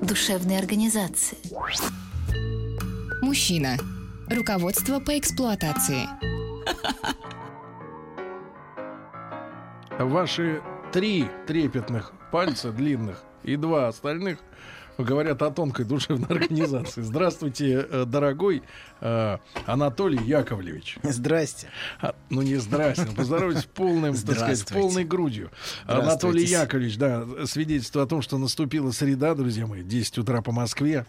душевной 0.00 0.58
организации. 0.58 1.38
Мужчина. 3.22 3.76
Руководство 4.28 5.00
по 5.00 5.18
эксплуатации. 5.18 6.08
Ваши 9.98 10.62
три 10.92 11.26
трепетных 11.46 12.12
пальца 12.32 12.72
длинных 12.72 13.22
и 13.42 13.56
два 13.56 13.88
остальных 13.88 14.38
говорят 14.98 15.42
о 15.42 15.50
тонкой 15.50 15.84
душевной 15.84 16.28
организации. 16.28 17.02
Здравствуйте, 17.02 17.86
э, 17.88 18.04
дорогой 18.06 18.62
э, 19.00 19.38
Анатолий 19.66 20.22
Яковлевич. 20.24 20.98
Здрасте. 21.02 21.68
А, 22.00 22.14
ну 22.28 22.42
не 22.42 22.56
здрасте, 22.56 23.06
ну, 23.06 23.14
поздоровайтесь 23.14 23.64
полным, 23.64 24.14
так 24.14 24.36
сказать, 24.36 24.66
полной 24.66 25.04
грудью. 25.04 25.50
Анатолий 25.86 26.44
Яковлевич, 26.44 26.96
да, 26.98 27.26
свидетельство 27.46 28.02
о 28.02 28.06
том, 28.06 28.22
что 28.22 28.38
наступила 28.38 28.90
среда, 28.90 29.34
друзья 29.34 29.66
мои, 29.66 29.82
10 29.82 30.18
утра 30.18 30.42
по 30.42 30.52
Москве. 30.52 31.06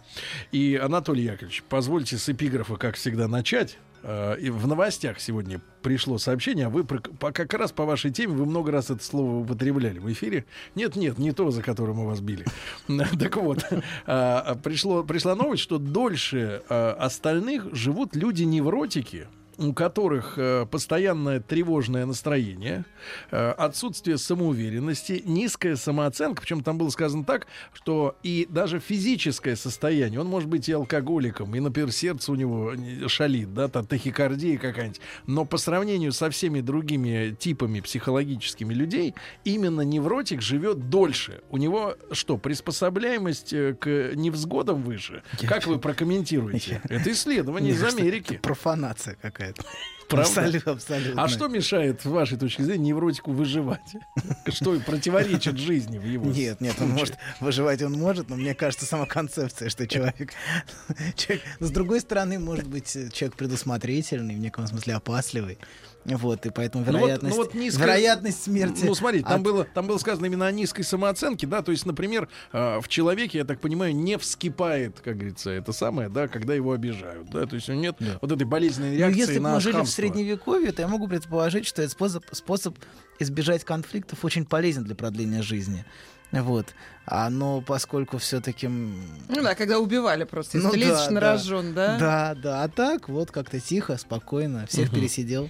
И, 0.52 0.80
Анатолий 0.82 1.24
Яковлевич, 1.24 1.64
позвольте 1.70 2.18
с 2.18 2.30
эпиграфа, 2.30 2.76
как 2.76 2.96
всегда, 2.96 3.28
начать. 3.28 3.78
Э, 4.04 4.36
И 4.40 4.50
в 4.50 4.68
новостях 4.68 5.20
сегодня 5.20 5.62
пришло 5.82 6.18
сообщение, 6.18 6.68
а 6.68 6.70
вы 6.70 6.84
по- 6.84 7.32
как 7.32 7.54
раз 7.54 7.72
по 7.72 7.86
вашей 7.86 8.12
теме 8.12 8.34
вы 8.34 8.46
много 8.46 8.72
раз 8.72 8.90
это 8.90 9.04
слово 9.04 9.42
употребляли 9.44 10.00
в 10.00 10.12
эфире. 10.12 10.46
Нет, 10.76 10.96
нет, 10.96 11.18
не 11.18 11.32
то, 11.32 11.50
за 11.52 11.62
которое 11.62 11.94
мы 11.94 12.06
вас 12.08 12.20
били. 12.22 12.46
Так 13.20 13.38
вот, 13.38 13.64
а, 14.06 14.56
пришло, 14.64 15.04
пришла 15.04 15.36
новость, 15.36 15.64
что 15.64 15.78
дольше 15.78 16.62
а, 16.70 16.94
остальных 17.00 17.74
живут 17.76 18.16
люди-невротики, 18.16 19.28
у 19.62 19.74
которых 19.74 20.34
э, 20.38 20.66
постоянное 20.70 21.40
тревожное 21.40 22.06
настроение, 22.06 22.84
э, 23.32 23.52
отсутствие 23.52 24.18
самоуверенности, 24.18 25.22
низкая 25.26 25.76
самооценка. 25.76 26.42
Причем 26.42 26.64
там 26.64 26.78
было 26.78 26.90
сказано 26.90 27.24
так, 27.24 27.48
что 27.74 28.16
и 28.24 28.48
даже 28.50 28.80
физическое 28.80 29.56
состояние, 29.56 30.20
он 30.20 30.28
может 30.28 30.50
быть 30.50 30.68
и 30.68 30.72
алкоголиком, 30.72 31.56
и, 31.56 31.60
например, 31.60 31.92
сердце 31.92 32.32
у 32.32 32.36
него 32.36 32.74
не- 32.74 33.08
шалит, 33.08 33.54
да, 33.54 33.68
там 33.68 33.86
тахикардия 33.86 34.58
какая-нибудь. 34.58 35.02
Но 35.28 35.46
по 35.46 35.58
сравнению 35.58 36.12
со 36.12 36.30
всеми 36.30 36.62
другими 36.62 37.36
типами 37.38 37.82
психологическими 37.82 38.74
людей, 38.74 39.14
именно 39.44 39.82
невротик 39.82 40.42
живет 40.42 40.90
дольше. 40.90 41.42
У 41.50 41.58
него 41.58 41.96
что, 42.12 42.38
приспособляемость 42.38 43.54
э, 43.54 43.76
к 43.80 44.16
невзгодам 44.16 44.82
выше? 44.82 45.24
Как 45.48 45.68
вы 45.68 45.78
прокомментируете? 45.78 46.82
Это 46.90 47.12
исследование 47.12 47.72
из 47.72 47.78
Мне 47.78 47.84
кажется, 47.84 48.04
Америки. 48.04 48.40
Профанация 48.42 49.16
какая-то. 49.22 49.51
Правда? 50.12 50.28
Абсолютно, 50.28 50.72
абсолютно. 50.74 51.24
А 51.24 51.28
что 51.30 51.48
мешает, 51.48 52.02
с 52.02 52.06
вашей 52.06 52.38
точки 52.38 52.62
зрения, 52.64 52.88
невротику 52.90 53.32
выживать? 53.32 53.96
Что 54.50 54.78
противоречит 54.82 55.58
жизни 55.58 55.98
в 56.00 56.04
его 56.04 56.26
Нет, 56.30 56.60
нет, 56.60 56.76
он 56.82 56.90
может 56.90 57.18
выживать, 57.40 57.82
он 57.82 57.94
может, 57.94 58.30
но 58.30 58.36
мне 58.36 58.54
кажется, 58.54 58.86
сама 58.86 59.06
концепция, 59.06 59.70
что 59.70 59.88
человек, 59.88 60.34
человек- 61.16 61.44
с 61.60 61.72
другой 61.72 62.02
стороны, 62.02 62.40
может 62.40 62.68
быть, 62.68 62.92
человек 62.92 63.36
предусмотрительный, 63.38 64.36
в 64.36 64.40
неком 64.40 64.68
смысле 64.68 64.96
опасливый, 64.96 65.58
вот, 66.06 66.46
и 66.46 66.50
поэтому 66.50 66.84
Ну 66.86 66.92
вот- 66.94 67.00
вероятность, 67.00 67.36
ну 67.38 67.44
вот 67.44 67.54
низкая- 67.54 67.86
вероятность 67.86 68.44
смерти. 68.44 68.84
Ну, 68.86 68.96
смотрите, 68.96 69.26
там 69.26 69.36
от- 69.38 69.42
было, 69.44 69.64
там 69.66 69.88
было 69.88 69.98
сказано 70.00 70.26
именно 70.26 70.48
о 70.48 70.52
низкой 70.52 70.84
самооценке, 70.84 71.46
да, 71.48 71.62
то 71.62 71.72
есть, 71.72 71.86
например, 71.86 72.28
э, 72.54 72.80
в 72.82 72.88
человеке, 72.88 73.38
я 73.40 73.46
так 73.46 73.60
понимаю, 73.60 73.96
не 73.96 74.18
вскипает, 74.18 75.00
как 75.00 75.18
говорится, 75.18 75.52
это 75.52 75.74
самое, 75.74 76.10
да, 76.10 76.28
когда 76.28 76.54
его 76.56 76.72
обижают, 76.72 77.30
да, 77.30 77.46
то 77.46 77.56
есть 77.56 77.70
у 77.70 77.74
нет 77.74 77.96
Да. 78.00 78.18
вот 78.22 78.32
этой 78.32 78.46
болезненной 78.46 78.92
Ну, 78.94 78.98
реакции 78.98 79.20
если 79.20 79.40
бы 79.40 79.50
мы 79.52 79.60
жили 79.62 79.74
в 79.74 79.78
хамство. 79.78 79.96
средневековье, 79.96 80.72
то 80.72 80.82
я 80.82 80.88
могу 80.88 81.08
предположить, 81.08 81.66
что 81.68 81.82
этот 81.82 81.92
способ, 81.94 82.26
способ 82.32 82.78
избежать 83.20 83.64
конфликтов 83.64 84.26
очень 84.26 84.46
полезен 84.46 84.84
для 84.84 84.96
продления 84.96 85.44
жизни. 85.44 85.86
Вот. 86.32 86.68
А, 87.06 87.30
но 87.30 87.62
поскольку 87.62 88.18
все-таки... 88.18 88.68
Ну 88.68 89.42
да, 89.44 89.54
когда 89.54 89.80
убивали 89.80 90.24
просто, 90.24 90.58
если 90.58 90.70
Ну 90.70 90.74
лезешь 90.76 91.06
да, 91.08 91.12
на 91.12 91.20
да. 91.20 91.32
рожон, 91.34 91.74
да? 91.74 91.98
Да, 92.00 92.36
да. 92.42 92.64
А 92.64 92.70
так 92.70 93.10
вот 93.10 93.32
как-то 93.32 93.60
тихо, 93.60 93.98
спокойно, 93.98 94.66
всех 94.66 94.88
Мгм. 94.92 94.96
пересидел. 94.96 95.50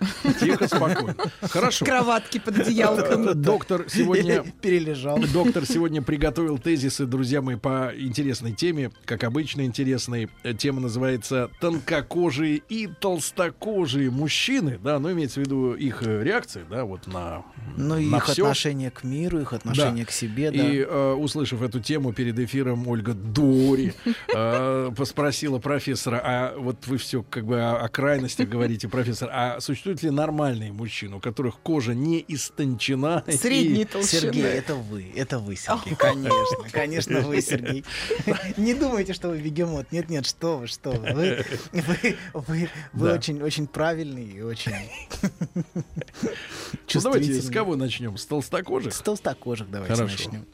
Тихо, 0.40 0.66
спокойно. 0.68 1.14
Хорошо. 1.42 1.84
Кроватки 1.84 2.38
под 2.38 2.58
одеялком. 2.60 3.40
Доктор 3.40 3.86
сегодня 3.88 4.44
перележал. 4.60 5.18
Доктор 5.32 5.66
сегодня 5.66 6.02
приготовил 6.02 6.58
тезисы, 6.58 7.06
друзья 7.06 7.42
мои, 7.42 7.56
по 7.56 7.92
интересной 7.96 8.52
теме. 8.52 8.90
Как 9.04 9.24
обычно, 9.24 9.62
интересной. 9.62 10.28
Э, 10.42 10.54
Тема 10.54 10.80
называется 10.80 11.50
«Тонкокожие 11.60 12.62
и 12.68 12.86
толстокожие 12.86 14.10
мужчины». 14.10 14.78
Да, 14.82 14.98
ну, 14.98 15.12
имеется 15.12 15.40
в 15.40 15.44
виду 15.44 15.74
их 15.74 16.02
э, 16.02 16.22
реакции, 16.22 16.64
да, 16.68 16.84
вот 16.84 17.06
на, 17.06 17.44
Ну 17.76 17.94
на 18.00 18.16
их 18.16 18.24
всё. 18.26 18.44
отношение 18.44 18.90
к 18.90 19.04
миру, 19.04 19.40
их 19.40 19.52
отношение 19.52 20.04
к 20.04 20.10
себе, 20.10 20.50
да. 20.50 20.56
И, 20.58 20.78
э, 20.78 21.12
услышав 21.12 21.62
эту 21.62 21.80
тему 21.80 22.12
перед 22.12 22.38
эфиром, 22.38 22.86
Ольга 22.88 23.14
Дори 23.14 23.92
э, 24.34 24.90
спросила 25.04 25.58
профессора, 25.58 26.20
а 26.24 26.54
вот 26.56 26.86
вы 26.86 26.98
все 26.98 27.22
как 27.22 27.44
бы 27.46 27.60
о, 27.60 27.76
о 27.84 27.88
крайностях 27.88 28.48
говорите, 28.48 28.88
профессор, 28.88 29.30
а 29.32 29.60
существуют 29.88 30.02
ли 30.02 30.10
нормальные 30.10 30.72
мужчины, 30.72 31.16
у 31.16 31.20
которых 31.20 31.58
кожа 31.60 31.94
не 31.94 32.24
истончена? 32.28 33.24
и- 33.26 33.32
Средней 33.32 33.84
толщины. 33.84 34.20
Сергей, 34.20 34.42
это 34.44 34.74
вы, 34.74 35.06
это 35.14 35.38
вы, 35.38 35.56
Сергей, 35.56 35.94
конечно, 35.96 36.68
конечно, 36.70 37.20
вы, 37.20 37.40
Сергей. 37.40 37.84
Не 38.56 38.74
думайте, 38.74 39.12
что 39.12 39.28
вы 39.30 39.38
бегемот. 39.38 39.90
Нет, 39.92 40.08
нет, 40.08 40.26
что 40.26 40.58
вы, 40.58 40.66
что 40.66 40.90
вы. 40.90 41.12
Вы, 41.12 41.44
вы, 41.72 42.16
вы, 42.34 42.70
вы 42.92 43.08
Да. 43.08 43.14
очень, 43.14 43.42
очень 43.42 43.66
правильный 43.66 44.24
и 44.24 44.42
очень 44.42 44.72
Ну, 46.22 47.00
давайте 47.02 47.40
с 47.40 47.50
кого 47.50 47.76
начнем? 47.76 48.16
С 48.16 48.26
толстокожих? 48.26 48.92
С 48.94 49.00
толстокожих 49.00 49.70
давайте 49.70 49.94
Хорошо. 49.94 50.12
начнем. 50.12 50.46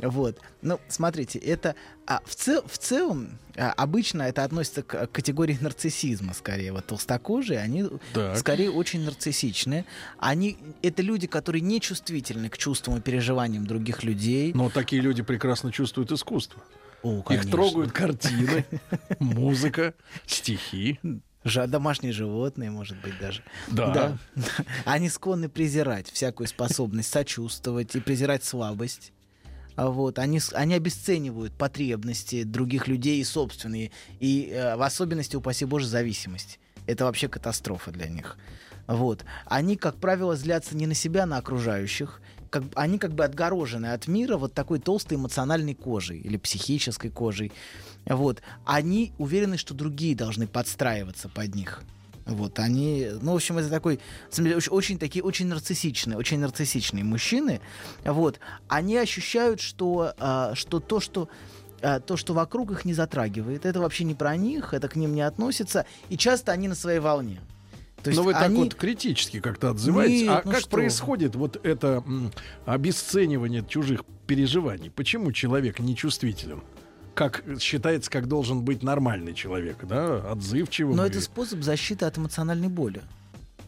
Вот. 0.00 0.38
Ну, 0.62 0.78
смотрите, 0.88 1.38
это 1.38 1.74
а, 2.06 2.20
в, 2.24 2.34
цел- 2.34 2.64
в 2.66 2.78
целом 2.78 3.38
а, 3.56 3.72
обычно 3.72 4.22
это 4.22 4.44
относится 4.44 4.82
к, 4.82 5.06
к 5.06 5.12
категории 5.12 5.58
нарциссизма 5.60 6.34
скорее. 6.34 6.72
Вот 6.72 6.86
толстокожие, 6.86 7.58
они 7.58 7.86
Так. 8.12 8.38
скорее 8.38 8.70
очень 8.70 9.04
нарциссичны. 9.04 9.84
Они 10.18 10.56
это 10.82 11.02
люди, 11.02 11.26
которые 11.26 11.62
не 11.62 11.80
чувствительны 11.80 12.48
к 12.48 12.56
чувствам 12.58 12.98
и 12.98 13.00
переживаниям 13.00 13.66
других 13.66 14.04
людей. 14.04 14.52
Но 14.54 14.70
такие 14.70 15.02
люди 15.02 15.22
прекрасно 15.22 15.72
чувствуют 15.72 16.12
искусство. 16.12 16.62
О, 17.02 17.24
Их 17.30 17.48
трогают 17.50 17.92
картины, 17.92 18.64
музыка, 19.20 19.94
стихи. 20.26 20.98
Домашние 21.44 22.12
животные, 22.12 22.70
может 22.70 23.00
быть, 23.00 23.18
даже. 23.20 23.42
Да. 23.68 24.18
Они 24.84 25.08
склонны 25.08 25.48
презирать 25.48 26.10
всякую 26.10 26.46
способность 26.48 27.10
сочувствовать 27.10 27.94
и 27.94 28.00
презирать 28.00 28.44
слабость. 28.44 29.12
А 29.78 29.90
Вот, 29.90 30.18
они, 30.18 30.40
они 30.54 30.74
обесценивают 30.74 31.52
потребности 31.52 32.42
других 32.42 32.88
людей 32.88 33.20
и 33.20 33.24
собственные, 33.24 33.92
и 34.18 34.50
э, 34.50 34.74
в 34.74 34.82
особенности, 34.82 35.36
упаси 35.36 35.66
Боже, 35.66 35.86
зависимость. 35.86 36.58
Это 36.88 37.04
вообще 37.04 37.28
катастрофа 37.28 37.92
для 37.92 38.08
них. 38.08 38.36
Вот. 38.88 39.24
Они, 39.46 39.76
как 39.76 39.94
правило, 39.94 40.34
злятся 40.34 40.76
не 40.76 40.88
на 40.88 40.94
себя, 40.94 41.22
а 41.22 41.26
на 41.26 41.36
окружающих. 41.36 42.20
Как, 42.50 42.64
они 42.74 42.98
как 42.98 43.12
бы 43.12 43.24
отгорожены 43.24 43.92
от 43.92 44.08
мира 44.08 44.36
вот 44.36 44.52
такой 44.52 44.80
толстой 44.80 45.16
эмоциональной 45.16 45.74
кожей 45.74 46.18
или 46.18 46.38
психической 46.38 47.10
кожей. 47.10 47.52
Вот. 48.04 48.42
Они 48.64 49.12
уверены, 49.16 49.58
что 49.58 49.74
другие 49.74 50.16
должны 50.16 50.48
подстраиваться 50.48 51.28
под 51.28 51.54
них. 51.54 51.84
Вот, 52.28 52.58
они, 52.58 53.08
ну, 53.22 53.32
в 53.32 53.36
общем, 53.36 53.58
это 53.58 53.70
такой, 53.70 54.00
очень, 54.70 54.98
такие, 54.98 55.24
очень 55.24 55.46
нарциссичные, 55.46 56.18
очень 56.18 56.38
нарциссичные 56.38 57.02
мужчины. 57.02 57.60
Вот, 58.04 58.38
они 58.68 58.96
ощущают, 58.98 59.60
что, 59.60 60.12
а, 60.18 60.54
что 60.54 60.78
то, 60.78 61.00
что 61.00 61.28
а, 61.80 62.00
то, 62.00 62.16
что 62.16 62.34
вокруг 62.34 62.70
их 62.72 62.84
не 62.84 62.92
затрагивает, 62.92 63.64
это 63.64 63.80
вообще 63.80 64.04
не 64.04 64.14
про 64.14 64.36
них, 64.36 64.74
это 64.74 64.88
к 64.88 64.96
ним 64.96 65.14
не 65.14 65.22
относится, 65.22 65.86
и 66.10 66.18
часто 66.18 66.52
они 66.52 66.68
на 66.68 66.74
своей 66.74 66.98
волне. 66.98 67.40
То 68.02 68.10
есть 68.10 68.18
Но 68.18 68.24
вы 68.24 68.32
так 68.32 68.42
они- 68.42 68.62
вот 68.62 68.74
критически 68.74 69.40
как-то 69.40 69.70
отзываетесь. 69.70 70.22
Нет, 70.22 70.30
а 70.30 70.42
ну 70.44 70.50
как 70.52 70.60
что 70.60 70.70
происходит 70.70 71.34
вот 71.34 71.58
это 71.64 72.04
обесценивание 72.64 73.64
чужих 73.66 74.04
переживаний? 74.26 74.90
Почему 74.90 75.32
человек 75.32 75.80
нечувствителен? 75.80 76.62
Как 77.18 77.42
считается, 77.58 78.08
как 78.08 78.28
должен 78.28 78.62
быть 78.62 78.84
нормальный 78.84 79.34
человек, 79.34 79.78
да, 79.82 80.30
отзывчивым. 80.30 80.94
Но 80.94 81.04
это 81.04 81.20
способ 81.20 81.62
защиты 81.64 82.04
от 82.04 82.16
эмоциональной 82.16 82.68
боли. 82.68 83.02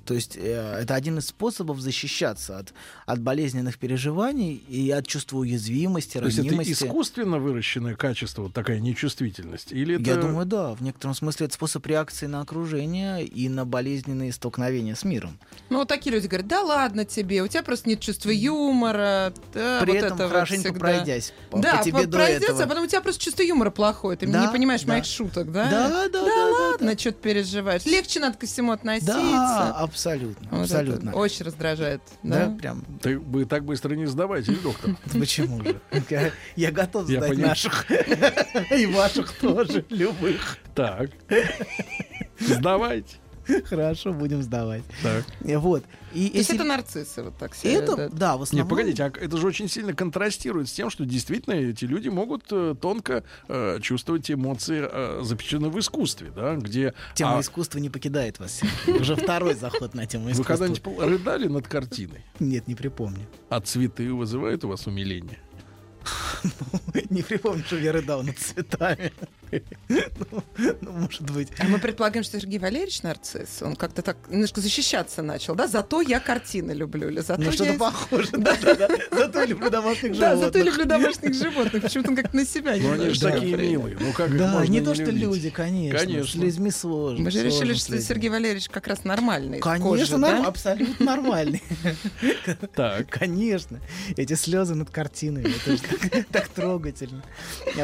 То 0.05 0.15
есть 0.15 0.37
э, 0.37 0.79
это 0.83 0.95
один 0.95 1.19
из 1.19 1.27
способов 1.29 1.81
защищаться 1.81 2.59
от, 2.59 2.73
от 3.07 3.21
болезненных 3.21 3.79
переживаний 3.79 4.55
и 4.69 4.91
от 4.91 5.07
чувства 5.07 5.39
уязвимости, 5.39 6.19
То 6.19 6.25
есть 6.27 6.39
это 6.39 6.49
ранимости. 6.49 6.73
искусственно 6.73 7.39
выращенное 7.39 7.95
качество, 7.95 8.43
вот 8.43 8.53
такая 8.53 8.79
нечувствительность? 8.81 9.73
Или 9.73 9.97
это... 10.01 10.05
Я 10.11 10.17
думаю, 10.17 10.47
да. 10.47 10.75
В 10.75 10.83
некотором 10.83 11.15
смысле 11.15 11.47
это 11.47 11.55
способ 11.55 11.87
реакции 11.87 12.27
на 12.27 12.41
окружение 12.41 13.25
и 13.25 13.49
на 13.49 13.65
болезненные 13.65 14.33
столкновения 14.33 14.95
с 14.95 15.05
миром. 15.05 15.39
Ну, 15.69 15.79
вот 15.79 15.89
такие 15.89 16.13
люди 16.15 16.27
говорят, 16.27 16.47
да 16.49 16.63
ладно 16.63 17.05
тебе, 17.05 17.43
у 17.43 17.49
тебя 17.49 17.63
просто 17.63 17.89
нет 17.89 18.01
чувства 18.01 18.31
юмора. 18.31 19.33
да, 19.55 19.81
При 19.81 19.93
вот 19.93 19.97
этом 19.97 20.15
это 20.17 20.25
вот 20.25 20.33
хорошенько 20.33 20.63
всегда». 20.71 20.81
пройдясь 20.81 21.33
по, 21.51 21.59
Да, 21.59 21.77
по 21.79 21.85
тебе 21.85 21.99
по- 21.99 22.07
до 22.07 22.19
пройдется, 22.19 22.45
этого. 22.53 22.63
а 22.63 22.67
потом 22.67 22.85
у 22.85 22.87
тебя 22.87 23.01
просто 23.01 23.23
чувство 23.23 23.43
юмора 23.43 23.71
плохое. 23.71 24.17
Ты 24.17 24.27
Да, 24.27 24.47
не 24.47 24.53
понимаешь 24.53 24.83
да. 24.83 24.93
моих 24.95 25.05
шуток, 25.05 25.53
да? 25.53 25.69
Да, 25.71 25.89
да, 25.89 26.09
да, 26.09 26.25
да, 26.25 26.47
ладно, 26.47 26.93
да. 26.93 26.99
что 26.99 27.13
ты 27.13 27.19
переживаешь. 27.23 27.85
Легче 27.85 28.21
надо 28.21 28.37
ко 28.39 28.47
всему 28.47 28.73
относиться. 28.73 29.13
Да, 29.15 29.71
абсолютно, 29.73 29.91
Вот 30.51 30.65
это 30.65 30.79
абсолютно. 30.81 31.13
очень 31.13 31.45
раздражает. 31.45 32.01
Да, 32.23 32.47
Да? 32.47 32.57
прям. 32.57 32.85
Ты, 33.03 33.19
вы 33.19 33.45
так 33.45 33.65
быстро 33.65 33.95
не 33.95 34.07
сдавайтесь, 34.07 34.59
доктор. 34.59 34.97
Почему 35.13 35.63
же? 35.63 35.81
Я, 36.57 36.71
готов 36.73 37.07
сдать 37.07 37.37
наших 37.39 37.87
и 38.71 38.87
ваших 38.87 39.33
тоже, 39.33 39.85
любых. 39.91 40.59
Так. 40.75 41.11
Сдавайте. 42.39 43.17
Хорошо, 43.65 44.13
будем 44.13 44.43
сдавать. 44.43 44.83
Так. 45.03 45.25
Э, 45.43 45.59
Вот. 45.59 45.85
И 46.13 46.29
То 46.29 46.37
есть 46.39 46.49
если- 46.51 46.55
это 46.57 46.65
нарциссы 46.65 47.23
вот 47.23 47.37
так 47.39 47.55
себя 47.55 47.73
это, 47.73 48.09
да, 48.11 48.37
в 48.37 48.41
Не, 48.41 48.43
основном... 48.45 48.69
погодите, 48.69 49.05
а 49.05 49.07
это 49.09 49.37
же 49.37 49.47
очень 49.47 49.69
сильно 49.69 49.93
контрастирует 49.95 50.69
с 50.69 50.73
тем, 50.73 50.91
что 50.91 51.05
действительно 51.07 51.55
эти 51.55 51.85
люди 51.85 52.09
могут 52.09 52.45
э, 52.51 52.75
тонко 52.81 53.23
э, 53.49 53.79
чувствовать 53.81 54.29
эмоции, 54.31 54.81
э, 54.91 55.21
запечатленные 55.23 55.71
в 55.71 55.79
искусстве, 55.79 56.33
да, 56.35 56.57
где... 56.57 56.95
Тема 57.15 57.39
а 57.39 57.41
искусства 57.41 57.79
не 57.79 57.91
покидает 57.91 58.39
вас. 58.41 58.61
Уже 58.89 59.15
второй 59.15 59.55
заход 59.55 59.95
на 59.95 60.07
тему 60.07 60.25
вы 60.27 60.31
искусства. 60.33 60.53
когда-нибудь 60.55 60.83
пол- 60.83 61.01
рыдали 61.01 61.47
над 61.47 61.69
картиной? 61.69 62.25
Нет, 62.41 62.67
не 62.67 62.75
припомню. 62.75 63.27
А 63.49 63.61
цветы 63.61 64.13
вызывают 64.13 64.65
у 64.65 64.69
вас 64.69 64.87
умиление? 64.89 65.39
Не 67.11 67.23
припомню, 67.23 67.63
что 67.65 67.77
я 67.79 67.93
рыдал 67.93 68.23
над 68.23 68.39
цветами. 68.39 69.13
Ну, 69.89 70.45
ну, 70.81 70.93
может 70.93 71.23
быть. 71.29 71.49
А 71.59 71.65
мы 71.65 71.81
предполагаем, 71.81 72.23
что 72.23 72.39
Сергей 72.39 72.61
Валерьевич 72.61 73.03
нарцисс. 73.03 73.63
Он 73.63 73.75
как-то 73.75 74.01
так 74.01 74.17
немножко 74.29 74.61
защищаться 74.61 75.23
начал, 75.23 75.57
да? 75.57 75.67
Зато 75.67 76.01
я 76.03 76.21
картины 76.21 76.71
люблю. 76.71 77.09
Или 77.09 77.19
зато 77.19 77.41
Ну, 77.43 77.47
я- 77.47 77.53
что-то 77.53 77.73
похоже. 77.75 78.29
Да-да-да. 78.33 78.89
Зато 79.11 79.43
люблю 79.47 79.69
домашних 79.69 80.17
Да, 80.17 80.37
зато 80.37 80.59
я 80.59 80.65
животных. 80.65 80.67
люблю 80.67 80.85
домашних 80.85 81.35
животных. 81.35 81.83
Почему-то 81.83 82.11
он 82.11 82.17
как-то 82.17 82.37
на 82.37 82.45
себя 82.47 82.77
Ну, 82.77 82.93
они 82.93 83.11
же 83.11 83.21
такие 83.21 83.57
милые. 83.57 83.97
Ну, 83.99 84.13
как 84.13 84.37
Да, 84.39 84.53
можно 84.53 84.71
не 84.71 84.81
то, 84.81 84.95
что 84.95 85.11
люди, 85.11 85.51
конечно. 85.51 85.99
С 85.99 86.03
Конечно. 86.03 86.41
людьми 86.43 86.71
сложно. 86.71 87.25
Мы 87.25 87.31
же 87.33 87.43
решили, 87.43 87.73
с 87.75 87.81
что. 87.87 88.01
Сергей 88.01 88.31
Валерьевич 88.31 88.69
как 88.69 88.87
раз 88.87 89.03
нормальный. 89.03 89.59
Конечно, 89.59 90.17
да? 90.21 90.47
абсолютно 90.47 91.05
нормальный. 91.07 91.61
Так. 92.77 93.09
Конечно. 93.11 93.81
Эти 94.17 94.35
слезы 94.35 94.77
над 94.77 94.91
картинами. 94.91 95.49
Это 95.49 95.73
же 95.77 95.83
так, 96.33 96.49
трогательно. 96.49 97.23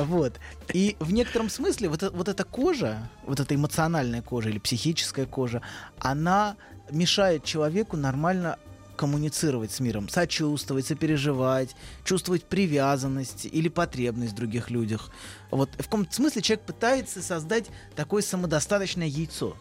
Вот. 0.02 0.34
И 0.72 0.96
в 1.00 1.12
некотором 1.12 1.48
смысле 1.48 1.88
вот, 1.88 2.02
э- 2.02 2.10
вот 2.10 2.28
эта 2.28 2.44
кожа, 2.44 3.08
вот 3.24 3.40
эта 3.40 3.54
эмоциональная 3.54 4.22
кожа 4.22 4.48
или 4.48 4.58
психическая 4.58 5.26
кожа, 5.26 5.62
она 5.98 6.56
мешает 6.90 7.44
человеку 7.44 7.96
нормально 7.96 8.58
коммуницировать 8.96 9.70
с 9.70 9.80
миром, 9.80 10.08
сочувствовать, 10.08 10.86
сопереживать, 10.86 11.76
чувствовать 12.04 12.44
привязанность 12.44 13.44
или 13.44 13.68
потребность 13.68 14.32
в 14.32 14.36
других 14.36 14.70
людях. 14.70 15.10
Вот 15.50 15.70
в 15.74 15.84
каком-то 15.84 16.12
смысле 16.12 16.42
человек 16.42 16.64
пытается 16.64 17.22
создать 17.22 17.66
такое 17.94 18.22
самодостаточное 18.22 19.06
яйцо. 19.06 19.56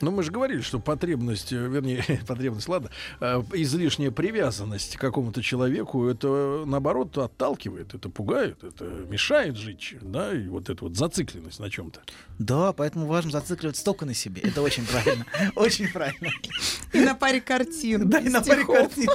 Ну, 0.00 0.10
мы 0.10 0.22
же 0.22 0.30
говорили, 0.30 0.60
что 0.60 0.78
потребность, 0.78 1.52
э, 1.52 1.56
вернее, 1.56 2.04
потребность, 2.26 2.68
ладно, 2.68 2.90
э, 3.20 3.42
излишняя 3.54 4.10
привязанность 4.10 4.96
к 4.96 5.00
какому-то 5.00 5.42
человеку, 5.42 6.06
это, 6.06 6.64
наоборот, 6.66 7.16
отталкивает, 7.18 7.94
это 7.94 8.08
пугает, 8.08 8.62
это 8.64 8.84
мешает 8.84 9.56
жить, 9.56 9.96
да, 10.00 10.32
и 10.32 10.48
вот 10.48 10.70
эта 10.70 10.84
вот 10.84 10.96
зацикленность 10.96 11.60
на 11.60 11.70
чем-то. 11.70 12.00
Да, 12.38 12.72
поэтому 12.72 13.06
важно 13.06 13.30
зацикливаться 13.30 13.84
только 13.84 14.06
на 14.06 14.14
себе. 14.14 14.42
Это 14.42 14.62
очень 14.62 14.84
правильно. 14.86 15.24
Очень 15.56 15.88
правильно. 15.88 16.30
И 16.92 17.00
на 17.00 17.14
паре 17.14 17.40
картин. 17.40 18.08
Да, 18.08 18.18
и 18.18 18.28
на 18.28 18.40
паре 18.40 18.64
картин. 18.64 19.08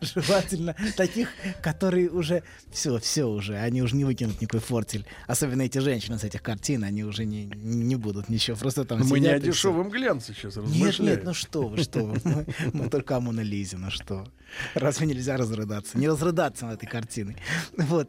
Желательно 0.00 0.74
таких, 0.96 1.28
которые 1.62 2.10
уже 2.10 2.42
все, 2.72 2.98
все 2.98 3.24
уже, 3.24 3.56
они 3.56 3.82
уже 3.82 3.94
не 3.96 4.04
выкинут 4.04 4.40
никакой 4.40 4.60
фортель. 4.60 5.06
Особенно 5.26 5.62
эти 5.62 5.78
женщины 5.78 6.18
с 6.18 6.24
этих 6.24 6.42
картин, 6.42 6.84
они 6.84 7.04
уже 7.04 7.24
не, 7.24 7.44
не 7.44 7.96
будут 7.96 8.28
ничего. 8.28 8.56
Просто 8.56 8.84
там 8.84 9.03
Мы 9.08 9.20
не 9.20 9.26
сидят 9.26 9.34
о 9.34 9.36
и 9.36 9.40
всё. 9.40 9.52
дешевом 9.52 9.88
глянце 9.90 10.32
сейчас 10.34 10.56
Нет, 10.56 10.64
размышляем. 10.66 11.16
нет, 11.16 11.24
ну 11.24 11.34
что 11.34 11.68
вы, 11.68 11.82
что 11.82 12.00
вы. 12.04 12.20
Мы, 12.24 12.46
мы 12.72 12.88
только 12.90 13.16
о 13.16 13.20
Моне 13.20 13.42
Лизе, 13.42 13.76
ну 13.76 13.90
что. 13.90 14.26
Разве 14.74 15.06
нельзя 15.06 15.36
разрыдаться? 15.36 15.98
Не 15.98 16.08
разрыдаться 16.08 16.66
над 16.66 16.76
этой 16.82 16.86
картиной. 16.90 17.36
Вот. 17.76 18.08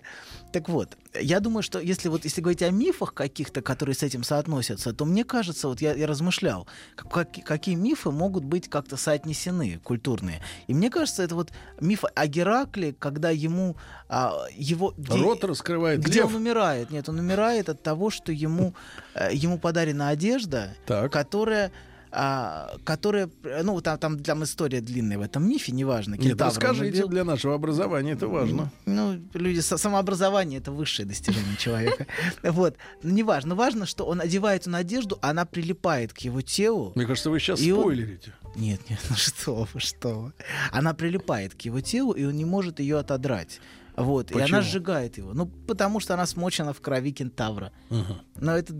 Так 0.52 0.70
вот, 0.70 0.96
я 1.20 1.42
думаю, 1.42 1.64
что 1.64 1.80
если 1.80 2.08
вот 2.08 2.24
если 2.24 2.40
говорить 2.40 2.62
о 2.62 2.70
мифах 2.70 3.14
каких-то, 3.14 3.62
которые 3.62 3.94
с 3.94 4.04
этим 4.04 4.24
соотносятся, 4.24 4.94
то 4.94 5.04
мне 5.04 5.26
кажется, 5.26 5.68
вот 5.68 5.82
я, 5.82 5.94
я 5.94 6.08
размышлял, 6.08 6.66
как- 6.96 7.12
как- 7.12 7.44
какие 7.46 7.76
мифы 7.76 8.10
могут 8.12 8.46
быть 8.46 8.70
как-то 8.70 8.96
соотнесены, 8.96 9.80
культурные. 9.84 10.42
И 10.68 10.74
мне 10.74 10.90
кажется, 10.90 11.24
это 11.24 11.36
вот 11.36 11.52
миф 11.82 12.06
о 12.16 12.28
Геракле, 12.28 12.94
когда 12.98 13.32
ему 13.32 13.76
а, 14.08 14.46
его... 14.56 14.94
где- 14.98 15.18
Рот 15.18 15.44
раскрывает 15.44 16.00
где 16.00 16.20
лев. 16.20 16.28
он 16.28 16.36
умирает? 16.36 16.90
Нет, 16.90 17.10
он 17.10 17.20
умирает 17.20 17.68
от 17.68 17.84
того, 17.84 18.10
что 18.10 18.32
ему, 18.32 18.74
э, 19.14 19.30
ему 19.34 19.58
подарена 19.60 20.08
одежда, 20.10 20.74
Так. 20.86 21.12
которая 21.12 21.72
а, 22.18 22.78
которая, 22.86 23.30
э, 23.44 23.62
ну, 23.64 23.82
там, 23.82 23.98
там, 24.00 24.20
там 24.20 24.44
история 24.44 24.80
длинная 24.80 25.18
в 25.18 25.22
этом 25.22 25.48
мифе, 25.48 25.74
неважно. 25.74 26.16
Нет, 26.16 26.40
расскажите, 26.40 27.00
убил. 27.00 27.10
для 27.10 27.24
нашего 27.26 27.56
образования 27.56 28.14
это 28.14 28.30
важно. 28.30 28.72
Ну, 28.86 29.20
люди, 29.34 29.60
со- 29.60 29.78
самообразование— 29.78 30.60
это 30.62 30.72
высшее 30.72 31.06
достижение 31.06 31.58
человека. 31.58 32.08
Вот. 32.44 32.78
Но 33.04 33.12
неважно. 33.12 33.56
Важно, 33.56 33.86
что 33.86 34.06
он 34.06 34.22
одевает 34.22 34.62
эту 34.62 34.76
одежду, 34.76 35.20
она 35.22 35.46
прилипает 35.46 36.14
к 36.14 36.20
его 36.20 36.42
телу. 36.42 36.94
Мне 36.96 37.06
кажется, 37.06 37.30
вы 37.30 37.40
сейчас 37.40 37.60
И 37.60 37.72
спойлерите. 37.72 38.34
Нет, 38.56 38.80
нет, 38.90 39.00
ну 39.10 39.16
что 39.18 39.68
вы, 39.74 39.80
что 39.82 40.10
вы. 40.22 40.34
Она 40.72 40.94
прилипает 40.94 41.54
к 41.54 41.62
его 41.62 41.82
телу, 41.82 42.14
и 42.14 42.24
он 42.24 42.38
не 42.38 42.46
может 42.46 42.80
ее 42.80 42.98
отодрать. 42.98 43.60
Вот, 43.98 44.32
и 44.32 44.34
Почему? 44.34 44.58
она 44.58 44.62
сжигает 44.62 45.18
его. 45.18 45.34
Ну, 45.34 45.48
потому 45.48 46.00
что 46.00 46.14
она 46.14 46.26
смочена 46.26 46.74
в 46.74 46.82
крови 46.82 47.12
кентавра. 47.12 47.72
Мгм. 47.90 48.22
Но 48.36 48.58
это 48.58 48.74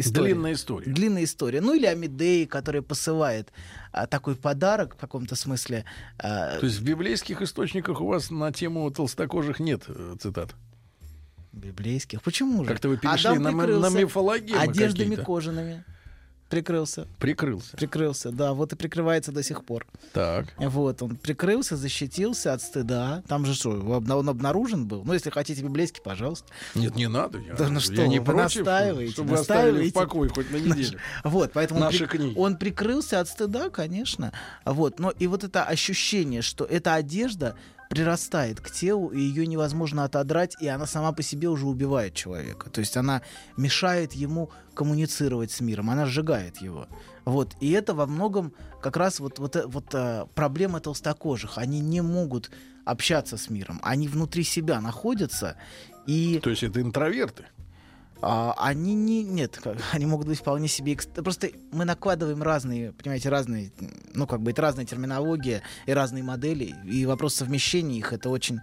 история. 0.00 0.34
Длинная 0.34 0.52
история. 0.52 0.92
Длинная 0.92 1.24
история. 1.24 1.60
Ну 1.60 1.74
или 1.74 1.86
Амидеи, 1.86 2.44
который 2.44 2.82
посылает 2.82 3.52
а, 3.92 4.06
такой 4.06 4.34
подарок 4.34 4.94
в 4.94 4.98
каком-то 4.98 5.36
смысле. 5.36 5.84
а, 6.18 6.58
То 6.58 6.66
есть 6.66 6.78
в 6.78 6.84
библейских 6.84 7.42
источниках 7.42 8.00
у 8.00 8.06
вас 8.06 8.30
на 8.30 8.52
тему 8.52 8.90
толстокожих 8.90 9.60
нет 9.60 9.82
э, 9.88 10.16
цитат? 10.20 10.54
библейских. 11.52 12.22
Почему 12.22 12.62
же? 12.62 12.68
Как-то 12.68 12.88
вы 12.88 12.98
перешли 12.98 13.30
Адам 13.30 13.42
на, 13.42 13.50
прикрылся 13.50 13.90
на 13.90 13.98
мифологемы 14.00 14.58
одеждами 14.60 15.16
кожаными. 15.16 15.84
Прикрылся. 16.48 17.06
Прикрылся. 17.18 17.76
Прикрылся, 17.76 18.30
да, 18.30 18.54
вот 18.54 18.72
и 18.72 18.76
прикрывается 18.76 19.32
до 19.32 19.42
сих 19.42 19.64
пор. 19.64 19.86
Так. 20.14 20.46
Вот, 20.58 21.02
он 21.02 21.16
прикрылся, 21.16 21.76
защитился 21.76 22.54
от 22.54 22.62
стыда. 22.62 23.22
Там 23.28 23.44
же 23.44 23.52
что, 23.54 23.70
он 23.70 24.28
обнаружен 24.28 24.86
был? 24.86 25.04
Ну, 25.04 25.12
если 25.12 25.28
хотите 25.28 25.62
библейский, 25.62 26.00
пожалуйста. 26.02 26.46
Нет, 26.74 26.96
не 26.96 27.06
надо. 27.08 27.38
Я, 27.38 27.54
Да 27.54 27.68
ну 27.68 27.74
я 27.74 27.80
что 27.80 28.06
не 28.06 28.18
вы, 28.18 28.24
против, 28.24 28.56
настаиваете, 28.64 29.12
чтобы 29.12 29.30
вы 29.30 29.36
оставили 29.38 29.70
в 29.70 29.74
настаиваете. 29.74 29.94
покое 29.94 30.30
хоть 30.30 30.50
на 30.50 30.56
неделю. 30.56 30.98
Вот, 31.22 31.52
поэтому 31.52 31.80
он, 31.80 31.86
Наши 31.86 32.06
при- 32.06 32.16
книги. 32.16 32.38
он 32.38 32.56
прикрылся 32.56 33.20
от 33.20 33.28
стыда, 33.28 33.68
конечно. 33.68 34.32
Вот, 34.64 34.98
но 34.98 35.10
и 35.10 35.26
вот 35.26 35.44
это 35.44 35.64
ощущение, 35.64 36.40
что 36.40 36.64
эта 36.64 36.94
одежда 36.94 37.56
прирастает 37.88 38.60
к 38.60 38.70
телу, 38.70 39.08
и 39.08 39.20
ее 39.20 39.46
невозможно 39.46 40.04
отодрать, 40.04 40.56
и 40.60 40.68
она 40.68 40.86
сама 40.86 41.12
по 41.12 41.22
себе 41.22 41.48
уже 41.48 41.66
убивает 41.66 42.14
человека. 42.14 42.70
То 42.70 42.80
есть 42.80 42.96
она 42.96 43.22
мешает 43.56 44.12
ему 44.12 44.50
коммуницировать 44.74 45.50
с 45.50 45.60
миром, 45.60 45.90
она 45.90 46.06
сжигает 46.06 46.58
его. 46.58 46.86
Вот, 47.24 47.54
и 47.60 47.70
это 47.72 47.94
во 47.94 48.06
многом 48.06 48.52
как 48.80 48.96
раз 48.96 49.20
вот, 49.20 49.38
вот, 49.38 49.56
э- 49.56 49.66
вот 49.66 49.86
э, 49.94 50.26
проблема 50.34 50.80
толстокожих. 50.80 51.58
Они 51.58 51.80
не 51.80 52.00
могут 52.00 52.50
общаться 52.84 53.36
с 53.36 53.50
миром, 53.50 53.80
они 53.82 54.08
внутри 54.08 54.44
себя 54.44 54.80
находятся, 54.80 55.56
и 56.06 56.40
То 56.42 56.50
есть 56.50 56.62
это 56.62 56.80
интроверты. 56.80 57.44
А, 58.20 58.54
они 58.58 58.94
не, 58.94 59.22
нет, 59.22 59.58
как- 59.62 59.78
они 59.92 60.06
могут 60.06 60.26
быть 60.26 60.38
вполне 60.38 60.68
себе... 60.68 60.96
Просто 61.14 61.50
мы 61.72 61.84
накладываем 61.84 62.42
разные, 62.42 62.92
понимаете, 62.92 63.28
разные, 63.28 63.72
ну, 64.14 64.26
как 64.26 64.40
бы 64.42 64.50
это 64.50 64.62
разная 64.62 64.84
терминология 64.84 65.62
и 65.86 65.92
разные 65.92 66.22
модели, 66.22 66.74
и 66.84 67.06
вопрос 67.06 67.34
совмещения 67.36 67.98
их, 67.98 68.12
это 68.12 68.28
очень, 68.28 68.60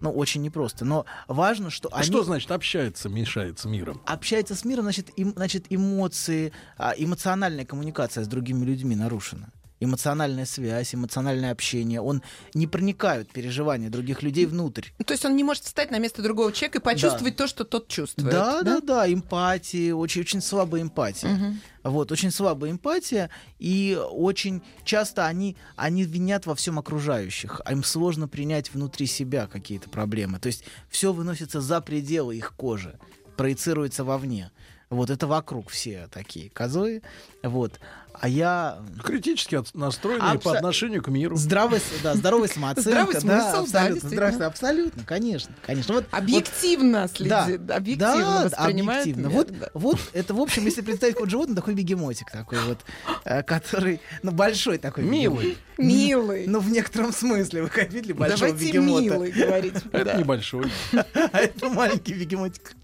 ну, 0.00 0.10
очень 0.12 0.42
непросто. 0.42 0.84
Но 0.84 1.04
важно, 1.28 1.70
что 1.70 1.88
А 1.92 1.96
они 1.98 2.06
что 2.06 2.22
значит 2.24 2.50
общается, 2.50 3.08
мешает 3.08 3.58
с 3.58 3.64
миром? 3.64 4.00
общаются 4.06 4.54
с 4.54 4.64
миром, 4.64 4.84
значит, 4.84 5.10
им, 5.16 5.32
значит 5.34 5.66
эмоции, 5.70 6.52
а, 6.78 6.94
эмоциональная 6.96 7.64
коммуникация 7.64 8.24
с 8.24 8.28
другими 8.28 8.64
людьми 8.64 8.94
нарушена. 8.96 9.50
Эмоциональная 9.82 10.46
связь, 10.46 10.94
эмоциональное 10.94 11.50
общение. 11.50 12.00
Он 12.00 12.22
не 12.54 12.66
проникают 12.66 13.30
переживания 13.32 13.90
других 13.90 14.22
людей 14.22 14.46
внутрь. 14.46 14.88
Ну, 14.98 15.04
То 15.04 15.12
есть 15.12 15.24
он 15.24 15.36
не 15.36 15.44
может 15.44 15.64
встать 15.64 15.90
на 15.90 15.98
место 15.98 16.22
другого 16.22 16.52
человека 16.52 16.78
и 16.78 16.82
почувствовать 16.82 17.36
то, 17.36 17.46
что 17.46 17.64
тот 17.64 17.88
чувствует. 17.88 18.30
Да, 18.30 18.62
да, 18.62 18.80
да, 18.80 19.12
эмпатия, 19.12 19.94
очень, 19.94 20.20
очень 20.20 20.40
слабая 20.40 20.82
эмпатия. 20.82 21.28
Мгм. 21.28 21.60
Вот, 21.82 22.12
очень 22.12 22.30
слабая 22.30 22.70
эмпатия, 22.70 23.28
и 23.58 23.98
очень 24.10 24.62
часто 24.84 25.26
они, 25.26 25.56
они 25.74 26.04
винят 26.04 26.46
во 26.46 26.54
всем 26.54 26.78
окружающих. 26.78 27.60
А 27.64 27.72
им 27.72 27.82
сложно 27.82 28.28
принять 28.28 28.72
внутри 28.72 29.06
себя 29.06 29.48
какие-то 29.48 29.90
проблемы. 29.90 30.38
То 30.38 30.46
есть 30.46 30.64
все 30.88 31.12
выносится 31.12 31.60
за 31.60 31.80
пределы 31.80 32.36
их 32.36 32.54
кожи, 32.54 32.98
проецируется 33.36 34.04
вовне. 34.04 34.52
Вот 34.92 35.08
это 35.08 35.26
вокруг 35.26 35.70
все 35.70 36.06
такие 36.12 36.50
козы. 36.50 37.00
Вот. 37.42 37.80
А 38.20 38.28
я 38.28 38.78
Критически 39.02 39.54
от- 39.56 39.74
настроенные 39.74 40.38
по 40.38 40.50
Абсо- 40.50 40.56
отношению 40.58 41.02
к 41.02 41.08
миру. 41.08 41.36
здравый, 41.36 41.80
да, 42.02 42.14
здоровая 42.14 42.48
самооценка. 42.48 42.90
Здравый 42.90 43.14
да, 43.14 43.20
смысл, 43.20 43.32
да, 43.32 43.42
абсолютно, 43.60 43.82
действительно. 43.94 44.10
здравствуй, 44.12 44.46
абсолютно, 44.46 45.04
конечно, 45.04 45.54
конечно. 45.66 45.94
Вот, 45.94 46.04
вот 46.10 46.18
Объективно 46.18 47.08
следит, 47.08 47.66
да, 47.66 47.76
объективно 47.76 48.16
да, 48.16 48.44
воспринимает 48.44 49.02
объективно. 49.02 49.26
мир, 49.28 49.36
Вот, 49.36 49.58
да. 49.58 49.68
вот 49.74 49.98
это, 50.12 50.34
в 50.34 50.40
общем, 50.40 50.64
если 50.64 50.82
представить 50.82 51.16
код 51.16 51.30
животное, 51.30 51.56
такой 51.56 51.74
бегемотик 51.74 52.30
такой 52.30 52.58
вот, 52.66 52.78
э, 53.24 53.42
который, 53.42 54.00
ну, 54.22 54.30
большой 54.32 54.78
такой. 54.78 55.04
Милый. 55.04 55.56
Милый. 55.78 56.46
Ну, 56.46 56.60
в 56.60 56.70
некотором 56.70 57.12
смысле, 57.12 57.62
вы 57.62 57.68
как 57.68 57.92
видели 57.92 58.12
большого 58.12 58.48
Давайте 58.52 58.66
бегемота. 58.66 59.02
милый 59.02 59.30
говорить. 59.32 59.74
Это 59.90 60.04
да. 60.04 60.14
небольшой. 60.14 60.70
А 61.32 61.38
это 61.38 61.68
маленький 61.70 62.12
бегемотик. 62.14 62.74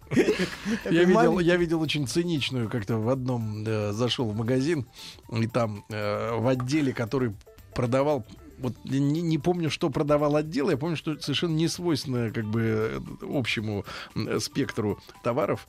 Я 0.90 1.04
видел, 1.04 1.38
я 1.38 1.56
видел 1.56 1.80
очень 1.80 2.06
циничную, 2.06 2.68
как-то 2.68 2.98
в 2.98 3.08
одном 3.08 3.64
э, 3.66 3.92
зашел 3.92 4.30
в 4.30 4.36
магазин, 4.36 4.86
и 5.30 5.46
там 5.46 5.84
э, 5.88 6.36
в 6.36 6.46
отделе, 6.48 6.92
который 6.92 7.34
продавал 7.74 8.24
вот 8.58 8.74
не, 8.84 9.20
не 9.20 9.38
помню, 9.38 9.70
что 9.70 9.90
продавал 9.90 10.36
отдел, 10.36 10.70
я 10.70 10.76
помню, 10.76 10.96
что 10.96 11.18
совершенно 11.20 11.54
не 11.54 11.68
свойственно 11.68 12.30
как 12.30 12.44
бы 12.44 13.02
общему 13.22 13.84
спектру 14.38 14.98
товаров, 15.22 15.66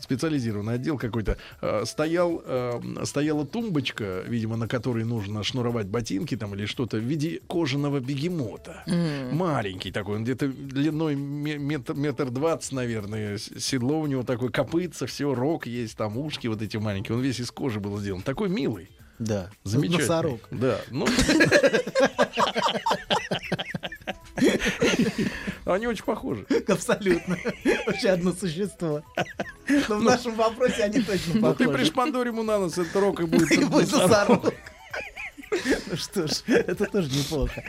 специализированный 0.00 0.74
отдел 0.74 0.98
какой-то, 0.98 1.38
э, 1.60 1.84
стоял, 1.86 2.42
э, 2.44 2.80
стояла 3.04 3.46
тумбочка, 3.46 4.22
видимо, 4.26 4.56
на 4.56 4.68
которой 4.68 5.04
нужно 5.04 5.42
шнуровать 5.42 5.86
ботинки 5.86 6.36
там 6.36 6.54
или 6.54 6.66
что-то 6.66 6.98
в 6.98 7.02
виде 7.02 7.40
кожаного 7.46 8.00
бегемота. 8.00 8.84
Маленький 9.32 9.90
такой, 9.90 10.16
он 10.16 10.24
где-то 10.24 10.48
длиной 10.48 11.14
ме- 11.14 11.58
метр, 11.58 11.94
метр 11.94 12.30
двадцать, 12.30 12.72
наверное. 12.72 13.38
Седло 13.38 14.00
у 14.00 14.06
него 14.06 14.22
такое, 14.22 14.50
копытца, 14.50 15.06
все, 15.06 15.34
рог 15.34 15.66
есть, 15.66 15.96
там 15.96 16.18
ушки 16.18 16.46
вот 16.46 16.62
эти 16.62 16.76
маленькие. 16.76 17.16
Он 17.16 17.22
весь 17.22 17.40
из 17.40 17.50
кожи 17.50 17.80
был 17.80 17.98
сделан. 17.98 18.22
Такой 18.22 18.48
милый. 18.48 18.88
Да, 19.18 19.50
Замечательный. 19.64 20.00
носорог. 20.02 20.40
Да, 20.50 20.78
ну... 20.90 21.06
Они 25.64 25.86
очень 25.86 26.04
похожи. 26.04 26.46
Абсолютно. 26.68 27.36
Вообще 27.86 28.10
одно 28.10 28.32
существо. 28.32 29.02
Но 29.88 29.96
в 29.98 30.02
нашем 30.02 30.34
вопросе 30.34 30.84
они 30.84 31.00
точно 31.02 31.34
Ну 31.34 31.54
ты 31.54 31.64
похожи. 31.64 31.78
пришпандорь 31.84 32.28
ему 32.28 32.42
на 32.42 32.58
нос, 32.58 32.78
и 33.20 33.24
будет 33.26 33.50
И 33.52 33.64
будет 33.64 33.92
носорог. 33.92 34.52
Ну 35.50 35.96
что 35.96 36.26
ж, 36.26 36.42
это 36.46 36.86
тоже 36.86 37.08
неплохо. 37.08 37.62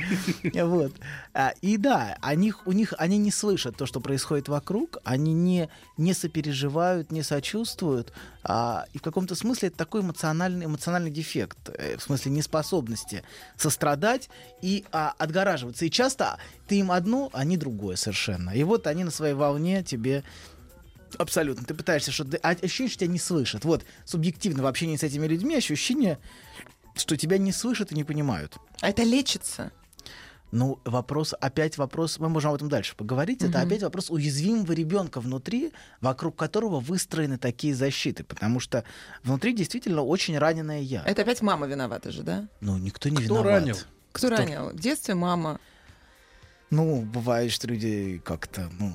Вот. 0.53 0.93
А, 1.33 1.53
И 1.61 1.77
да, 1.77 2.17
о 2.21 2.35
них, 2.35 2.67
у 2.67 2.71
них, 2.71 2.93
они 2.97 3.17
не 3.17 3.31
слышат 3.31 3.77
то, 3.77 3.85
что 3.85 3.99
происходит 3.99 4.49
вокруг, 4.49 4.97
они 5.03 5.33
не, 5.33 5.69
не 5.97 6.13
сопереживают, 6.13 7.11
не 7.11 7.23
сочувствуют. 7.23 8.13
А, 8.43 8.85
и 8.93 8.97
в 8.97 9.01
каком-то 9.01 9.35
смысле 9.35 9.69
это 9.69 9.77
такой 9.77 10.01
эмоциональный, 10.01 10.65
эмоциональный 10.65 11.11
дефект, 11.11 11.57
э, 11.73 11.97
в 11.97 12.01
смысле 12.01 12.31
неспособности 12.31 13.23
сострадать 13.57 14.29
и 14.61 14.85
а, 14.91 15.13
отгораживаться. 15.17 15.85
И 15.85 15.91
часто 15.91 16.37
ты 16.67 16.79
им 16.79 16.91
одно, 16.91 17.29
а 17.33 17.39
они 17.39 17.57
другое 17.57 17.95
совершенно. 17.95 18.51
И 18.51 18.63
вот 18.63 18.87
они 18.87 19.03
на 19.03 19.11
своей 19.11 19.33
волне 19.33 19.83
тебе 19.83 20.23
Абсолютно. 21.17 21.65
Ты 21.65 21.73
пытаешься 21.73 22.11
что-то... 22.11 22.37
Ощущение, 22.37 22.89
что 22.89 22.99
тебя 22.99 23.11
не 23.11 23.19
слышат. 23.19 23.65
Вот, 23.65 23.83
субъективно 24.05 24.63
в 24.63 24.67
общении 24.67 24.95
с 24.95 25.03
этими 25.03 25.25
людьми 25.25 25.55
ощущение, 25.55 26.19
что 26.95 27.17
тебя 27.17 27.37
не 27.37 27.51
слышат 27.51 27.91
и 27.91 27.95
не 27.95 28.03
понимают. 28.03 28.57
А 28.81 28.89
это 28.89 29.03
лечится. 29.03 29.71
Ну, 30.51 30.79
вопрос, 30.83 31.35
опять 31.39 31.77
вопрос, 31.77 32.17
мы 32.17 32.27
можем 32.27 32.49
об 32.49 32.55
этом 32.55 32.69
дальше 32.69 32.95
поговорить, 32.95 33.43
это 33.43 33.61
опять 33.61 33.83
вопрос 33.83 34.09
уязвимого 34.09 34.71
ребенка 34.71 35.21
внутри, 35.21 35.71
вокруг 36.01 36.35
которого 36.35 36.79
выстроены 36.79 37.37
такие 37.37 37.75
защиты, 37.75 38.23
потому 38.23 38.59
что 38.59 38.83
внутри 39.23 39.53
действительно 39.53 40.01
очень 40.01 40.37
раненое 40.39 40.81
я. 40.81 41.03
Это 41.05 41.21
опять 41.21 41.43
мама 41.43 41.67
виновата 41.67 42.11
же, 42.11 42.23
да? 42.23 42.47
Ну, 42.61 42.77
никто 42.77 43.09
не 43.09 43.17
Кто 43.17 43.25
виноват. 43.25 43.45
ранил? 43.45 43.77
Кто 44.11 44.29
ранил? 44.29 44.69
В 44.71 44.79
детстве 44.79 45.13
мама. 45.13 45.59
Ну, 46.71 47.01
бывает, 47.01 47.51
что 47.51 47.67
люди 47.67 48.21
как-то, 48.23 48.69
ну, 48.79 48.93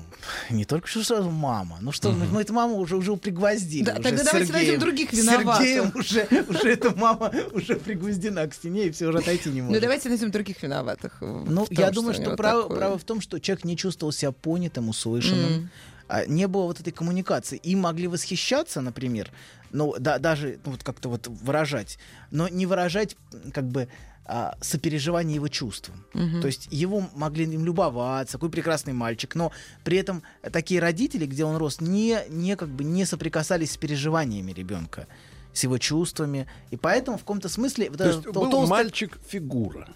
не 0.49 0.63
только 0.63 0.87
что 0.87 1.03
сразу 1.03 1.29
мама, 1.29 1.77
ну 1.81 1.91
что, 1.91 2.13
ну, 2.13 2.39
эту 2.39 2.53
маму 2.53 2.75
уже, 2.77 2.95
уже 2.95 3.17
пригвоздили. 3.17 3.83
Да, 3.83 3.93
уже 3.95 4.01
тогда 4.03 4.23
с 4.23 4.25
давайте 4.27 4.47
Сергеем. 4.47 4.65
найдем 4.67 4.79
других 4.79 5.11
виноватых. 5.13 5.57
Сергеем 5.67 5.91
уже, 5.93 6.27
уже 6.47 6.71
эта 6.71 6.95
мама 6.95 7.33
уже 7.51 7.75
пригвоздена 7.75 8.47
к 8.47 8.53
стене, 8.53 8.85
и 8.87 8.91
все 8.91 9.07
уже 9.07 9.17
отойти 9.17 9.49
не 9.49 9.59
Ну 9.61 9.67
может. 9.67 9.81
давайте 9.81 10.07
найдем 10.07 10.31
других 10.31 10.63
виноватых. 10.63 11.17
Ну, 11.19 11.65
том, 11.65 11.77
я 11.77 11.91
думаю, 11.91 12.13
что 12.13 12.23
него 12.23 12.35
право, 12.37 12.61
такое. 12.63 12.77
право 12.77 12.97
в 12.97 13.03
том, 13.03 13.19
что 13.19 13.39
человек 13.41 13.65
не 13.65 13.75
чувствовал 13.75 14.13
себя 14.13 14.31
понятым, 14.31 14.87
услышанным. 14.87 15.69
А, 16.07 16.25
Не 16.27 16.47
было 16.47 16.65
вот 16.67 16.79
этой 16.79 16.93
коммуникации. 16.93 17.57
Им 17.57 17.79
могли 17.79 18.07
восхищаться, 18.07 18.79
например, 18.79 19.31
ну, 19.71 19.95
да, 19.99 20.17
даже 20.19 20.59
ну, 20.63 20.71
вот 20.71 20.83
как-то 20.83 21.09
вот 21.09 21.27
выражать, 21.27 21.97
но 22.31 22.47
не 22.47 22.65
выражать 22.67 23.17
как 23.53 23.67
бы 23.67 23.89
а, 24.25 24.55
сопереживание 24.61 25.35
его 25.35 25.47
чувствам. 25.47 26.03
То 26.41 26.47
есть 26.47 26.67
его 26.71 27.09
могли 27.15 27.45
им 27.45 27.63
любоваться, 27.65 28.33
какой 28.37 28.49
прекрасный 28.49 28.93
мальчик, 28.93 29.35
но 29.35 29.51
при 29.83 29.97
этом 29.97 30.23
такие 30.51 30.79
родители, 30.79 31.25
где 31.25 31.45
он 31.45 31.57
рос, 31.57 31.81
не, 31.81 32.19
не 32.29 32.55
как 32.55 32.69
бы 32.69 32.83
не 32.83 33.05
соприкасались 33.05 33.71
с 33.73 33.77
переживаниями 33.77 34.51
ребенка, 34.51 35.07
с 35.53 35.63
его 35.63 35.77
чувствами, 35.77 36.47
и 36.71 36.75
поэтому 36.77 37.17
в 37.17 37.21
каком-то 37.21 37.49
смысле 37.49 37.89
вот 37.89 37.97
То 37.99 38.03
это 38.05 38.13
есть 38.15 38.27
тол- 38.27 38.33
был 38.33 38.51
толстый- 38.51 38.69
мальчик-фигура. 38.69 39.87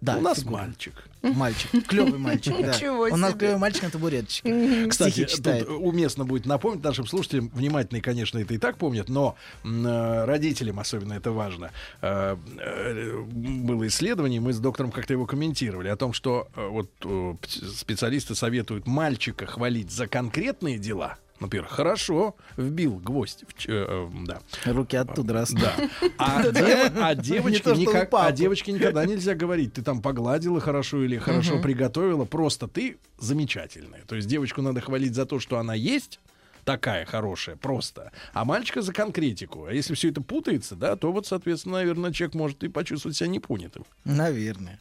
Да, 0.00 0.18
У 0.18 0.20
нас 0.20 0.40
фигура. 0.40 0.62
мальчик. 0.62 0.94
Мальчик, 1.22 1.86
клевый 1.88 2.18
мальчик, 2.18 2.54
да. 2.60 2.74
Ничего 2.74 3.04
У 3.10 3.16
нас 3.16 3.30
себе. 3.30 3.40
клевый 3.40 3.58
мальчик 3.58 3.82
на 3.84 3.90
табуреточке. 3.90 4.86
Кстати, 4.88 5.24
тут 5.26 5.68
уместно 5.68 6.24
будет 6.24 6.46
напомнить 6.46 6.84
нашим 6.84 7.06
слушателям, 7.06 7.48
внимательные, 7.48 8.02
конечно, 8.02 8.38
это 8.38 8.54
и 8.54 8.58
так 8.58 8.76
помнят, 8.76 9.08
но 9.08 9.36
э, 9.64 10.24
родителям 10.24 10.78
особенно 10.78 11.14
это 11.14 11.32
важно. 11.32 11.72
Э, 12.02 12.36
э, 12.58 13.22
Было 13.26 13.86
исследование, 13.88 14.40
мы 14.40 14.52
с 14.52 14.58
доктором 14.58 14.92
как-то 14.92 15.14
его 15.14 15.26
комментировали, 15.26 15.88
о 15.88 15.96
том, 15.96 16.12
что 16.12 16.46
э, 16.54 16.66
вот 16.68 16.90
э, 17.04 17.34
специалисты 17.48 18.34
советуют 18.34 18.86
мальчика 18.86 19.46
хвалить 19.46 19.90
за 19.90 20.06
конкретные 20.06 20.78
дела. 20.78 21.16
Например, 21.40 21.66
хорошо, 21.66 22.34
вбил 22.56 22.96
гвоздь. 22.96 23.44
в 23.46 23.54
ч- 23.58 23.68
э, 23.70 23.86
э, 23.88 24.08
да. 24.26 24.40
Руки 24.64 24.96
оттуда 24.96 25.34
растут. 25.34 25.60
Да. 25.60 25.74
А, 26.18 26.42
дев- 26.50 26.92
а 27.00 27.14
девочке 27.14 27.70
никак- 27.76 28.08
а 28.14 28.32
девочке 28.32 28.72
никогда 28.72 29.04
нельзя 29.04 29.34
говорить, 29.34 29.74
ты 29.74 29.82
там 29.82 30.00
погладила 30.02 30.60
хорошо 30.60 31.02
или 31.04 31.18
хорошо 31.18 31.60
приготовила, 31.60 32.24
просто 32.24 32.68
ты 32.68 32.96
замечательная. 33.18 34.02
То 34.06 34.16
есть 34.16 34.28
девочку 34.28 34.62
надо 34.62 34.80
хвалить 34.80 35.14
за 35.14 35.26
то, 35.26 35.38
что 35.40 35.58
она 35.58 35.74
есть, 35.74 36.20
такая 36.64 37.04
хорошая, 37.04 37.56
просто. 37.56 38.10
А 38.32 38.44
мальчика 38.44 38.82
за 38.82 38.92
конкретику. 38.92 39.66
А 39.66 39.72
если 39.72 39.94
все 39.94 40.08
это 40.08 40.20
путается, 40.20 40.74
да, 40.74 40.96
то 40.96 41.12
вот, 41.12 41.26
соответственно, 41.26 41.76
наверное, 41.76 42.12
человек 42.12 42.34
может 42.34 42.64
и 42.64 42.68
почувствовать 42.68 43.16
себя 43.16 43.28
непонятым. 43.28 43.84
Наверное. 44.04 44.80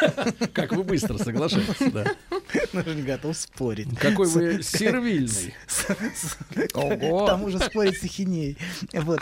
Как 0.52 0.72
вы 0.72 0.84
быстро 0.84 1.18
соглашаетесь, 1.18 1.92
да. 1.92 2.04
Ну, 2.72 2.82
не 2.94 3.02
готов 3.02 3.36
спорить. 3.36 3.88
Какой 3.98 4.26
вы 4.28 4.62
сервильный. 4.62 5.54
Ого. 6.74 7.24
К 7.24 7.26
тому 7.26 7.50
же 7.50 7.58
спорить 7.58 7.98
с 7.98 8.04
ахинеей. 8.04 8.56
Вот. 8.92 9.20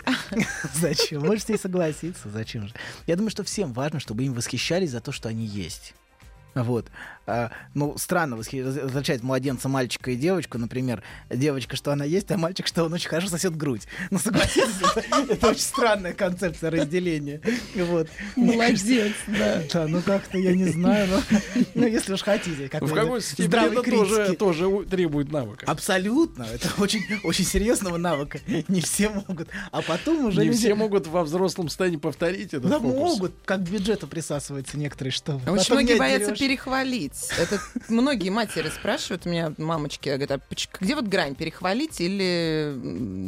Зачем? 0.75 1.25
Можете 1.25 1.55
и 1.55 1.59
согласиться. 1.59 2.29
Зачем 2.29 2.69
же? 2.69 2.75
Я 3.07 3.17
думаю, 3.17 3.31
что 3.31 3.43
всем 3.45 3.73
важно, 3.73 4.01
чтобы 4.01 4.25
им 4.25 4.35
восхищались 4.35 4.91
за 4.91 5.01
то, 5.01 5.13
что 5.13 5.29
они 5.29 5.45
есть. 5.45 5.95
Вот. 6.63 6.87
А, 7.27 7.51
ну, 7.75 7.97
странно 7.99 8.37
восхи- 8.37 8.63
раз- 8.65 8.77
различать 8.77 9.23
младенца, 9.23 9.69
мальчика 9.69 10.11
и 10.13 10.17
девочку. 10.17 10.59
Например, 10.59 11.03
девочка, 11.29 11.75
что 11.77 11.93
она 11.93 12.05
есть, 12.05 12.31
а 12.31 12.39
мальчик, 12.39 12.67
что 12.67 12.85
он 12.85 12.93
очень 12.93 13.09
хорошо 13.09 13.29
сосет 13.29 13.57
грудь. 13.57 13.83
Ну, 14.11 14.19
согласитесь, 14.19 14.77
это, 14.95 15.33
это 15.33 15.49
очень 15.49 15.61
странная 15.61 16.13
концепция 16.13 16.71
разделения. 16.71 17.41
Вот. 17.75 18.09
Молодец, 18.37 19.13
да. 19.27 19.63
Да, 19.73 19.87
ну 19.89 20.01
как-то 20.03 20.39
я 20.39 20.55
не 20.55 20.67
знаю, 20.67 21.09
но 21.09 21.39
ну, 21.75 21.87
если 21.87 22.13
уж 22.15 22.23
хотите, 22.23 22.69
как 22.69 22.83
В 22.83 22.93
какой 22.95 23.21
степени 23.21 24.27
это 24.27 24.35
тоже, 24.35 24.85
требует 24.89 25.31
навыка. 25.33 25.67
Абсолютно, 25.67 26.45
это 26.45 26.71
очень, 26.79 27.03
очень 27.25 27.45
серьезного 27.45 27.97
навыка. 27.97 28.39
Не 28.69 28.81
все 28.81 29.11
могут. 29.11 29.49
А 29.73 29.83
потом 29.83 30.27
уже 30.27 30.41
Не 30.41 30.47
люди- 30.49 30.59
все 30.59 30.75
могут 30.75 31.07
во 31.07 31.25
взрослом 31.25 31.69
состоянии 31.69 31.99
повторить 31.99 32.55
этот 32.55 32.71
Да 32.71 32.79
фокус. 32.79 32.93
могут, 32.95 33.33
как 33.45 33.65
к 33.65 33.69
бюджету 33.69 34.07
присасываются 34.07 34.79
некоторые, 34.79 35.13
что 35.13 35.33
вы. 35.33 35.53
Очень 35.53 35.63
Потом 35.63 35.77
многие 35.79 35.93
не 35.95 35.99
боятся. 35.99 36.31
Перехвалить? 36.47 37.31
Это 37.39 37.61
многие 37.89 38.31
матери 38.31 38.69
спрашивают 38.69 39.27
меня, 39.27 39.53
мамочки, 39.59 40.09
говорят, 40.09 40.31
а 40.31 40.41
где 40.81 40.95
вот 40.95 41.07
грань, 41.07 41.35
перехвалить 41.35 42.01
или... 42.01 42.75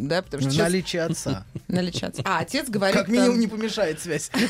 Да, 0.07 0.23
потому 0.23 0.43
что 0.43 0.51
сейчас- 0.51 0.69
наличии 0.69 0.99
отца. 0.99 1.45
наличие 1.69 2.09
отца. 2.09 2.23
А, 2.25 2.39
отец 2.41 2.69
говорит... 2.69 2.97
Как 2.97 3.09
минимум 3.09 3.33
там- 3.33 3.41
не 3.41 3.47
помешает 3.47 4.01
связь. 4.01 4.31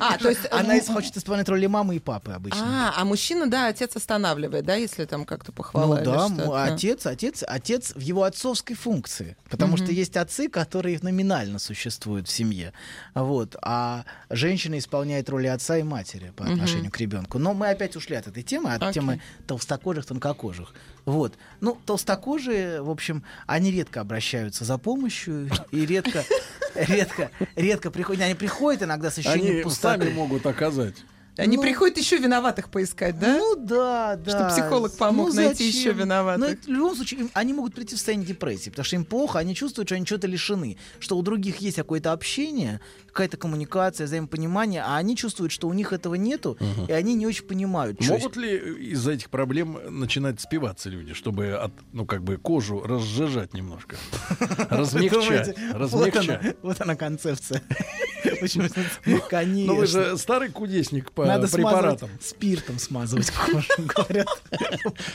А, 0.00 0.18
то 0.18 0.28
есть... 0.28 0.40
Она 0.50 0.80
хочет 0.80 1.16
исполнять 1.16 1.48
роли 1.48 1.66
мамы 1.66 1.96
и 1.96 1.98
папы 1.98 2.32
обычно. 2.32 2.60
А, 2.62 2.94
а 2.96 3.04
мужчина, 3.04 3.48
да, 3.48 3.68
отец 3.68 3.94
останавливает, 3.96 4.64
да, 4.64 4.74
если 4.74 5.04
там 5.04 5.24
как-то 5.24 5.52
Ну 5.52 5.56
похвала 5.56 5.96
или 5.96 6.04
да, 6.04 6.64
отец, 6.64 7.06
отец, 7.06 7.44
отец 7.46 7.92
в 7.94 8.00
его 8.00 8.24
отцовской 8.24 8.74
функции. 8.74 9.36
Потому 9.48 9.76
что 9.76 9.92
есть 9.92 10.16
отцы, 10.16 10.48
которые 10.48 10.98
номинально 11.02 11.58
существуют 11.58 12.28
в 12.28 12.32
семье. 12.32 12.72
Вот. 13.14 13.56
А 13.62 14.04
женщина 14.30 14.78
исполняет 14.78 15.28
роли 15.28 15.46
отца 15.46 15.78
и 15.78 15.82
матери 15.82 16.32
по 16.36 16.44
отношению 16.44 16.90
к 16.90 16.98
ребенку. 16.98 17.38
Но 17.38 17.54
мы 17.54 17.68
опять 17.76 17.94
ушли 17.96 18.16
от 18.16 18.26
этой 18.26 18.42
темы, 18.42 18.72
от 18.72 18.82
Окей. 18.82 18.94
темы 18.94 19.20
толстокожих, 19.46 20.06
тонкокожих. 20.06 20.74
Вот. 21.04 21.34
Ну, 21.60 21.78
толстокожие, 21.86 22.82
в 22.82 22.90
общем, 22.90 23.22
они 23.46 23.70
редко 23.70 24.00
обращаются 24.00 24.64
за 24.64 24.78
помощью 24.78 25.48
и 25.70 25.86
редко, 25.86 26.24
редко, 26.74 27.30
редко 27.54 27.90
приходят. 27.90 28.22
Они 28.24 28.34
приходят 28.34 28.82
иногда 28.82 29.10
с 29.10 29.18
ощущением 29.18 29.54
Они 29.54 29.62
пустоты. 29.62 30.04
сами 30.04 30.14
могут 30.14 30.46
оказать. 30.46 30.96
Они 31.36 31.56
ну- 31.56 31.62
приходят 31.62 31.98
еще 31.98 32.16
виноватых 32.16 32.70
поискать, 32.70 33.18
да? 33.18 33.36
Ну 33.38 33.56
да, 33.56 34.16
да. 34.16 34.30
Чтобы 34.30 34.50
психолог 34.50 34.96
помог 34.96 35.34
найти 35.34 35.64
зачем? 35.64 35.80
еще 35.80 35.92
виноватых. 35.92 36.40
Но 36.40 36.46
это 36.46 36.62
в 36.62 36.68
любом 36.68 36.94
случае 36.96 37.20
им- 37.20 37.30
они 37.34 37.52
могут 37.52 37.74
прийти 37.74 37.94
в 37.94 37.98
состояние 37.98 38.26
депрессии, 38.26 38.70
потому 38.70 38.84
что 38.84 38.96
им 38.96 39.04
плохо, 39.04 39.38
они 39.38 39.54
чувствуют, 39.54 39.88
что 39.88 39.96
они 39.96 40.06
чего-то 40.06 40.26
лишены, 40.26 40.78
что 40.98 41.16
у 41.16 41.22
других 41.22 41.58
есть 41.58 41.76
какое-то 41.76 42.12
общение, 42.12 42.80
какая-то 43.08 43.36
коммуникация, 43.36 44.06
взаимопонимание, 44.06 44.82
а 44.82 44.96
они 44.96 45.16
чувствуют, 45.16 45.52
что 45.52 45.68
у 45.68 45.72
них 45.72 45.92
этого 45.92 46.14
нету, 46.14 46.56
и 46.88 46.92
они 46.92 47.14
не 47.14 47.26
очень 47.26 47.44
понимают. 47.44 48.00
Могут 48.06 48.36
ли 48.36 48.56
из-за 48.92 49.12
этих 49.12 49.30
проблем 49.30 49.78
начинать 49.88 50.40
спиваться 50.40 50.88
люди, 50.88 51.12
чтобы 51.14 51.52
от, 51.52 51.72
ну 51.92 52.06
как 52.06 52.22
бы 52.22 52.36
кожу 52.36 52.82
разжижать 52.82 53.54
немножко, 53.54 53.96
размягчать, 54.70 55.56
размягчать. 55.72 56.56
вот 56.62 56.80
она 56.80 56.96
концепция. 56.96 57.62
Конечно. 58.40 58.68
Ну 59.66 59.74
вы 59.76 59.86
же 59.86 60.16
старый 60.18 60.48
кудесник 60.50 61.12
по 61.12 61.24
Надо 61.26 61.48
препаратам. 61.48 62.10
спиртом 62.20 62.78
смазывать 62.78 63.30
кожу, 63.30 63.68
говорят. 63.78 64.28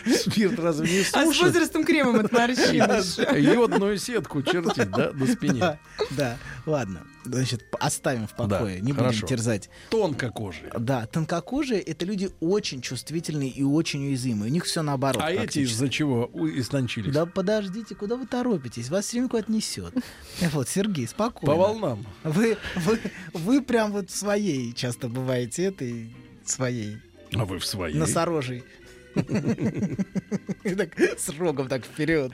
Спирт 0.05 0.59
разве 0.59 0.89
не 0.91 0.99
А 1.01 1.03
с 1.03 1.09
сушит? 1.27 1.43
возрастом 1.43 1.83
кремом 1.85 2.19
от 2.25 2.31
морщины. 2.31 3.39
Йодную 3.39 3.97
сетку 3.97 4.41
чертить, 4.41 4.91
да, 4.91 5.11
на 5.13 5.27
спине. 5.27 5.59
Да, 5.59 5.79
да, 6.11 6.37
ладно. 6.65 7.05
Значит, 7.25 7.63
оставим 7.79 8.27
в 8.27 8.35
покое, 8.35 8.75
Да, 8.79 8.85
не 8.85 8.93
будем 8.93 8.95
хорошо. 8.95 9.27
терзать. 9.27 9.69
Тонко 9.89 10.29
кожи. 10.31 10.71
Да, 10.77 11.05
тонкокожие 11.05 11.79
это 11.81 12.05
люди 12.05 12.29
очень 12.39 12.81
чувствительные 12.81 13.49
и 13.49 13.63
очень 13.63 14.05
уязвимые. 14.07 14.49
У 14.49 14.53
них 14.53 14.65
все 14.65 14.81
наоборот. 14.81 15.21
А 15.23 15.31
эти 15.31 15.59
из-за 15.59 15.87
чего 15.89 16.29
истончились? 16.55 17.13
Да 17.13 17.25
подождите, 17.25 17.93
куда 17.95 18.15
вы 18.15 18.25
торопитесь? 18.25 18.89
Вас 18.89 19.05
все 19.05 19.17
время 19.17 19.29
куда-то 19.29 19.51
несет. 19.51 19.93
Вот, 20.53 20.67
Сергей, 20.67 21.07
спокойно. 21.07 21.53
По 21.53 21.59
волнам. 21.59 22.05
Вы, 22.23 22.57
вы, 22.77 22.99
вы 23.33 23.61
прям 23.61 23.91
вот 23.91 24.09
своей 24.09 24.73
часто 24.73 25.07
бываете 25.07 25.63
этой 25.65 26.13
своей 26.45 26.97
А 27.33 27.45
вы 27.45 27.59
в 27.59 27.65
своей. 27.65 27.95
носорожей. 27.95 28.63
И 30.63 30.75
так 30.75 30.97
С 30.99 31.29
рогом 31.37 31.67
так 31.67 31.85
вперед. 31.85 32.31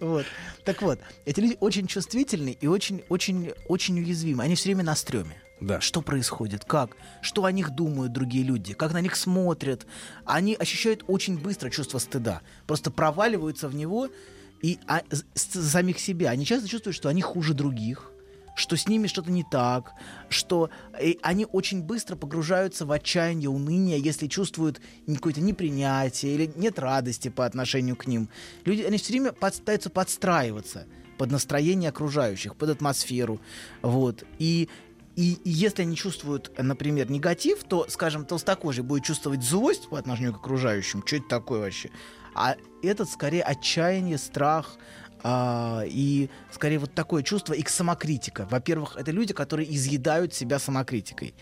Вот. 0.00 0.26
Так 0.64 0.82
вот, 0.82 1.00
эти 1.24 1.40
люди 1.40 1.56
очень 1.60 1.86
чувствительны 1.86 2.56
и 2.60 2.66
очень, 2.66 3.02
очень, 3.08 3.52
очень 3.68 3.98
уязвимы. 4.00 4.44
Они 4.44 4.54
все 4.54 4.70
время 4.70 4.84
на 4.84 4.94
стреме. 4.94 5.36
Да. 5.60 5.80
Что 5.80 6.02
происходит? 6.02 6.64
Как? 6.64 6.96
Что 7.22 7.44
о 7.44 7.52
них 7.52 7.70
думают 7.70 8.12
другие 8.12 8.44
люди? 8.44 8.74
Как 8.74 8.92
на 8.92 9.00
них 9.00 9.16
смотрят? 9.16 9.86
Они 10.24 10.54
ощущают 10.54 11.04
очень 11.06 11.38
быстро 11.38 11.70
чувство 11.70 11.98
стыда. 11.98 12.42
Просто 12.66 12.90
проваливаются 12.90 13.68
в 13.68 13.74
него 13.74 14.08
и 14.62 14.78
а, 14.86 15.02
с- 15.10 15.24
с- 15.34 15.70
самих 15.70 15.98
себя. 16.00 16.30
Они 16.30 16.44
часто 16.44 16.68
чувствуют, 16.68 16.96
что 16.96 17.08
они 17.08 17.22
хуже 17.22 17.54
других, 17.54 18.10
что 18.54 18.76
с 18.76 18.88
ними 18.88 19.06
что-то 19.06 19.30
не 19.30 19.44
так, 19.44 19.92
что 20.28 20.70
э, 20.98 21.14
они 21.22 21.46
очень 21.50 21.82
быстро 21.82 22.16
погружаются 22.16 22.86
в 22.86 22.92
отчаяние, 22.92 23.50
уныние, 23.50 24.00
если 24.00 24.26
чувствуют 24.26 24.80
какое-то 25.06 25.40
непринятие 25.40 26.34
или 26.34 26.52
нет 26.56 26.78
радости 26.78 27.28
по 27.28 27.44
отношению 27.46 27.96
к 27.96 28.06
ним. 28.06 28.28
Люди, 28.64 28.82
они 28.82 28.98
все 28.98 29.12
время 29.12 29.32
под- 29.32 29.54
пытаются 29.54 29.90
подстраиваться 29.90 30.86
под 31.18 31.30
настроение 31.30 31.90
окружающих, 31.90 32.56
под 32.56 32.70
атмосферу. 32.70 33.40
Вот. 33.82 34.24
И 34.38 34.68
и, 35.16 35.34
и 35.44 35.50
если 35.50 35.82
они 35.82 35.94
чувствуют, 35.94 36.50
например, 36.58 37.08
негатив, 37.08 37.62
то, 37.64 37.86
скажем, 37.88 38.24
толстокожий 38.24 38.82
будет 38.82 39.04
чувствовать 39.04 39.44
злость 39.44 39.88
по 39.88 39.96
отношению 39.96 40.32
к 40.32 40.38
окружающим. 40.38 41.04
Что 41.06 41.16
это 41.16 41.28
такое 41.28 41.60
вообще? 41.60 41.90
А 42.34 42.56
этот 42.82 43.08
скорее 43.08 43.42
отчаяние, 43.42 44.18
страх 44.18 44.76
а, 45.26 45.84
и 45.86 46.28
скорее 46.52 46.78
вот 46.78 46.94
такое 46.94 47.22
чувство 47.22 47.54
и 47.54 47.62
к 47.62 47.70
самокритика. 47.70 48.46
Во-первых, 48.50 48.96
это 48.96 49.10
люди, 49.10 49.32
которые 49.32 49.74
изъедают 49.74 50.34
себя 50.34 50.58
самокритикой. 50.58 51.34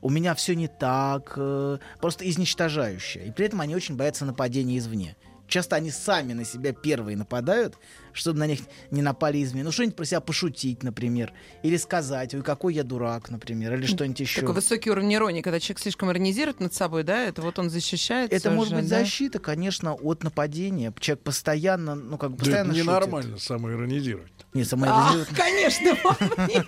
У 0.00 0.08
меня 0.08 0.34
все 0.34 0.54
не 0.54 0.68
так, 0.68 1.34
э, 1.36 1.78
просто 2.00 2.28
изничтожающее. 2.28 3.26
И 3.26 3.30
при 3.30 3.46
этом 3.46 3.60
они 3.60 3.76
очень 3.76 3.96
боятся 3.96 4.24
нападения 4.24 4.78
извне. 4.78 5.16
Часто 5.48 5.76
они 5.76 5.90
сами 5.90 6.32
на 6.32 6.44
себя 6.44 6.72
первые 6.72 7.16
нападают, 7.16 7.78
чтобы 8.16 8.38
на 8.38 8.46
них 8.46 8.60
не 8.90 9.02
напали 9.02 9.42
извне. 9.42 9.62
Ну, 9.62 9.70
что-нибудь 9.72 9.96
про 9.96 10.04
себя 10.04 10.20
пошутить, 10.20 10.82
например. 10.82 11.32
Или 11.62 11.76
сказать, 11.76 12.34
ой, 12.34 12.42
какой 12.42 12.74
я 12.74 12.82
дурак, 12.82 13.30
например. 13.30 13.74
Или 13.74 13.86
что-нибудь 13.86 14.20
еще. 14.20 14.40
Такой 14.40 14.54
высокий 14.56 14.90
уровень 14.90 15.14
иронии, 15.14 15.42
когда 15.42 15.60
человек 15.60 15.80
слишком 15.80 16.10
иронизирует 16.10 16.60
над 16.60 16.74
собой, 16.74 17.02
да, 17.04 17.22
это 17.24 17.42
вот 17.42 17.58
он 17.58 17.70
защищается. 17.70 18.34
Это 18.34 18.50
может 18.50 18.70
же, 18.70 18.76
быть 18.80 18.88
да? 18.88 19.00
защита, 19.00 19.38
конечно, 19.38 19.94
от 19.94 20.24
нападения. 20.24 20.92
Человек 20.98 21.22
постоянно, 21.24 21.94
ну, 21.94 22.18
как 22.18 22.32
бы 22.32 22.36
Да 22.38 22.42
это 22.42 22.44
постоянно 22.64 22.72
шутит. 22.72 22.86
ненормально 22.86 23.38
самоиронизировать. 23.38 24.32
Не, 24.54 24.62
А, 24.62 24.64
самоиронизировать. 24.64 25.28
конечно, 25.36 25.96
мама, 26.02 26.48
нет. 26.48 26.66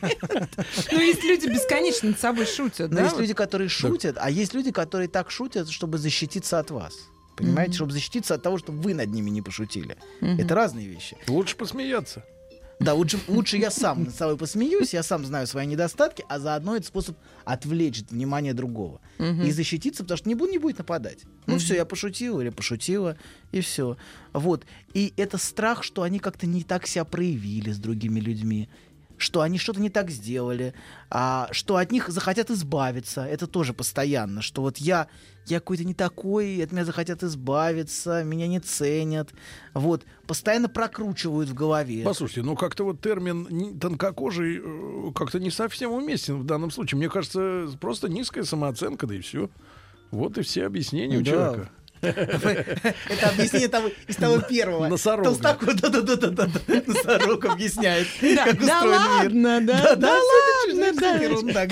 Ну, 0.92 1.00
есть 1.00 1.24
люди 1.24 1.46
бесконечно 1.46 2.10
над 2.10 2.20
собой 2.20 2.46
шутят, 2.46 2.90
Но 2.90 2.96
да? 2.98 3.04
есть 3.04 3.18
люди, 3.18 3.34
которые 3.34 3.68
шутят, 3.68 4.16
а 4.20 4.30
есть 4.30 4.54
люди, 4.54 4.70
которые 4.70 5.08
так 5.08 5.30
шутят, 5.30 5.70
чтобы 5.70 5.98
защититься 5.98 6.58
от 6.58 6.70
вас. 6.70 6.94
Понимаете, 7.38 7.74
чтобы 7.74 7.92
защититься 7.92 8.34
от 8.34 8.42
того, 8.42 8.58
чтобы 8.58 8.80
вы 8.80 8.94
над 8.94 9.08
ними 9.08 9.30
не 9.30 9.42
пошутили. 9.42 9.96
Это 10.20 10.54
разные 10.54 10.86
вещи. 10.86 11.16
Лучше 11.28 11.56
посмеяться. 11.56 12.24
Да, 12.80 12.94
лучше, 12.94 13.18
лучше 13.26 13.56
я 13.56 13.70
сам 13.70 14.04
над 14.04 14.14
собой 14.14 14.36
посмеюсь, 14.36 14.94
я 14.94 15.02
сам 15.02 15.24
знаю 15.24 15.48
свои 15.48 15.66
недостатки, 15.66 16.24
а 16.28 16.38
заодно 16.38 16.76
это 16.76 16.86
способ 16.86 17.16
отвлечь 17.44 18.02
внимание 18.08 18.54
другого. 18.54 19.00
И 19.18 19.50
защититься, 19.50 20.04
потому 20.04 20.18
что 20.18 20.28
не, 20.28 20.34
буду, 20.34 20.52
не 20.52 20.58
будет 20.58 20.78
нападать. 20.78 21.24
Ну 21.46 21.58
все, 21.58 21.74
я 21.74 21.84
пошутил 21.84 22.40
или 22.40 22.50
пошутила, 22.50 23.16
и 23.50 23.60
все. 23.60 23.96
Вот. 24.32 24.64
И 24.94 25.12
это 25.16 25.38
страх, 25.38 25.82
что 25.82 26.02
они 26.02 26.18
как-то 26.18 26.46
не 26.46 26.62
так 26.62 26.86
себя 26.86 27.04
проявили 27.04 27.72
с 27.72 27.78
другими 27.78 28.20
людьми 28.20 28.68
что 29.20 29.40
они 29.42 29.58
что-то 29.58 29.80
не 29.80 29.90
так 29.90 30.10
сделали, 30.10 30.74
а, 31.10 31.48
что 31.52 31.76
от 31.76 31.92
них 31.92 32.08
захотят 32.08 32.50
избавиться. 32.50 33.24
Это 33.24 33.46
тоже 33.46 33.72
постоянно, 33.74 34.42
что 34.42 34.62
вот 34.62 34.78
я, 34.78 35.08
я 35.46 35.60
какой-то 35.60 35.84
не 35.84 35.94
такой, 35.94 36.62
от 36.62 36.72
меня 36.72 36.84
захотят 36.84 37.22
избавиться, 37.22 38.22
меня 38.24 38.46
не 38.46 38.60
ценят. 38.60 39.30
Вот, 39.74 40.04
постоянно 40.26 40.68
прокручивают 40.68 41.48
в 41.50 41.54
голове. 41.54 42.02
Послушайте, 42.04 42.42
ну 42.42 42.56
как-то 42.56 42.84
вот 42.84 43.00
термин 43.00 43.78
тонкокожий 43.78 44.60
э, 44.62 45.12
как-то 45.14 45.38
не 45.40 45.50
совсем 45.50 45.92
уместен 45.92 46.38
в 46.38 46.44
данном 46.44 46.70
случае. 46.70 46.98
Мне 46.98 47.08
кажется, 47.08 47.68
просто 47.80 48.08
низкая 48.08 48.44
самооценка, 48.44 49.06
да 49.06 49.14
и 49.14 49.20
все. 49.20 49.50
Вот 50.10 50.38
и 50.38 50.42
все 50.42 50.64
объяснения 50.66 51.18
у 51.18 51.22
Да. 51.22 51.30
человека. 51.30 51.70
Это 52.02 53.28
объяснение 53.30 53.68
того, 53.68 53.90
из 54.06 54.16
того 54.16 54.40
первого. 54.40 54.86
Носорога. 54.88 55.24
Толстокож, 55.30 55.74
да-да-да-да. 55.74 56.48
Носорог 56.86 57.44
объясняет, 57.46 58.06
Да, 58.20 58.44
как 58.44 58.58
да 58.64 58.76
устроен 58.76 59.42
мир. 59.42 59.60
да, 59.60 59.60
Да, 59.60 59.80
да, 59.80 59.96
да, 59.96 60.18
ладно, 60.18 61.00
да. 61.00 61.10
ерунда, 61.16 61.66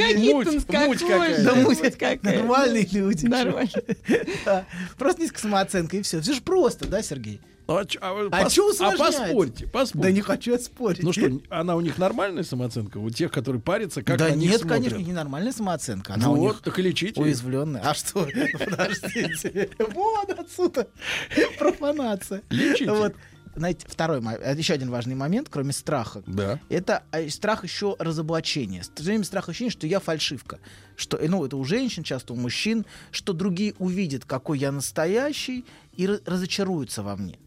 муть 0.86 1.00
какая-то. 1.00 1.42
Да, 1.42 1.54
муть 1.54 1.80
какая. 1.80 2.18
Нормальные 2.22 2.88
люди. 2.92 3.26
Нормально. 3.26 3.70
Да. 4.44 4.64
Просто 4.98 5.22
низкая 5.22 5.40
самооценка 5.42 5.96
и 5.96 6.02
все. 6.02 6.20
Все 6.20 6.32
же 6.34 6.40
просто, 6.40 6.86
да, 6.86 7.02
Сергей? 7.02 7.40
Ну, 7.68 7.76
а, 7.78 7.80
а 8.00 8.28
А 8.30 8.44
пос- 8.44 8.76
а 8.80 8.96
поспорьте, 8.96 9.66
поспорьте. 9.66 10.08
Да 10.08 10.10
не 10.12 10.20
хочу 10.20 10.52
я 10.52 10.58
спорить. 10.58 11.02
Ну 11.02 11.12
что, 11.12 11.40
она 11.50 11.74
у 11.74 11.80
них 11.80 11.98
нормальная 11.98 12.44
самооценка? 12.44 12.98
У 12.98 13.10
тех, 13.10 13.32
которые 13.32 13.60
парятся, 13.60 14.02
как 14.02 14.18
да 14.18 14.30
нет, 14.30 14.60
смотрят? 14.60 14.68
конечно, 14.84 14.96
не 15.04 15.12
нормальная 15.12 15.52
самооценка. 15.52 16.14
Она 16.14 16.30
у 16.30 16.36
вот, 16.36 16.52
них 16.52 16.62
так 16.62 16.78
и 16.78 16.82
лечите. 16.82 17.20
уязвленная. 17.20 17.82
А 17.82 17.94
что? 17.94 18.28
Подождите. 18.58 19.68
Вот 19.78 20.30
отсюда 20.30 20.86
профанация. 21.58 22.42
Лечите. 22.50 22.90
Вот. 22.92 23.14
Знаете, 23.56 23.86
второй, 23.88 24.20
еще 24.20 24.74
один 24.74 24.90
важный 24.90 25.14
момент, 25.14 25.48
кроме 25.50 25.72
страха. 25.72 26.22
Да. 26.26 26.60
Это 26.68 27.04
э, 27.10 27.30
страх 27.30 27.64
еще 27.64 27.96
разоблачения. 27.98 28.82
Страх 29.24 29.48
ощущения, 29.48 29.70
что 29.70 29.86
я 29.86 29.98
фальшивка. 29.98 30.58
Что, 30.94 31.16
э, 31.16 31.26
ну, 31.26 31.42
это 31.42 31.56
у 31.56 31.64
женщин, 31.64 32.02
часто 32.02 32.34
у 32.34 32.36
мужчин, 32.36 32.84
что 33.10 33.32
другие 33.32 33.74
увидят, 33.78 34.26
какой 34.26 34.58
я 34.58 34.72
настоящий, 34.72 35.64
и 35.96 36.04
ра- 36.04 36.20
разочаруются 36.26 37.02
во 37.02 37.16
мне. 37.16 37.38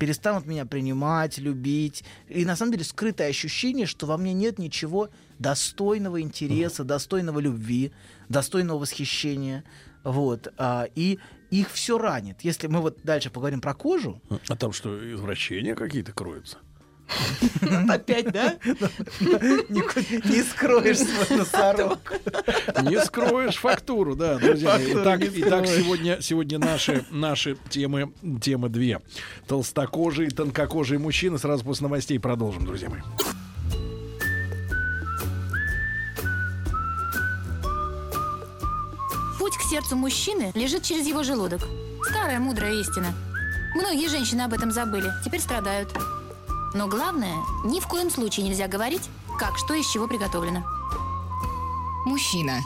Перестанут 0.00 0.46
меня 0.46 0.64
принимать, 0.64 1.36
любить. 1.36 2.04
И 2.26 2.46
на 2.46 2.56
самом 2.56 2.72
деле 2.72 2.84
скрытое 2.84 3.28
ощущение, 3.28 3.84
что 3.84 4.06
во 4.06 4.16
мне 4.16 4.32
нет 4.32 4.58
ничего 4.58 5.10
достойного 5.38 6.22
интереса, 6.22 6.84
достойного 6.84 7.38
любви, 7.38 7.92
достойного 8.30 8.78
восхищения. 8.78 9.62
Вот. 10.02 10.48
а, 10.56 10.86
и 10.94 11.18
их 11.50 11.70
все 11.70 11.98
ранит. 11.98 12.40
Если 12.40 12.66
мы 12.66 12.80
вот 12.80 13.00
дальше 13.04 13.28
поговорим 13.28 13.60
про 13.60 13.74
кожу, 13.74 14.22
А 14.48 14.56
там 14.56 14.72
что, 14.72 15.14
извращения 15.14 15.74
какие-то 15.74 16.12
кроются? 16.12 16.56
Опять, 17.88 18.30
да? 18.32 18.56
Не 19.20 20.42
скроешь 20.42 20.98
свой 20.98 21.38
носорог. 21.38 21.98
Не 22.82 23.04
скроешь 23.04 23.56
фактуру, 23.56 24.16
да, 24.16 24.38
друзья. 24.38 24.78
Итак, 24.80 25.22
сегодня, 25.66 26.20
сегодня 26.20 26.58
наши, 26.58 27.04
наши 27.10 27.56
темы, 27.68 28.12
темы 28.40 28.68
две. 28.68 29.00
Толстокожие 29.46 30.28
и 30.28 30.30
тонкокожие 30.30 30.98
мужчины. 30.98 31.38
Сразу 31.38 31.64
после 31.64 31.84
новостей 31.84 32.18
продолжим, 32.18 32.66
друзья 32.66 32.88
мои. 32.88 33.00
Путь 39.38 39.56
к 39.56 39.62
сердцу 39.70 39.96
мужчины 39.96 40.52
лежит 40.54 40.82
через 40.82 41.06
его 41.06 41.22
желудок. 41.22 41.60
Старая 42.08 42.38
мудрая 42.38 42.74
истина. 42.74 43.12
Многие 43.74 44.08
женщины 44.08 44.42
об 44.42 44.52
этом 44.52 44.70
забыли, 44.70 45.10
теперь 45.24 45.40
страдают. 45.40 45.92
Но 46.72 46.86
главное, 46.86 47.36
ни 47.64 47.80
в 47.80 47.88
коем 47.88 48.10
случае 48.10 48.46
нельзя 48.46 48.68
говорить, 48.68 49.08
как 49.38 49.58
что 49.58 49.74
из 49.74 49.88
чего 49.88 50.06
приготовлено. 50.06 50.64
Мужчина. 52.06 52.60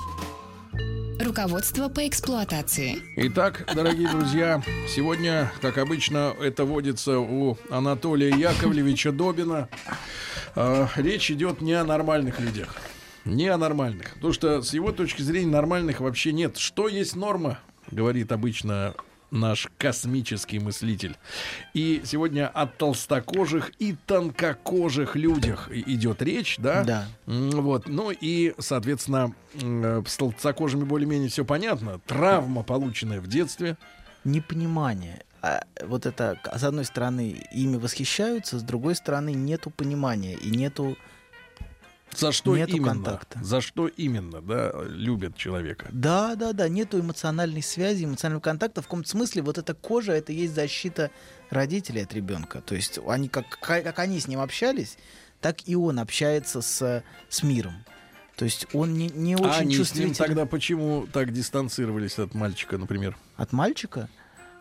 Руководство 1.18 1.88
по 1.88 2.06
эксплуатации. 2.06 2.98
Итак, 3.16 3.70
дорогие 3.74 4.10
друзья, 4.10 4.62
сегодня, 4.88 5.50
как 5.62 5.78
обычно, 5.78 6.34
это 6.38 6.64
водится 6.64 7.18
у 7.18 7.56
Анатолия 7.70 8.28
Яковлевича 8.28 9.10
Добина. 9.10 9.68
Э, 10.54 10.86
речь 10.96 11.30
идет 11.30 11.62
не 11.62 11.72
о 11.72 11.84
нормальных 11.84 12.40
людях. 12.40 12.76
Не 13.24 13.48
о 13.48 13.56
нормальных. 13.56 14.14
Потому 14.14 14.34
что 14.34 14.60
с 14.60 14.74
его 14.74 14.92
точки 14.92 15.22
зрения 15.22 15.50
нормальных 15.50 16.00
вообще 16.00 16.32
нет. 16.32 16.58
Что 16.58 16.88
есть 16.88 17.16
норма, 17.16 17.58
говорит 17.90 18.32
обычно 18.32 18.94
наш 19.34 19.68
космический 19.76 20.60
мыслитель. 20.60 21.16
И 21.74 22.00
сегодня 22.04 22.48
о 22.48 22.66
толстокожих 22.66 23.72
и 23.78 23.96
тонкокожих 24.06 25.16
людях 25.16 25.68
идет 25.70 26.22
речь, 26.22 26.56
да? 26.58 26.84
Да. 26.84 27.06
Вот. 27.26 27.88
Ну 27.88 28.10
и, 28.10 28.54
соответственно, 28.58 29.34
с 29.54 30.16
толстокожими 30.16 30.84
более-менее 30.84 31.28
все 31.28 31.44
понятно. 31.44 31.98
Травма, 32.06 32.62
полученная 32.62 33.20
в 33.20 33.26
детстве. 33.26 33.76
непонимание. 34.24 35.24
А 35.42 35.64
вот 35.82 36.06
это, 36.06 36.40
с 36.56 36.64
одной 36.64 36.84
стороны, 36.84 37.46
ими 37.52 37.76
восхищаются, 37.76 38.58
с 38.58 38.62
другой 38.62 38.94
стороны, 38.94 39.32
нету 39.32 39.70
понимания 39.70 40.34
и 40.34 40.50
нету... 40.50 40.96
За 42.16 42.32
что 42.32 42.56
Нету 42.56 42.76
именно? 42.76 42.92
контакта. 42.92 43.42
За 43.42 43.60
что 43.60 43.88
именно, 43.88 44.40
да, 44.40 44.72
любят 44.86 45.36
человека? 45.36 45.88
Да, 45.90 46.36
да, 46.36 46.52
да, 46.52 46.68
нету 46.68 47.00
эмоциональной 47.00 47.62
связи, 47.62 48.04
эмоционального 48.04 48.40
контакта. 48.40 48.82
В 48.82 48.84
каком-то 48.84 49.08
смысле 49.08 49.42
вот 49.42 49.58
эта 49.58 49.74
кожа, 49.74 50.12
это 50.12 50.32
есть 50.32 50.54
защита 50.54 51.10
родителей 51.50 52.02
от 52.02 52.14
ребенка. 52.14 52.60
То 52.60 52.74
есть 52.74 52.98
они, 53.06 53.28
как, 53.28 53.58
как 53.58 53.98
они 53.98 54.20
с 54.20 54.28
ним 54.28 54.40
общались, 54.40 54.96
так 55.40 55.66
и 55.66 55.74
он 55.74 55.98
общается 55.98 56.62
с, 56.62 57.02
с 57.28 57.42
миром. 57.42 57.84
То 58.36 58.44
есть 58.44 58.66
он 58.72 58.94
не, 58.94 59.08
не 59.08 59.36
очень 59.36 59.46
а 59.46 59.56
они 59.56 59.74
с 59.74 59.76
ним 59.76 59.78
чувствителен 59.78 60.14
тогда 60.14 60.46
почему 60.46 61.06
так 61.12 61.32
дистанцировались 61.32 62.18
от 62.18 62.34
мальчика, 62.34 62.78
например? 62.78 63.16
от 63.36 63.52
мальчика. 63.52 64.08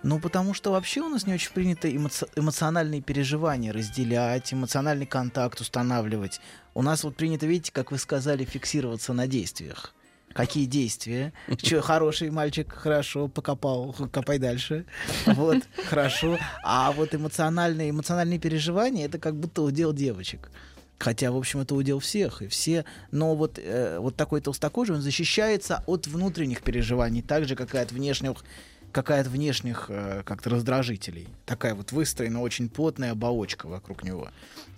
Ну, 0.04 0.20
потому 0.20 0.54
что 0.54 0.72
вообще 0.72 1.02
у 1.02 1.08
нас 1.08 1.26
не 1.26 1.34
очень 1.34 1.52
принято 1.52 1.90
эмоци- 1.90 2.28
эмоциональные 2.36 3.02
переживания 3.02 3.72
разделять, 3.72 4.54
эмоциональный 4.54 5.06
контакт 5.06 5.62
устанавливать. 5.62 6.42
У 6.74 6.82
нас 6.82 7.04
вот 7.04 7.16
принято, 7.16 7.46
видите, 7.46 7.72
как 7.72 7.92
вы 7.92 7.98
сказали, 7.98 8.44
фиксироваться 8.44 9.14
на 9.14 9.28
действиях. 9.28 9.94
Какие 10.34 10.66
действия? 10.66 11.32
Че, 11.58 11.82
хороший 11.82 12.32
мальчик, 12.32 12.74
хорошо, 12.74 13.30
покопал, 13.30 13.96
копай 14.12 14.40
дальше. 14.40 14.86
Вот, 15.26 15.64
хорошо. 15.88 16.38
А 16.64 16.92
вот 16.92 17.16
эмоциональные, 17.16 17.92
эмоциональные 17.92 18.40
переживания 18.40 19.06
это 19.06 19.20
как 19.20 19.36
будто 19.36 19.62
удел 19.62 19.94
девочек. 19.94 20.52
Хотя, 21.00 21.32
в 21.32 21.38
общем, 21.38 21.60
это 21.60 21.76
удел 21.76 22.00
всех, 22.00 22.42
и 22.42 22.48
все. 22.48 22.86
Но 23.12 23.36
вот, 23.36 23.60
э, 23.62 24.00
вот 24.00 24.16
такой 24.16 24.42
толстокожий, 24.42 24.96
он 24.96 25.02
защищается 25.02 25.84
от 25.86 26.08
внутренних 26.08 26.62
переживаний, 26.62 27.22
так 27.22 27.46
же, 27.46 27.56
как 27.56 27.76
и 27.76 27.78
от 27.78 27.92
внешних, 27.92 28.44
какая 28.94 29.22
от 29.22 29.28
внешних 29.28 29.88
э, 29.90 30.24
как-то 30.24 30.52
раздражителей. 30.52 31.28
Такая 31.46 31.76
вот 31.76 31.92
выстроена 31.92 32.42
очень 32.42 32.70
плотная 32.70 33.12
оболочка 33.12 33.68
вокруг 33.68 34.04
него. 34.04 34.30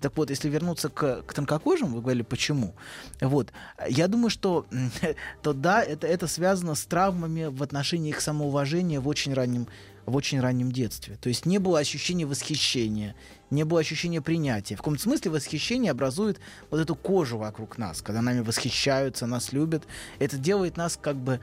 Так 0.02 0.18
вот, 0.18 0.30
если 0.30 0.50
вернуться 0.50 0.90
к, 0.90 1.22
к 1.24 1.34
тонкокожим, 1.34 1.94
вы 1.94 2.02
говорили, 2.02 2.24
почему? 2.24 2.74
Вот, 3.22 3.52
я 3.88 4.08
думаю, 4.08 4.30
что 4.30 4.66
то 5.44 5.54
да, 5.54 5.84
это, 5.84 6.08
это 6.08 6.28
связано 6.28 6.76
с 6.76 6.86
травмами 6.86 7.46
в 7.46 7.62
отношении 7.62 8.10
их 8.10 8.22
самоуважения 8.22 9.00
в 9.00 9.08
очень 9.08 9.34
раннем 9.34 9.68
в 10.06 10.16
очень 10.16 10.40
раннем 10.40 10.72
детстве. 10.72 11.18
То 11.20 11.30
есть 11.30 11.48
не 11.48 11.58
было 11.58 11.80
ощущения 11.80 12.28
восхищения, 12.28 13.16
не 13.50 13.64
было 13.64 13.80
ощущения 13.80 14.22
принятия. 14.22 14.76
В 14.76 14.80
каком-то 14.80 15.02
смысле 15.02 15.32
восхищение 15.32 15.92
образует 15.92 16.40
вот 16.70 16.80
эту 16.80 16.96
кожу 16.96 17.38
вокруг 17.38 17.78
нас, 17.78 18.02
когда 18.02 18.22
нами 18.22 18.40
восхищаются, 18.42 19.28
нас 19.28 19.54
любят. 19.54 19.84
Это 20.20 20.38
делает 20.38 20.78
нас 20.78 20.98
как 21.02 21.16
бы 21.16 21.40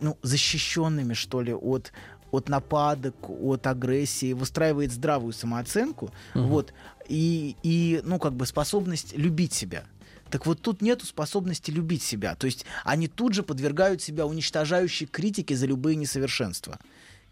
ну, 0.00 0.16
защищенными, 0.22 1.14
что 1.14 1.40
ли, 1.40 1.54
от 1.54 1.92
от 2.30 2.50
нападок, 2.50 3.14
от 3.28 3.66
агрессии, 3.66 4.34
выстраивает 4.34 4.92
здравую 4.92 5.32
самооценку, 5.32 6.10
вот, 6.34 6.74
и, 7.08 7.56
и, 7.62 8.02
ну, 8.04 8.18
как 8.18 8.34
бы 8.34 8.44
способность 8.44 9.16
любить 9.16 9.54
себя. 9.54 9.84
Так 10.30 10.44
вот 10.44 10.60
тут 10.60 10.82
нету 10.82 11.06
способности 11.06 11.70
любить 11.70 12.02
себя. 12.02 12.34
То 12.34 12.46
есть 12.46 12.66
они 12.84 13.08
тут 13.08 13.32
же 13.32 13.42
подвергают 13.42 14.02
себя 14.02 14.26
уничтожающей 14.26 15.06
критике 15.06 15.56
за 15.56 15.66
любые 15.66 15.96
несовершенства. 15.96 16.78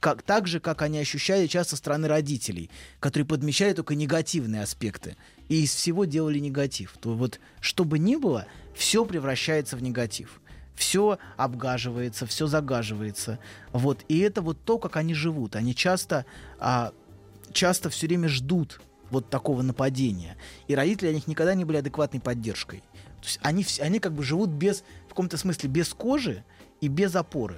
Как, 0.00 0.22
так 0.22 0.46
же, 0.46 0.60
как 0.60 0.82
они 0.82 0.98
ощущали 0.98 1.46
часто 1.46 1.76
стороны 1.76 2.06
родителей, 2.06 2.70
которые 3.00 3.26
подмечали 3.26 3.72
только 3.72 3.94
негативные 3.94 4.62
аспекты. 4.62 5.16
И 5.48 5.64
из 5.64 5.74
всего 5.74 6.04
делали 6.04 6.38
негатив. 6.38 6.96
То 7.00 7.14
вот, 7.14 7.40
что 7.60 7.84
бы 7.84 7.98
ни 7.98 8.16
было, 8.16 8.46
все 8.74 9.04
превращается 9.04 9.76
в 9.76 9.82
негатив. 9.82 10.40
Все 10.74 11.18
обгаживается, 11.38 12.26
все 12.26 12.46
загаживается. 12.46 13.38
Вот. 13.72 14.04
И 14.08 14.18
это 14.18 14.42
вот 14.42 14.58
то, 14.62 14.78
как 14.78 14.96
они 14.96 15.14
живут. 15.14 15.56
Они 15.56 15.74
часто, 15.74 16.26
а, 16.58 16.92
часто 17.52 17.88
все 17.88 18.06
время 18.06 18.28
ждут 18.28 18.80
вот 19.10 19.30
такого 19.30 19.62
нападения. 19.62 20.36
И 20.68 20.74
родители 20.74 21.08
о 21.08 21.12
них 21.12 21.26
никогда 21.26 21.54
не 21.54 21.64
были 21.64 21.78
адекватной 21.78 22.20
поддержкой. 22.20 22.82
То 23.20 23.26
есть 23.26 23.40
они, 23.42 23.64
они 23.80 23.98
как 23.98 24.12
бы 24.12 24.22
живут 24.22 24.50
без, 24.50 24.84
в 25.06 25.08
каком-то 25.08 25.36
смысле 25.36 25.68
без 25.70 25.88
кожи 25.94 26.44
и 26.80 26.88
без 26.88 27.14
опоры. 27.16 27.56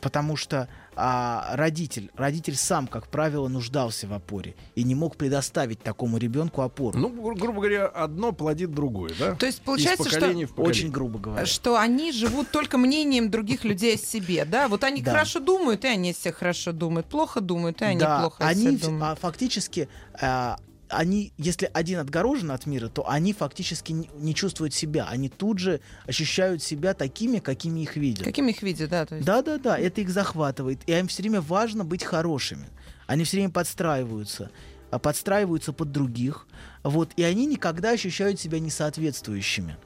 Потому 0.00 0.36
что 0.36 0.68
а, 0.96 1.50
родитель, 1.56 2.10
родитель 2.16 2.56
сам, 2.56 2.86
как 2.86 3.08
правило, 3.08 3.48
нуждался 3.48 4.06
в 4.06 4.12
опоре 4.14 4.54
и 4.74 4.82
не 4.82 4.94
мог 4.94 5.16
предоставить 5.16 5.80
такому 5.82 6.16
ребенку 6.16 6.62
опору. 6.62 6.98
Ну, 6.98 7.08
гру- 7.10 7.34
грубо 7.36 7.58
говоря, 7.60 7.86
одно 7.86 8.32
плодит 8.32 8.72
другое, 8.72 9.12
да? 9.18 9.34
То 9.34 9.44
есть 9.46 9.60
получается, 9.62 10.08
что-. 10.08 10.34
Очень 10.56 10.90
грубо 10.90 11.18
говоря. 11.18 11.44
Что 11.46 11.78
они 11.78 12.12
живут 12.12 12.50
только 12.50 12.78
мнением 12.78 13.30
других 13.30 13.64
людей 13.64 13.96
о 13.96 13.98
себе, 13.98 14.44
да? 14.46 14.68
Вот 14.68 14.84
они 14.84 15.02
Да. 15.02 15.10
хорошо 15.12 15.40
думают, 15.40 15.84
и 15.84 15.88
они 15.88 16.10
о 16.10 16.14
себе 16.14 16.32
хорошо 16.32 16.72
думают. 16.72 17.06
Плохо 17.06 17.40
думают, 17.40 17.82
и 17.82 17.84
они 17.84 18.00
да, 18.00 18.20
плохо 18.20 18.42
о 18.44 18.48
они 18.48 18.62
себе 18.62 18.76
в- 18.76 18.80
думают. 18.80 19.02
а, 19.02 19.14
фактически, 19.20 19.88
а, 20.20 20.56
они, 20.88 21.32
если 21.38 21.70
один 21.72 21.98
отгорожен 21.98 22.50
от 22.50 22.66
мира, 22.66 22.88
то 22.88 23.08
они 23.08 23.32
фактически 23.32 23.92
не, 23.92 24.10
не 24.18 24.34
чувствуют 24.34 24.74
себя. 24.74 25.06
Они 25.08 25.28
тут 25.28 25.58
же 25.58 25.80
ощущают 26.06 26.62
себя 26.62 26.94
такими, 26.94 27.38
какими 27.38 27.80
их 27.80 27.96
видят. 27.96 28.24
Каким 28.24 28.48
их 28.48 28.62
видят, 28.62 28.90
да? 28.90 29.06
Есть... 29.10 29.24
Да, 29.24 29.42
да, 29.42 29.58
да, 29.58 29.78
это 29.78 30.00
их 30.00 30.10
захватывает. 30.10 30.80
И 30.86 30.92
им 30.92 31.08
все 31.08 31.22
время 31.22 31.40
важно 31.40 31.84
быть 31.84 32.04
хорошими. 32.04 32.66
Они 33.06 33.24
все 33.24 33.38
время 33.38 33.50
подстраиваются, 33.50 34.50
подстраиваются 34.90 35.72
под 35.72 35.92
других. 35.92 36.46
Вот, 36.82 37.10
и 37.16 37.22
они 37.22 37.46
никогда 37.46 37.90
ощущают 37.90 38.40
себя 38.40 38.60
несоответствующими. 38.60 39.76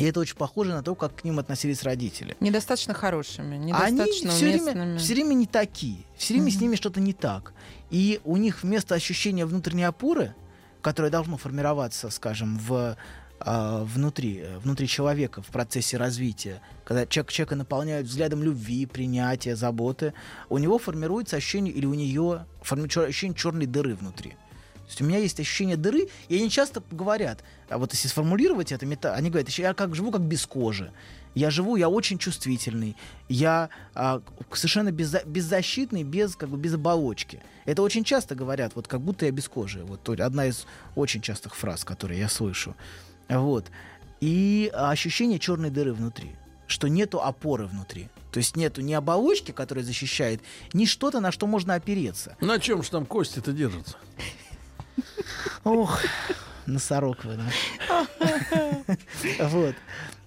И 0.00 0.04
это 0.04 0.18
очень 0.18 0.36
похоже 0.36 0.72
на 0.72 0.82
то, 0.82 0.94
как 0.94 1.14
к 1.16 1.24
ним 1.24 1.38
относились 1.38 1.82
родители. 1.82 2.34
Недостаточно 2.40 2.94
хорошими, 2.94 3.56
Они 3.56 3.66
недостаточно 3.66 4.30
все 4.30 4.44
время, 4.46 4.62
уместными. 4.62 4.98
все 4.98 5.14
время 5.14 5.34
не 5.34 5.46
такие. 5.46 5.98
Все 6.16 6.32
время 6.32 6.50
с 6.50 6.58
ними 6.58 6.74
что-то 6.74 7.00
не 7.00 7.12
так. 7.12 7.52
И 7.90 8.18
у 8.24 8.38
них 8.38 8.62
вместо 8.62 8.94
ощущения 8.94 9.44
внутренней 9.44 9.84
опоры, 9.84 10.34
которое 10.80 11.10
должно 11.10 11.36
формироваться, 11.36 12.08
скажем, 12.08 12.58
в 12.58 12.96
а, 13.40 13.84
внутри, 13.84 14.38
э, 14.38 14.58
внутри 14.58 14.88
человека 14.88 15.42
в 15.42 15.48
процессе 15.48 15.98
развития, 15.98 16.62
когда 16.84 17.04
человек, 17.04 17.32
человека 17.32 17.56
наполняют 17.56 18.06
взглядом 18.06 18.42
любви, 18.42 18.86
принятия, 18.86 19.54
заботы, 19.54 20.14
у 20.48 20.56
него 20.56 20.78
формируется 20.78 21.36
ощущение, 21.36 21.74
или 21.74 21.84
у 21.84 21.94
нее 21.94 22.46
формируется 22.62 23.04
ощущение 23.04 23.36
черной 23.36 23.66
дыры 23.66 23.94
внутри. 23.94 24.30
То 24.30 24.36
есть 24.90 25.00
у 25.00 25.04
меня 25.04 25.18
есть 25.18 25.38
ощущение 25.40 25.76
дыры, 25.76 26.08
и 26.28 26.36
они 26.36 26.50
часто 26.50 26.82
говорят, 26.90 27.42
а 27.68 27.78
вот 27.78 27.92
если 27.92 28.08
сформулировать 28.08 28.72
это, 28.72 28.86
мета- 28.86 29.14
они 29.14 29.30
говорят, 29.30 29.48
я 29.50 29.74
как 29.74 29.94
живу 29.94 30.10
как 30.10 30.22
без 30.22 30.46
кожи. 30.46 30.92
Я 31.36 31.50
живу, 31.50 31.76
я 31.76 31.88
очень 31.88 32.18
чувствительный, 32.18 32.96
я 33.28 33.68
а, 33.94 34.20
совершенно 34.52 34.88
безза- 34.90 35.24
беззащитный, 35.24 36.02
без, 36.02 36.34
как 36.34 36.48
бы, 36.48 36.58
без 36.58 36.74
оболочки. 36.74 37.40
Это 37.66 37.82
очень 37.82 38.02
часто 38.02 38.34
говорят, 38.34 38.72
вот 38.74 38.88
как 38.88 39.00
будто 39.00 39.26
я 39.26 39.30
без 39.30 39.48
кожи. 39.48 39.84
Вот 39.84 40.08
одна 40.08 40.46
из 40.46 40.66
очень 40.96 41.20
частых 41.20 41.54
фраз, 41.54 41.84
которые 41.84 42.18
я 42.18 42.28
слышу. 42.28 42.74
Вот. 43.28 43.66
И 44.20 44.72
ощущение 44.74 45.38
черной 45.38 45.70
дыры 45.70 45.92
внутри. 45.92 46.32
что 46.66 46.88
нету 46.88 47.20
опоры 47.20 47.66
внутри. 47.66 48.08
То 48.30 48.38
есть 48.38 48.56
нету 48.56 48.80
ни 48.80 48.92
оболочки, 48.92 49.50
которая 49.50 49.84
защищает, 49.84 50.40
ни 50.72 50.84
что-то, 50.84 51.18
на 51.20 51.32
что 51.32 51.48
можно 51.48 51.74
опереться. 51.74 52.36
На 52.40 52.60
чем 52.60 52.82
же 52.84 52.90
там 52.90 53.06
кости-то 53.06 53.52
держатся? 53.52 53.96
Ох, 55.64 56.00
носорог 56.66 57.24
вы, 57.24 57.36
да. 57.36 58.86
Вот. 59.40 59.74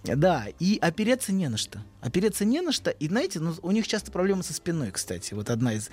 Да, 0.04 0.48
и 0.60 0.78
опереться 0.82 1.32
не 1.32 1.48
на 1.48 1.56
что. 1.56 1.82
Опереться 2.02 2.44
не 2.44 2.60
на 2.60 2.74
что. 2.74 2.92
И 2.92 3.08
знаете, 3.08 3.40
ну, 3.40 3.56
у 3.62 3.72
них 3.72 3.88
часто 3.88 4.12
проблемы 4.12 4.44
со 4.44 4.54
спиной, 4.54 4.92
кстати. 4.92 5.34
Вот 5.34 5.50
одна 5.50 5.74
из... 5.74 5.90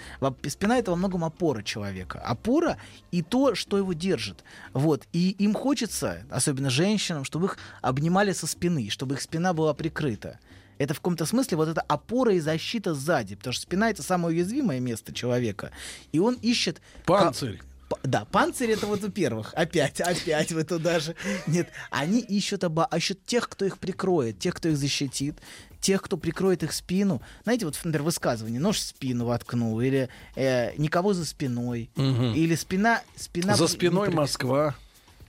Спина— 0.48 0.78
это 0.80 0.90
во 0.90 0.96
многом 0.96 1.24
опора 1.24 1.62
человека. 1.62 2.18
Опора 2.18 2.76
и 3.12 3.22
то, 3.22 3.54
что 3.54 3.78
его 3.78 3.92
держит. 3.92 4.42
Вот. 4.72 5.06
И 5.12 5.30
им 5.38 5.54
хочется, 5.54 6.24
особенно 6.28 6.70
женщинам, 6.70 7.22
чтобы 7.22 7.46
их 7.46 7.58
обнимали 7.82 8.32
со 8.32 8.48
спины, 8.48 8.90
чтобы 8.90 9.14
их 9.14 9.22
спина 9.22 9.52
была 9.52 9.74
прикрыта. 9.74 10.40
Это 10.78 10.94
в 10.94 10.96
каком-то 10.96 11.24
смысле 11.24 11.58
вот 11.58 11.68
эта 11.68 11.82
опора 11.82 12.34
и 12.34 12.40
защита 12.40 12.94
сзади, 12.94 13.36
потому 13.36 13.52
что 13.52 13.62
спина— 13.62 13.90
это 13.92 14.02
самое 14.02 14.34
уязвимое 14.34 14.80
место 14.80 15.12
человека. 15.14 15.70
И 16.10 16.18
он 16.18 16.34
ищет... 16.34 16.80
Панцирь. 17.04 17.60
Да, 18.02 18.24
панцирь 18.24 18.70
это 18.70 18.86
вот 18.86 19.00
во-первых. 19.02 19.52
Опять, 19.54 20.00
опять 20.00 20.52
вы 20.52 20.64
туда 20.64 21.00
же. 21.00 21.14
Нет, 21.46 21.68
они 21.90 22.20
ищут, 22.20 22.64
оба, 22.64 22.88
ищут 22.96 23.24
тех, 23.26 23.48
кто 23.48 23.64
их 23.64 23.78
прикроет, 23.78 24.38
тех, 24.38 24.54
кто 24.54 24.68
их 24.68 24.76
защитит, 24.76 25.36
тех, 25.80 26.00
кто 26.02 26.16
прикроет 26.16 26.62
их 26.62 26.72
спину. 26.72 27.20
Знаете, 27.42 27.66
вот, 27.66 27.74
например, 27.82 28.02
высказывание, 28.02 28.60
нож 28.60 28.76
в 28.76 28.80
спину 28.86 29.24
воткнул, 29.26 29.80
или 29.80 30.08
э, 30.36 30.72
никого 30.76 31.12
за 31.14 31.24
спиной, 31.24 31.90
Мгм. 31.96 32.34
или 32.34 32.54
спина... 32.54 33.02
спина 33.16 33.54
За 33.56 33.66
спиной 33.66 34.10
Москва. 34.10 34.74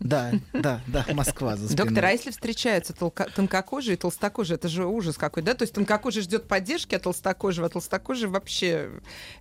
Да, 0.02 0.32
да, 0.52 0.82
да, 0.88 1.06
Москва 1.14 1.56
за 1.56 1.68
спиной. 1.70 1.86
Доктор, 1.86 2.06
а 2.06 2.12
если 2.12 2.32
встречаются 2.32 2.94
толка- 2.94 3.30
тонкокожие 3.34 3.94
и 3.94 3.98
толстокожие, 3.98 4.56
это 4.56 4.68
же 4.68 4.86
ужас 4.86 5.16
какой, 5.18 5.44
да? 5.44 5.54
То 5.54 5.62
есть 5.64 5.74
тонкокожий 5.74 6.24
ждет 6.24 6.48
поддержки, 6.48 6.96
а 6.96 7.00
толстокожего, 7.00 7.68
а 7.68 7.70
толстокожий 7.70 8.28
вообще... 8.28 8.90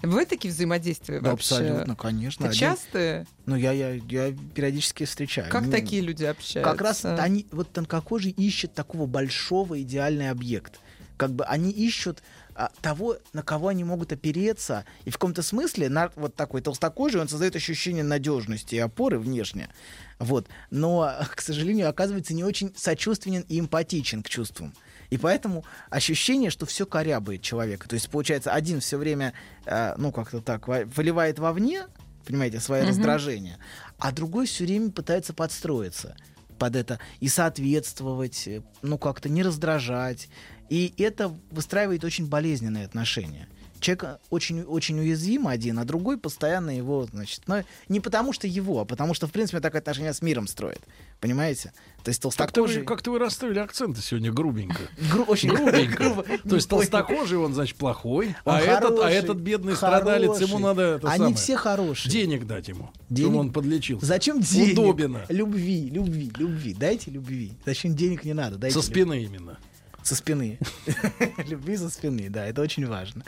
Вы 0.03 0.27
такие 0.27 0.53
взаимодействия 0.53 1.21
Да, 1.21 1.31
вообще? 1.31 1.55
абсолютно, 1.57 1.97
конечно. 1.97 2.45
Это 2.45 2.51
Один- 2.51 2.61
часто? 2.61 3.27
Ну, 3.47 3.57
я, 3.57 3.73
я, 3.73 3.95
я 3.95 4.35
периодически 4.55 5.05
встречаю. 5.07 5.51
Как 5.51 5.65
Ну, 5.65 5.71
такие 5.71 6.03
люди 6.03 6.25
общаются? 6.25 6.71
Как 6.71 6.81
раз 6.81 7.05
они, 7.05 7.47
вот 7.51 7.73
тонкокожие 7.73 8.33
ищут 8.33 8.75
такого 8.75 9.07
большого 9.07 9.81
идеальный 9.81 10.31
объект. 10.31 10.79
Как 11.17 11.33
бы 11.33 11.45
они 11.45 11.71
ищут 11.71 12.23
а, 12.61 12.71
того, 12.83 13.17
на 13.33 13.43
кого 13.43 13.69
они 13.69 13.85
могут 13.85 14.13
опереться. 14.13 14.85
И 15.07 15.11
в 15.11 15.15
каком-то 15.15 15.43
смысле 15.43 15.89
на, 15.89 16.11
вот 16.15 16.35
такой 16.35 16.61
толстокожий, 16.61 17.19
он 17.19 17.27
создает 17.27 17.57
ощущение 17.57 18.05
надежности 18.05 18.75
и 18.75 18.79
опоры 18.79 19.19
внешне. 19.19 19.71
Вот. 20.19 20.47
Но, 20.71 21.11
к 21.35 21.41
сожалению, 21.41 21.89
оказывается 21.89 22.35
не 22.35 22.45
очень 22.45 22.75
сочувственен 22.77 23.47
и 23.49 23.59
эмпатичен 23.59 24.23
к 24.23 24.29
чувствам. 24.29 24.75
И 25.09 25.17
поэтому 25.17 25.65
ощущение, 25.89 26.51
что 26.51 26.67
все 26.67 26.85
корябает 26.85 27.41
человека. 27.41 27.89
То 27.89 27.95
есть, 27.95 28.11
получается, 28.11 28.53
один 28.53 28.81
все 28.81 28.99
время, 28.99 29.33
э, 29.65 29.95
ну, 29.97 30.13
как-то 30.13 30.43
так, 30.43 30.69
выливает 30.69 31.39
вовне, 31.39 31.87
понимаете, 32.27 32.61
свое 32.61 32.85
раздражение, 32.85 33.57
а 33.99 34.13
другой 34.13 34.45
все 34.45 34.65
время 34.65 34.91
пытается 34.91 35.33
подстроиться 35.33 36.15
под 36.59 36.77
это 36.77 37.01
и 37.21 37.29
соответствовать, 37.29 38.47
э, 38.47 38.63
ну, 38.83 38.99
как-то 38.99 39.31
не 39.31 39.43
раздражать. 39.43 40.29
И 40.71 40.95
это 40.99 41.35
выстраивает 41.51 42.05
очень 42.05 42.27
болезненные 42.27 42.87
отношения. 42.87 43.49
Человек 43.81 44.21
очень, 44.29 44.61
очень 44.63 44.99
уязвим 45.01 45.49
один, 45.49 45.79
а 45.79 45.85
другой 45.87 46.19
постоянно 46.19 46.77
его, 46.77 47.07
значит, 47.11 47.41
но 47.47 47.63
не 47.89 47.99
потому 48.01 48.35
что 48.35 48.47
его, 48.47 48.81
а 48.81 48.85
потому 48.85 49.15
что, 49.15 49.27
в 49.27 49.33
принципе, 49.33 49.59
так 49.61 49.75
отношения 49.75 50.13
с 50.13 50.21
миром 50.21 50.47
строит. 50.49 50.81
Понимаете? 51.19 51.73
То 52.05 52.11
есть 52.11 52.21
Как-то 52.21 52.37
толстокожий... 52.61 52.81
вы, 52.81 52.85
как-то 52.87 53.11
вы 53.11 53.19
расставили 53.19 53.59
акценты 53.59 54.03
сегодня 54.03 54.31
грубенько. 54.33 54.83
Гру- 55.11 55.25
очень 55.25 55.49
Грубенько. 55.49 55.97
грубо. 55.97 56.25
То 56.47 56.57
есть 56.57 56.69
толстокожий, 56.69 57.39
он, 57.39 57.55
значит, 57.55 57.77
плохой, 57.77 58.37
Он 58.45 58.57
а 58.57 58.61
этот, 58.61 58.91
а 58.91 58.97
хороший, 58.97 59.15
этот 59.15 59.39
бедный 59.39 59.75
страдалец, 59.75 60.29
ему 60.41 60.59
хороший. 60.59 60.63
надо 60.63 60.83
это 60.83 61.09
Они 61.09 61.17
самое, 61.19 61.37
все 61.37 61.57
хорошие. 61.57 62.13
денег 62.13 62.47
дать 62.47 62.69
ему, 62.69 62.91
Денег? 63.09 63.29
чтобы 63.29 63.39
он 63.41 63.53
подлечился. 63.53 64.05
Зачем 64.05 64.41
денег? 64.43 64.75
Удобно. 64.79 65.25
Любви, 65.31 65.89
любви, 65.91 66.31
любви. 66.37 66.75
Дайте 66.75 67.11
любви. 67.11 67.53
Зачем 67.65 67.97
денег 67.97 68.25
не 68.25 68.35
надо? 68.35 68.57
Дайте 68.59 68.79
Со 68.79 68.87
любви. 68.87 68.93
спины 69.03 69.23
именно. 69.25 69.59
Со 70.03 70.15
спины. 70.17 70.59
Любви 71.47 71.77
со 71.77 71.91
спины, 71.91 72.29
да, 72.31 72.47
это 72.47 72.63
очень 72.63 72.87
важно. 72.87 73.25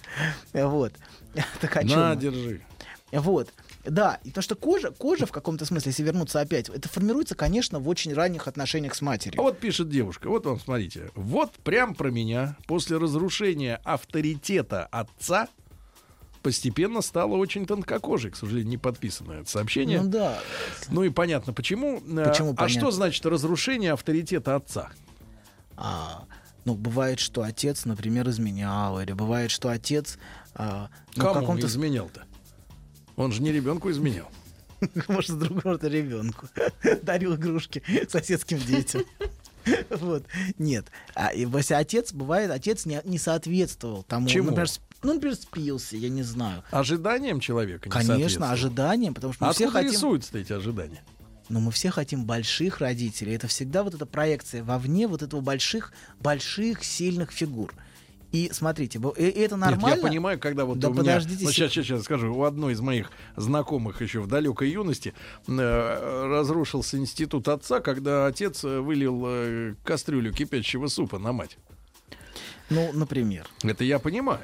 Вот. 0.53 0.93
Так 1.61 1.77
о 1.77 1.83
На, 1.85 2.17
держи. 2.17 2.63
Вот. 3.13 3.53
Да, 3.85 4.21
и 4.25 4.31
то, 4.31 4.41
что 4.43 4.55
кожа, 4.55 4.91
кожа 4.91 5.27
в 5.27 5.33
каком-то 5.33 5.65
смысле, 5.67 5.91
если 5.91 6.03
вернуться 6.03 6.41
опять, 6.41 6.69
это 6.69 6.89
формируется, 6.89 7.35
конечно, 7.35 7.79
в 7.79 7.89
очень 7.89 8.15
ранних 8.15 8.49
отношениях 8.49 8.95
с 8.95 9.03
А 9.03 9.05
матерью. 9.05 9.43
вот 9.43 9.59
пишет 9.59 9.91
девушка, 9.91 10.29
вот 10.29 10.47
вам, 10.47 10.59
смотрите. 10.61 11.11
Вот 11.15 11.53
прям 11.65 11.95
про 11.95 12.11
меня 12.11 12.57
после 12.67 12.97
разрушения 12.97 13.81
авторитета 13.85 14.87
отца 14.87 15.49
постепенно 16.43 17.03
стало 17.03 17.37
очень 17.37 17.67
тонкокожей, 17.67 18.31
к 18.31 18.37
сожалению, 18.37 18.69
не 18.71 18.79
подписано 18.79 19.33
это 19.33 19.51
сообщение. 19.51 19.99
Ну 20.01 20.05
Ну, 20.89 21.01
да. 21.01 21.07
и 21.07 21.11
понятно, 21.11 21.53
почему. 21.53 21.99
Э, 21.99 22.25
Почему 22.31 22.53
а 22.53 22.55
понятно? 22.55 22.69
что 22.69 22.91
значит 22.93 23.25
разрушение 23.27 23.93
авторитета 23.93 24.57
отца? 24.57 24.91
А, 25.77 26.25
ну, 26.65 26.75
бывает, 26.75 27.19
что 27.19 27.43
отец, 27.43 27.85
например, 27.85 28.29
изменял, 28.29 29.01
или 29.01 29.13
бывает, 29.13 29.51
что 29.51 29.69
отец 29.69 30.19
а, 30.55 30.91
ну, 31.17 31.23
Кому 31.23 31.41
каком-то... 31.41 31.67
изменял-то? 31.67 32.25
Он 33.17 33.33
же 33.33 33.43
не 33.43 33.53
ребенку 33.53 33.91
изменял. 33.91 34.29
Может, 35.09 35.39
другому 35.39 35.79
ребенку. 35.81 36.49
Дарил 37.03 37.35
игрушки 37.35 37.83
соседским 38.09 38.59
детям. 38.59 39.03
Вот. 39.91 40.25
Нет. 40.59 40.87
А, 41.15 41.29
и 41.29 41.47
если 41.47 41.75
отец, 41.75 42.13
бывает, 42.13 42.51
отец 42.51 42.85
не, 42.85 43.01
не 43.05 43.19
соответствовал 43.19 44.03
тому. 44.03 44.27
Чему? 44.27 44.51
Например, 44.51 44.69
ну, 45.03 45.15
например, 45.15 45.37
спился, 45.37 45.97
я 45.97 46.09
не 46.09 46.23
знаю. 46.23 46.65
Ожиданием 46.71 47.41
человека 47.41 47.89
не 47.89 47.93
Конечно, 47.93 48.51
ожиданиям, 48.51 49.15
потому 49.15 49.33
что 49.33 49.45
мы 49.45 49.51
А 49.51 49.53
все 49.53 49.71
хотим... 49.71 49.93
рисуются 49.93 50.37
эти 50.39 50.53
ожидания? 50.53 51.03
Но 51.49 51.61
мы 51.61 51.71
все 51.73 51.91
хотим 51.91 52.25
больших 52.25 52.79
родителей. 52.79 53.35
Это 53.35 53.47
всегда 53.49 53.83
вот 53.83 53.95
эта 53.95 54.07
проекция 54.07 54.63
вовне 54.65 55.07
вот 55.09 55.23
этого 55.23 55.41
больших, 55.41 55.93
больших, 56.21 56.85
сильных 56.85 57.31
фигур. 57.33 57.75
И 58.31 58.49
смотрите, 58.51 58.99
и- 59.19 59.23
и 59.25 59.41
это 59.41 59.57
нормально. 59.57 59.87
Нет, 59.89 59.97
я 59.97 60.03
понимаю, 60.09 60.39
когда 60.39 60.65
вот 60.65 60.79
Да 60.79 60.89
у 60.89 60.93
меня... 60.93 61.03
подождите 61.03 61.45
Ну, 61.45 61.51
сейчас, 61.51 61.71
сейчас, 61.73 61.85
сейчас 61.85 62.05
скажу. 62.05 62.35
У 62.35 62.45
одной 62.45 62.73
из 62.73 62.81
моих 62.81 63.11
знакомых 63.37 64.01
еще 64.01 64.21
в 64.21 64.27
далекой 64.27 64.71
юности 64.71 65.13
э, 65.47 66.27
разрушился 66.29 66.97
институт 66.97 67.49
отца, 67.49 67.81
когда 67.81 68.27
отец 68.27 68.65
э, 68.65 68.81
вылил 68.81 69.23
э, 69.27 69.75
кастрюлю 69.85 70.33
кипящего 70.33 70.87
супа 70.87 71.19
на 71.19 71.33
мать. 71.33 71.59
Ну, 72.73 72.93
например. 72.93 73.47
Это 73.63 73.85
я 73.85 73.99
понимаю, 73.99 74.41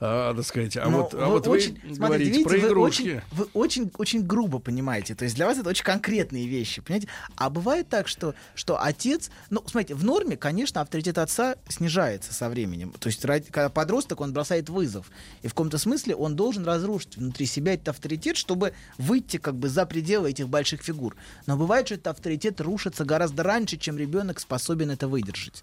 а, 0.00 0.34
так 0.34 0.44
сказать. 0.44 0.76
А 0.76 0.88
Но 0.88 1.02
вот, 1.02 1.14
а 1.14 1.26
вот 1.26 1.46
очень- 1.46 1.74
вы 1.74 1.94
смотрите, 1.94 2.00
говорите 2.00 2.30
видите, 2.30 2.48
про 2.48 2.58
вы 2.58 2.68
игрушки. 2.68 3.02
Очень, 3.02 3.20
вы 3.32 3.48
очень, 3.52 3.90
очень 3.98 4.26
грубо 4.26 4.58
понимаете. 4.58 5.14
То 5.14 5.24
есть 5.24 5.36
для 5.36 5.46
вас 5.46 5.58
это 5.58 5.68
очень 5.68 5.84
конкретные 5.84 6.46
вещи, 6.46 6.80
понимаете? 6.80 7.08
А 7.36 7.50
бывает 7.50 7.88
так, 7.88 8.08
что, 8.08 8.34
что 8.54 8.82
отец... 8.82 9.30
Ну, 9.50 9.62
смотрите, 9.66 9.94
в 9.94 10.04
норме, 10.04 10.36
конечно, 10.36 10.80
авторитет 10.80 11.18
отца 11.18 11.56
снижается 11.68 12.34
со 12.34 12.48
временем. 12.48 12.92
То 12.98 13.08
есть 13.08 13.22
когда 13.22 13.68
подросток, 13.68 14.20
он 14.20 14.32
бросает 14.32 14.68
вызов. 14.68 15.10
И 15.42 15.48
в 15.48 15.50
каком-то 15.50 15.78
смысле 15.78 16.14
он 16.16 16.36
должен 16.36 16.64
разрушить 16.64 17.16
внутри 17.16 17.46
себя 17.46 17.74
этот 17.74 17.90
авторитет, 17.90 18.36
чтобы 18.36 18.72
выйти 18.98 19.36
как 19.36 19.54
бы 19.54 19.68
за 19.68 19.86
пределы 19.86 20.30
этих 20.30 20.48
больших 20.48 20.82
фигур. 20.82 21.16
Но 21.46 21.56
бывает, 21.56 21.86
что 21.86 21.94
этот 21.94 22.08
авторитет 22.08 22.60
рушится 22.60 23.04
гораздо 23.04 23.42
раньше, 23.42 23.76
чем 23.76 23.96
ребенок 23.96 24.40
способен 24.40 24.90
это 24.90 25.08
выдержать. 25.08 25.62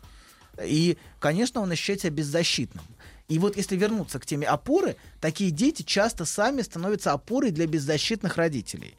И, 0.63 0.97
конечно, 1.19 1.61
он 1.61 1.71
ощущает 1.71 2.01
себя 2.01 2.11
беззащитным. 2.11 2.83
И 3.27 3.39
вот 3.39 3.57
если 3.57 3.75
вернуться 3.75 4.19
к 4.19 4.25
теме 4.25 4.47
опоры, 4.47 4.95
такие 5.19 5.51
дети 5.51 5.83
часто 5.83 6.25
сами 6.25 6.61
становятся 6.61 7.11
опорой 7.11 7.51
для 7.51 7.67
беззащитных 7.67 8.37
родителей. 8.37 8.95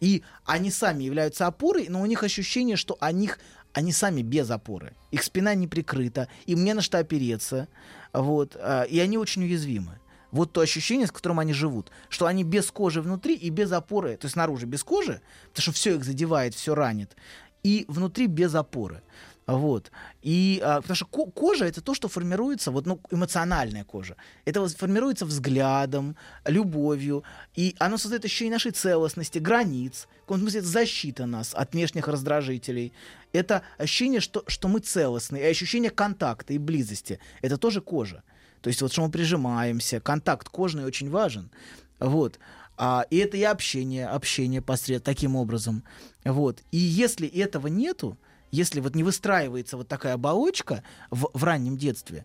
И 0.00 0.22
они 0.44 0.70
сами 0.70 1.04
являются 1.04 1.46
опорой, 1.46 1.86
но 1.88 2.00
у 2.00 2.06
них 2.06 2.22
ощущение, 2.22 2.76
что 2.76 2.96
о 3.00 3.12
них 3.12 3.38
они 3.72 3.92
сами 3.92 4.22
без 4.22 4.50
опоры. 4.50 4.94
Их 5.10 5.22
спина 5.22 5.54
не 5.54 5.66
прикрыта, 5.66 6.28
им 6.46 6.64
не 6.64 6.74
на 6.74 6.82
что 6.82 6.98
опереться. 6.98 7.68
Вот, 8.12 8.56
а, 8.56 8.82
и 8.82 8.98
они 8.98 9.16
очень 9.16 9.44
уязвимы. 9.44 9.98
Вот 10.30 10.52
то 10.52 10.60
ощущение, 10.60 11.06
с 11.06 11.12
которым 11.12 11.40
они 11.40 11.52
живут, 11.52 11.90
что 12.08 12.26
они 12.26 12.42
без 12.42 12.70
кожи 12.70 13.02
внутри 13.02 13.34
и 13.34 13.50
без 13.50 13.70
опоры, 13.70 14.16
то 14.16 14.24
есть 14.24 14.32
снаружи 14.32 14.66
без 14.66 14.82
кожи, 14.82 15.20
потому 15.50 15.62
что 15.62 15.72
все 15.72 15.96
их 15.96 16.04
задевает, 16.04 16.54
все 16.54 16.74
ранит, 16.74 17.14
и 17.62 17.84
внутри 17.86 18.26
без 18.26 18.54
опоры. 18.54 19.02
Вот. 19.46 19.90
И, 20.22 20.60
а, 20.62 20.80
потому 20.80 20.94
что 20.94 21.06
ко- 21.06 21.30
кожа 21.30 21.64
это 21.64 21.80
то, 21.80 21.94
что 21.94 22.08
формируется, 22.08 22.70
вот, 22.70 22.86
ну, 22.86 23.00
эмоциональная 23.10 23.84
кожа. 23.84 24.16
Это 24.44 24.60
вот 24.60 24.72
формируется 24.72 25.26
взглядом, 25.26 26.16
любовью. 26.46 27.24
И 27.54 27.74
оно 27.78 27.98
создает 27.98 28.24
ощущение 28.24 28.52
нашей 28.52 28.70
целостности, 28.70 29.38
границ. 29.38 30.06
В 30.18 30.20
каком-то 30.22 30.42
смысле 30.42 30.60
это 30.60 30.68
защита 30.68 31.26
нас 31.26 31.54
от 31.54 31.72
внешних 31.72 32.06
раздражителей. 32.06 32.92
Это 33.32 33.62
ощущение, 33.78 34.20
что, 34.20 34.44
что 34.46 34.68
мы 34.68 34.78
целостны. 34.78 35.38
И 35.38 35.42
ощущение 35.44 35.90
контакта 35.90 36.52
и 36.52 36.58
близости. 36.58 37.18
Это 37.40 37.56
тоже 37.56 37.80
кожа. 37.80 38.22
То 38.60 38.68
есть 38.68 38.80
вот 38.80 38.92
что 38.92 39.02
мы 39.02 39.10
прижимаемся. 39.10 40.00
Контакт 40.00 40.48
кожный 40.48 40.84
очень 40.84 41.10
важен. 41.10 41.50
Вот. 41.98 42.38
А, 42.76 43.04
и 43.10 43.16
это 43.16 43.36
и 43.36 43.42
общение, 43.42 44.06
общение 44.06 44.62
посред 44.62 45.02
таким 45.02 45.34
образом. 45.34 45.82
Вот. 46.24 46.62
И 46.70 46.78
если 46.78 47.26
этого 47.28 47.66
нету, 47.66 48.18
если 48.52 48.80
вот 48.80 48.94
не 48.94 49.02
выстраивается 49.02 49.76
вот 49.76 49.88
такая 49.88 50.14
оболочка 50.14 50.84
в, 51.10 51.30
в 51.32 51.42
раннем 51.42 51.76
детстве, 51.76 52.24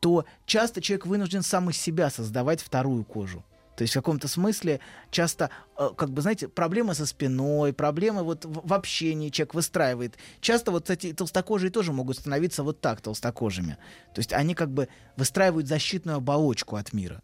то 0.00 0.26
часто 0.44 0.82
человек 0.82 1.06
вынужден 1.06 1.42
сам 1.42 1.70
из 1.70 1.78
себя 1.78 2.10
создавать 2.10 2.60
вторую 2.60 3.04
кожу. 3.04 3.44
То 3.76 3.82
есть 3.82 3.94
в 3.94 3.98
каком-то 3.98 4.26
смысле 4.26 4.80
часто, 5.12 5.50
э, 5.76 5.90
как 5.96 6.10
бы, 6.10 6.20
знаете, 6.20 6.48
проблемы 6.48 6.94
со 6.94 7.06
спиной, 7.06 7.72
проблемы 7.72 8.24
вот 8.24 8.44
в 8.44 8.74
общении 8.74 9.30
человек 9.30 9.54
выстраивает. 9.54 10.16
Часто 10.40 10.72
вот 10.72 10.90
эти 10.90 11.12
толстокожие 11.12 11.70
тоже 11.70 11.92
могут 11.92 12.18
становиться 12.18 12.64
вот 12.64 12.80
так 12.80 13.00
толстокожими. 13.00 13.78
То 14.14 14.18
есть 14.18 14.32
они 14.32 14.54
как 14.54 14.70
бы 14.72 14.88
выстраивают 15.16 15.68
защитную 15.68 16.16
оболочку 16.16 16.74
от 16.74 16.92
мира. 16.92 17.22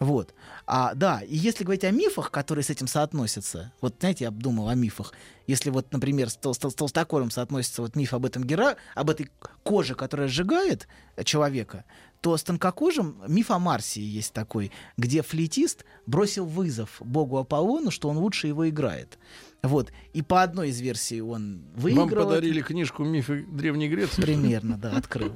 Вот. 0.00 0.34
А, 0.66 0.94
да, 0.94 1.20
и 1.20 1.36
если 1.36 1.62
говорить 1.62 1.84
о 1.84 1.90
мифах, 1.90 2.30
которые 2.30 2.64
с 2.64 2.70
этим 2.70 2.86
соотносятся, 2.86 3.70
вот, 3.82 3.96
знаете, 4.00 4.24
я 4.24 4.30
думал 4.30 4.68
о 4.68 4.74
мифах. 4.74 5.12
Если 5.46 5.68
вот, 5.68 5.92
например, 5.92 6.30
с, 6.30 6.38
тол- 6.38 6.54
с 6.54 6.58
тол- 6.58 6.70
с 6.70 6.74
толстокожим 6.74 7.30
соотносится 7.30 7.82
вот 7.82 7.96
миф 7.96 8.14
об 8.14 8.24
этом 8.24 8.44
гера, 8.44 8.76
об 8.94 9.10
этой 9.10 9.30
коже, 9.62 9.94
которая 9.94 10.26
сжигает 10.28 10.88
э, 11.16 11.24
человека, 11.24 11.84
то 12.22 12.34
с 12.34 12.42
тонкокожим 12.42 13.22
миф 13.28 13.50
о 13.50 13.58
Марсии 13.58 14.02
есть 14.02 14.32
такой, 14.32 14.72
где 14.96 15.20
флейтист 15.20 15.84
бросил 16.06 16.46
вызов 16.46 16.96
богу 17.00 17.36
Аполлону, 17.36 17.90
что 17.90 18.08
он 18.08 18.16
лучше 18.16 18.46
его 18.46 18.66
играет. 18.70 19.18
Вот. 19.62 19.92
И 20.14 20.22
по 20.22 20.42
одной 20.42 20.70
из 20.70 20.80
версий 20.80 21.20
он 21.20 21.62
выиграл. 21.74 22.06
Вам 22.06 22.28
подарили 22.28 22.62
книжку 22.62 23.04
«Мифы 23.04 23.44
Древней 23.46 23.88
Греции»? 23.88 24.22
Примерно, 24.22 24.78
да, 24.78 24.92
открыл. 24.96 25.34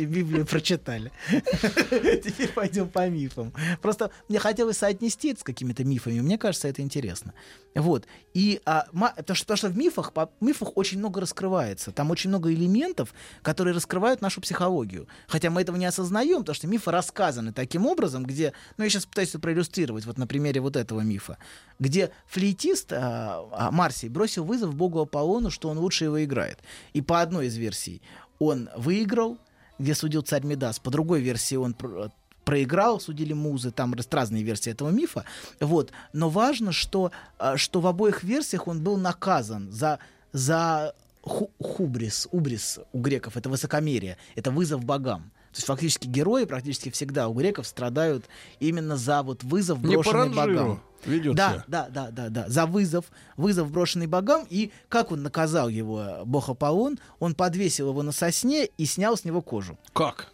Библию 0.00 0.44
прочитали. 0.44 1.12
Теперь 1.30 2.48
пойдем 2.48 2.88
по 2.88 3.08
мифам. 3.08 3.52
Просто 3.80 4.10
мне 4.28 4.38
хотелось 4.38 4.78
соотнести 4.78 5.30
это 5.30 5.40
с 5.40 5.44
какими-то 5.44 5.84
мифами. 5.84 6.20
Мне 6.20 6.36
кажется, 6.36 6.66
это 6.66 6.82
интересно. 6.82 7.32
Вот. 7.74 8.06
И 8.34 8.60
а, 8.64 8.86
потому, 8.92 9.36
что, 9.36 9.44
потому 9.44 9.56
что 9.56 9.68
в 9.68 9.76
мифах, 9.76 10.12
по- 10.12 10.30
мифах 10.40 10.76
очень 10.76 10.98
много 10.98 11.20
раскрывается. 11.20 11.92
Там 11.92 12.10
очень 12.10 12.30
много 12.30 12.52
элементов, 12.52 13.14
которые 13.42 13.74
раскрывают 13.74 14.20
нашу 14.20 14.40
психологию. 14.40 15.06
Хотя 15.28 15.50
мы 15.50 15.60
этого 15.60 15.76
не 15.76 15.86
осознаем, 15.86 16.40
потому 16.40 16.54
что 16.54 16.66
мифы 16.66 16.90
рассказаны 16.90 17.52
таким 17.52 17.86
образом, 17.86 18.24
где... 18.24 18.52
Ну, 18.76 18.84
я 18.84 18.90
сейчас 18.90 19.06
пытаюсь 19.06 19.30
это 19.30 19.38
проиллюстрировать 19.38 20.06
вот 20.06 20.18
на 20.18 20.26
примере 20.26 20.60
вот 20.60 20.76
этого 20.76 21.00
мифа. 21.00 21.38
Где 21.78 22.10
флейтист 22.26 22.92
а, 22.92 23.46
а, 23.60 23.70
Марсий 23.70 24.08
бросил 24.08 24.44
вызов 24.44 24.74
богу 24.74 25.00
Аполлону, 25.00 25.50
что 25.50 25.68
он 25.68 25.78
лучше 25.78 26.04
его 26.04 26.24
играет. 26.24 26.58
И 26.94 27.02
по 27.02 27.20
одной 27.20 27.48
из 27.48 27.56
версий 27.56 28.00
он 28.38 28.70
выиграл, 28.74 29.36
где 29.78 29.94
судил 29.94 30.22
царь 30.22 30.44
Медас. 30.46 30.78
По 30.78 30.90
другой 30.90 31.20
версии 31.20 31.56
он 31.56 31.74
пр- 31.74 32.10
проиграл, 32.46 33.00
судили 33.00 33.34
музы, 33.34 33.70
там 33.70 33.94
разные 34.10 34.42
версии 34.42 34.72
этого 34.72 34.88
мифа. 34.88 35.26
Вот. 35.60 35.92
Но 36.14 36.30
важно, 36.30 36.72
что, 36.72 37.12
а, 37.38 37.58
что 37.58 37.82
в 37.82 37.86
обоих 37.86 38.22
версиях 38.24 38.66
он 38.66 38.82
был 38.82 38.96
наказан 38.96 39.70
за, 39.70 39.98
за 40.32 40.94
ху- 41.20 41.50
хубрис, 41.62 42.28
убрис 42.32 42.78
у 42.94 42.98
греков, 42.98 43.36
это 43.36 43.50
высокомерие, 43.50 44.16
это 44.36 44.50
вызов 44.50 44.86
богам. 44.86 45.32
То 45.52 45.56
есть 45.56 45.66
фактически 45.66 46.06
герои 46.06 46.44
практически 46.44 46.90
всегда 46.90 47.28
у 47.28 47.34
греков 47.34 47.66
страдают 47.66 48.24
именно 48.60 48.96
за 48.96 49.22
вот 49.22 49.42
вызов, 49.42 49.82
Не 49.82 49.96
брошенный 49.96 50.28
богам. 50.28 50.36
ранжиру 50.46 50.80
ведет 51.04 51.34
Да, 51.34 51.64
да, 51.66 51.88
да, 51.90 52.10
да, 52.10 52.28
да. 52.28 52.48
За 52.48 52.66
вызов, 52.66 53.06
вызов 53.36 53.70
брошенный 53.72 54.06
богам. 54.06 54.46
И 54.48 54.70
как 54.88 55.10
он 55.10 55.22
наказал 55.22 55.68
его, 55.68 56.22
бог 56.24 56.48
Аполлон? 56.48 56.98
Он 57.18 57.34
подвесил 57.34 57.88
его 57.90 58.02
на 58.02 58.12
сосне 58.12 58.66
и 58.66 58.84
снял 58.84 59.16
с 59.16 59.24
него 59.24 59.42
кожу. 59.42 59.76
Как? 59.92 60.32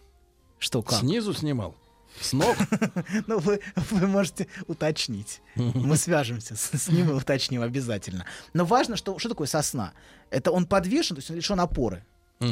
Что 0.59 0.83
как? 0.83 1.01
Снизу 1.01 1.33
снимал? 1.33 1.75
С 2.21 2.33
ног? 2.33 2.57
Ну, 3.27 3.39
вы, 3.39 3.61
вы 3.91 4.07
можете 4.07 4.49
уточнить. 4.67 5.41
Мы 5.55 5.97
свяжемся 5.99 6.57
с, 6.57 6.71
с 6.73 6.89
ним 6.89 7.11
и 7.11 7.13
уточним 7.15 7.63
обязательно. 7.63 8.27
Но 8.53 8.65
важно, 8.65 8.97
что, 8.97 9.19
что 9.19 9.29
такое 9.31 9.47
сосна? 9.47 9.93
Это 10.31 10.51
он 10.51 10.67
подвешен, 10.67 11.17
то 11.17 11.21
есть 11.21 11.31
он 11.31 11.37
лишен 11.37 11.61
опоры. 11.61 12.05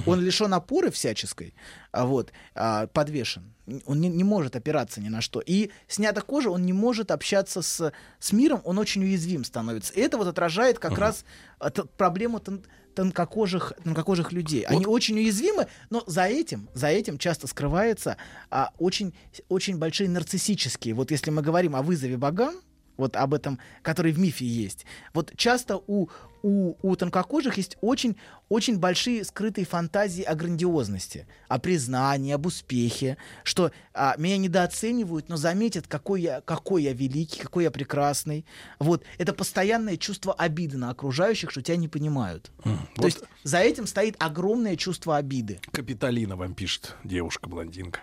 Он 0.06 0.20
лишен 0.20 0.52
опоры 0.54 0.90
всяческой, 0.90 1.54
а 1.92 2.06
вот, 2.06 2.32
а, 2.54 2.86
подвешен. 2.86 3.52
Он 3.86 4.00
не, 4.00 4.08
не 4.08 4.24
может 4.24 4.56
опираться 4.56 5.00
ни 5.00 5.08
на 5.08 5.20
что. 5.20 5.40
И 5.40 5.70
снята 5.88 6.20
кожа, 6.20 6.50
он 6.50 6.64
не 6.64 6.72
может 6.72 7.10
общаться 7.10 7.62
с, 7.62 7.92
с 8.18 8.32
миром, 8.32 8.60
он 8.64 8.78
очень 8.78 9.02
уязвим 9.02 9.44
становится. 9.44 9.92
И 9.94 10.00
это 10.00 10.16
вот 10.16 10.26
отражает 10.26 10.78
как 10.78 10.98
раз 10.98 11.24
а, 11.58 11.70
проблему 11.70 12.38
тон- 12.38 12.64
тонкокожих, 12.94 13.72
тонкокожих 13.82 14.32
людей. 14.32 14.62
Они 14.62 14.86
очень 14.86 15.18
уязвимы, 15.18 15.66
но 15.90 16.02
за 16.06 16.24
этим, 16.24 16.68
за 16.74 16.88
этим 16.88 17.18
часто 17.18 17.46
скрывается 17.46 18.16
а, 18.50 18.70
очень, 18.78 19.14
очень 19.48 19.76
большие 19.78 20.08
нарциссические. 20.08 20.94
Вот 20.94 21.10
если 21.10 21.30
мы 21.30 21.42
говорим 21.42 21.76
о 21.76 21.82
вызове 21.82 22.16
богам, 22.16 22.54
вот 22.96 23.16
об 23.16 23.34
этом, 23.34 23.58
который 23.82 24.12
в 24.12 24.18
мифе 24.18 24.46
есть. 24.46 24.86
Вот 25.12 25.32
часто 25.36 25.82
у, 25.86 26.08
у, 26.44 26.76
у 26.82 26.94
тонкокожих 26.94 27.56
есть 27.56 27.78
очень, 27.80 28.16
очень 28.50 28.78
большие 28.78 29.24
скрытые 29.24 29.64
фантазии 29.64 30.22
о 30.22 30.34
грандиозности, 30.34 31.26
о 31.48 31.58
признании, 31.58 32.34
об 32.34 32.44
успехе, 32.44 33.16
что 33.44 33.72
а, 33.94 34.14
меня 34.18 34.36
недооценивают, 34.36 35.30
но 35.30 35.38
заметят, 35.38 35.86
какой 35.88 36.20
я, 36.20 36.42
какой 36.42 36.82
я 36.82 36.92
великий, 36.92 37.40
какой 37.40 37.64
я 37.64 37.70
прекрасный. 37.70 38.44
Вот. 38.78 39.04
Это 39.16 39.32
постоянное 39.32 39.96
чувство 39.96 40.34
обиды 40.34 40.76
на 40.76 40.90
окружающих, 40.90 41.50
что 41.50 41.62
тебя 41.62 41.78
не 41.78 41.88
понимают. 41.88 42.50
То 42.62 42.78
Вот 42.96 43.04
есть 43.06 43.22
за 43.42 43.60
этим 43.60 43.86
стоит 43.86 44.16
огромное 44.18 44.76
чувство 44.76 45.16
обиды. 45.16 45.60
Капиталина 45.72 46.36
вам 46.36 46.54
пишет 46.54 46.94
девушка-блондинка. 47.04 48.00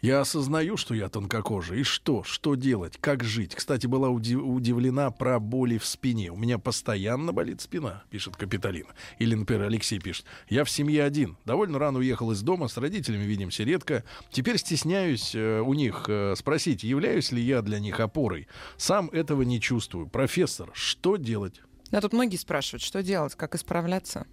Я 0.00 0.20
осознаю, 0.20 0.78
что 0.78 0.94
я 0.94 1.10
тонкокожий. 1.10 1.80
И 1.80 1.82
что? 1.82 2.22
Что 2.22 2.54
делать? 2.54 2.96
Как 2.98 3.24
жить? 3.24 3.54
Кстати, 3.54 3.86
была 3.86 4.08
уди- 4.08 4.36
удивлена 4.36 5.10
про 5.10 5.38
боли 5.38 5.76
в 5.76 5.84
спине. 5.84 6.30
У 6.30 6.36
меня 6.36 6.58
постоянно 6.58 7.32
болит 7.32 7.60
спина, 7.60 7.73
пишет 8.10 8.36
Капиталина. 8.36 8.90
Или, 9.18 9.34
например, 9.34 9.62
Алексей 9.64 9.98
пишет. 9.98 10.26
Я 10.48 10.64
в 10.64 10.70
семье 10.70 11.04
один. 11.04 11.36
Довольно 11.44 11.78
рано 11.78 11.98
уехал 11.98 12.30
из 12.32 12.42
дома. 12.42 12.68
С 12.68 12.76
родителями 12.76 13.24
видимся 13.24 13.64
редко. 13.64 14.04
Теперь 14.30 14.58
стесняюсь 14.58 15.34
э, 15.34 15.60
у 15.60 15.74
них 15.74 16.04
э, 16.08 16.34
спросить, 16.36 16.82
являюсь 16.84 17.32
ли 17.32 17.42
я 17.42 17.62
для 17.62 17.80
них 17.80 18.00
опорой. 18.00 18.48
Сам 18.76 19.08
этого 19.10 19.42
не 19.42 19.60
чувствую. 19.60 20.06
Профессор, 20.06 20.70
что 20.74 21.16
делать? 21.16 21.60
Да, 21.90 22.00
тут 22.00 22.12
многие 22.12 22.36
спрашивают, 22.36 22.82
что 22.82 23.02
делать, 23.02 23.34
как 23.34 23.54
исправляться. 23.54 24.26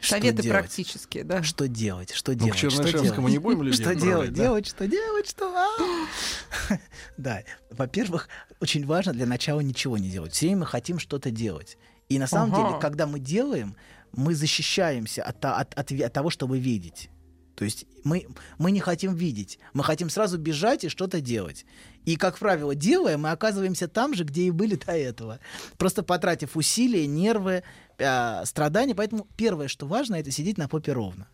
Что 0.00 0.16
Советы 0.16 0.42
делать? 0.42 0.58
практические, 0.60 1.24
да. 1.24 1.42
Что 1.42 1.66
делать? 1.66 2.12
Что 2.12 2.32
Ну, 2.32 2.38
к 2.38 2.40
делать? 2.40 2.58
Что 2.58 2.92
делать? 2.92 3.18
не 3.18 3.38
будем 3.38 3.62
людей 3.62 3.82
Что 3.82 3.94
делать? 3.94 4.34
да? 4.34 4.42
Делать, 4.42 4.66
что 4.66 4.86
делать, 4.86 5.28
что? 5.30 5.54
а? 5.56 6.78
Да, 7.16 7.42
во-первых, 7.70 8.28
очень 8.60 8.84
важно 8.84 9.14
для 9.14 9.24
начала 9.24 9.60
ничего 9.60 9.96
не 9.96 10.10
делать. 10.10 10.34
Все 10.34 10.46
время 10.46 10.60
мы 10.60 10.66
хотим 10.66 10.98
что-то 10.98 11.30
делать. 11.30 11.78
И 12.08 12.18
на 12.18 12.26
самом 12.26 12.54
Ага. 12.54 12.68
деле, 12.68 12.80
когда 12.80 13.06
мы 13.06 13.18
делаем, 13.18 13.76
мы 14.12 14.34
защищаемся 14.34 15.22
от, 15.22 15.44
от, 15.44 15.74
от, 15.74 15.92
от 15.92 16.12
того, 16.12 16.30
чтобы 16.30 16.58
видеть. 16.58 17.10
То 17.54 17.64
есть 17.64 17.86
мы, 18.02 18.26
мы 18.58 18.72
не 18.72 18.80
хотим 18.80 19.14
видеть, 19.14 19.58
мы 19.72 19.84
хотим 19.84 20.10
сразу 20.10 20.38
бежать 20.38 20.84
и 20.84 20.88
что-то 20.88 21.20
делать. 21.20 21.64
И, 22.04 22.16
как 22.16 22.38
правило, 22.38 22.74
делая, 22.74 23.16
мы 23.16 23.30
оказываемся 23.30 23.88
там 23.88 24.14
же, 24.14 24.24
где 24.24 24.42
и 24.42 24.50
были 24.50 24.74
до 24.74 24.92
этого. 24.92 25.38
Просто 25.78 26.02
потратив 26.02 26.56
усилия, 26.56 27.06
нервы, 27.06 27.62
э, 27.98 28.44
страдания. 28.44 28.94
Поэтому 28.94 29.26
первое, 29.36 29.68
что 29.68 29.86
важно, 29.86 30.16
это 30.16 30.30
сидеть 30.30 30.58
на 30.58 30.68
попе 30.68 30.92
ровно. 30.92 31.28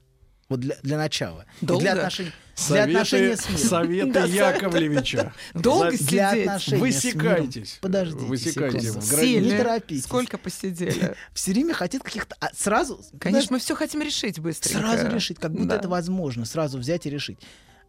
Вот 0.51 0.61
для, 0.61 0.77
для 0.83 0.99
начала. 0.99 1.47
И 1.63 1.65
Долго? 1.67 1.83
Для 1.83 1.93
отношений, 1.93 2.33
для 2.69 2.83
отношения 2.85 3.37
с 3.37 3.49
миром. 3.49 3.63
советы 3.63 4.13
Да, 4.13 4.25
Яковлевича. 4.27 5.33
Долго 5.55 5.93
За- 5.97 6.05
Для 6.09 6.31
сидеть? 6.33 6.47
отношений 6.49 6.81
Высекайтесь. 6.81 7.79
Подождите 7.81 8.25
Высекайте 8.27 8.81
секунду. 8.81 9.01
в 9.01 9.11
границе. 9.11 9.41
Не 9.41 9.57
торопитесь. 9.57 10.05
Сколько 10.05 10.37
посидели? 10.39 11.15
Все 11.33 11.53
время 11.53 11.73
хотят 11.73 12.03
каких-то... 12.03 12.37
а, 12.41 12.49
сразу... 12.55 13.01
Конечно, 13.19 13.55
мы 13.55 13.61
все 13.61 13.75
хотим 13.75 14.03
решить 14.03 14.39
быстренько. 14.41 14.81
Сразу 14.81 15.09
решить, 15.15 15.39
как 15.39 15.53
будто 15.53 15.65
Да. 15.69 15.77
это 15.77 15.89
возможно, 15.89 16.45
сразу 16.45 16.79
взять 16.79 17.07
и 17.07 17.11
решить. 17.11 17.39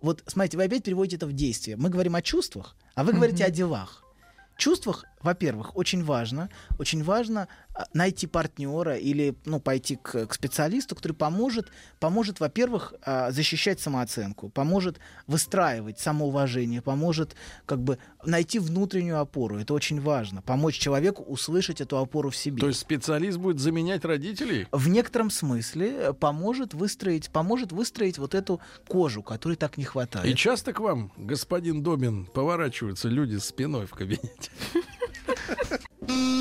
Вот, 0.02 0.24
смотрите, 0.28 0.58
вы 0.58 0.64
опять 0.64 0.84
переводите 0.84 1.18
это 1.18 1.26
в 1.28 1.34
действие. 1.34 1.78
Мы 1.78 1.90
говорим 1.90 2.16
о 2.16 2.22
чувствах, 2.22 2.76
а 2.96 3.04
вы 3.04 3.14
говорите 3.14 3.44
о 3.44 3.50
делах. 3.50 4.04
В 4.56 4.58
чувствах, 4.62 5.06
во-первых, 5.24 5.76
очень 5.76 6.04
важно, 6.04 6.50
очень 6.78 7.04
важно 7.04 7.48
найти 7.94 8.28
партнера 8.28 8.98
или 8.98 9.36
ну, 9.46 9.60
пойти 9.60 9.96
к, 9.96 10.28
к 10.28 10.34
специалисту, 10.34 10.96
который 10.96 11.14
поможет, 11.14 11.70
поможет, 12.00 12.40
во-первых, 12.40 12.94
а, 13.04 13.32
защищать 13.32 13.80
самооценку, 13.80 14.50
поможет 14.50 15.00
выстраивать 15.28 16.00
самоуважение, 16.00 16.82
поможет 16.82 17.36
как 17.66 17.82
бы 17.82 17.98
найти 18.26 18.60
внутреннюю 18.60 19.20
опору. 19.20 19.58
Это 19.58 19.74
очень 19.74 20.02
важно. 20.02 20.42
Помочь 20.42 20.78
человеку 20.78 21.24
услышать 21.24 21.82
эту 21.82 21.98
опору 21.98 22.30
в 22.30 22.36
себе 22.36 22.60
То 22.60 22.68
есть 22.68 22.80
специалист 22.80 23.38
будет 23.38 23.60
заменять 23.60 24.06
родителей? 24.06 24.68
в 24.72 24.90
некотором 24.90 25.30
смысле 25.30 25.92
э, 25.92 26.14
поможет 26.14 26.74
выстроить, 26.74 27.30
поможет 27.30 27.72
выстроить 27.72 28.18
вот 28.18 28.36
эту 28.36 28.60
кожу, 28.88 29.24
которой 29.24 29.56
так 29.56 29.78
не 29.78 29.84
хватает. 29.86 30.26
И 30.26 30.36
часто 30.36 30.74
к 30.74 30.80
вам, 30.80 31.12
господин 31.18 31.84
Домин, 31.84 32.26
поворачиваются 32.26 33.08
люди 33.08 33.38
спиной 33.38 33.86
в 33.86 33.92
кабинете. 33.92 34.52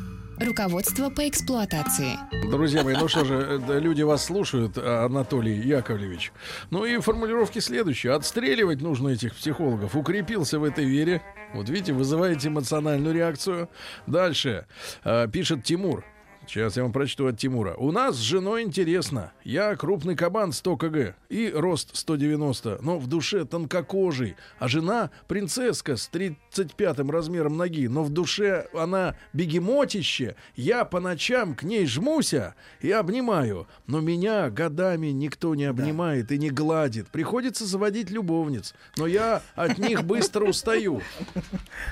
Руководство 0.45 1.11
по 1.11 1.27
эксплуатации. 1.29 2.17
Друзья 2.49 2.83
мои, 2.83 2.95
ну 2.95 3.07
что 3.07 3.23
же, 3.25 3.61
э, 3.67 3.79
люди 3.79 4.01
вас 4.01 4.25
слушают, 4.25 4.73
а, 4.75 5.05
Анатолий 5.05 5.53
Яковлевич. 5.53 6.31
Ну 6.71 6.83
и 6.83 6.97
формулировки 6.99 7.59
следующие. 7.59 8.13
Отстреливать 8.13 8.81
нужно 8.81 9.09
этих 9.09 9.35
психологов. 9.35 9.95
Укрепился 9.95 10.57
в 10.57 10.63
этой 10.63 10.85
вере. 10.85 11.21
Вот 11.53 11.69
видите, 11.69 11.93
вызываете 11.93 12.47
эмоциональную 12.47 13.13
реакцию. 13.13 13.69
Дальше. 14.07 14.65
Э, 15.03 15.27
Пишет 15.31 15.63
Тимур. 15.63 16.03
Сейчас 16.51 16.75
я 16.75 16.83
вам 16.83 16.91
прочту 16.91 17.27
от 17.27 17.37
Тимура. 17.37 17.75
У 17.75 17.93
нас 17.93 18.17
с 18.17 18.19
женой 18.19 18.63
интересно. 18.63 19.31
Я 19.45 19.73
крупный 19.77 20.17
кабан 20.17 20.51
100 20.51 20.75
кг 20.75 21.15
и 21.29 21.49
рост 21.49 21.95
190, 21.95 22.79
но 22.81 22.99
в 22.99 23.07
душе 23.07 23.45
тонкокожий. 23.45 24.35
А 24.59 24.67
жена 24.67 25.11
принцесска 25.29 25.95
с 25.95 26.09
35 26.09 27.09
размером 27.09 27.55
ноги, 27.55 27.87
но 27.87 28.03
в 28.03 28.09
душе 28.09 28.67
она 28.73 29.15
бегемотище. 29.31 30.35
Я 30.57 30.83
по 30.83 30.99
ночам 30.99 31.55
к 31.55 31.63
ней 31.63 31.85
жмуся 31.85 32.55
и 32.81 32.91
обнимаю. 32.91 33.65
Но 33.87 34.01
меня 34.01 34.49
годами 34.49 35.07
никто 35.07 35.55
не 35.55 35.63
обнимает 35.63 36.33
и 36.33 36.37
не 36.37 36.49
гладит. 36.49 37.07
Приходится 37.07 37.65
заводить 37.65 38.09
любовниц. 38.09 38.75
Но 38.97 39.07
я 39.07 39.41
от 39.55 39.77
них 39.77 40.03
быстро 40.03 40.43
устаю. 40.49 41.01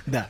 Да. 0.06 0.30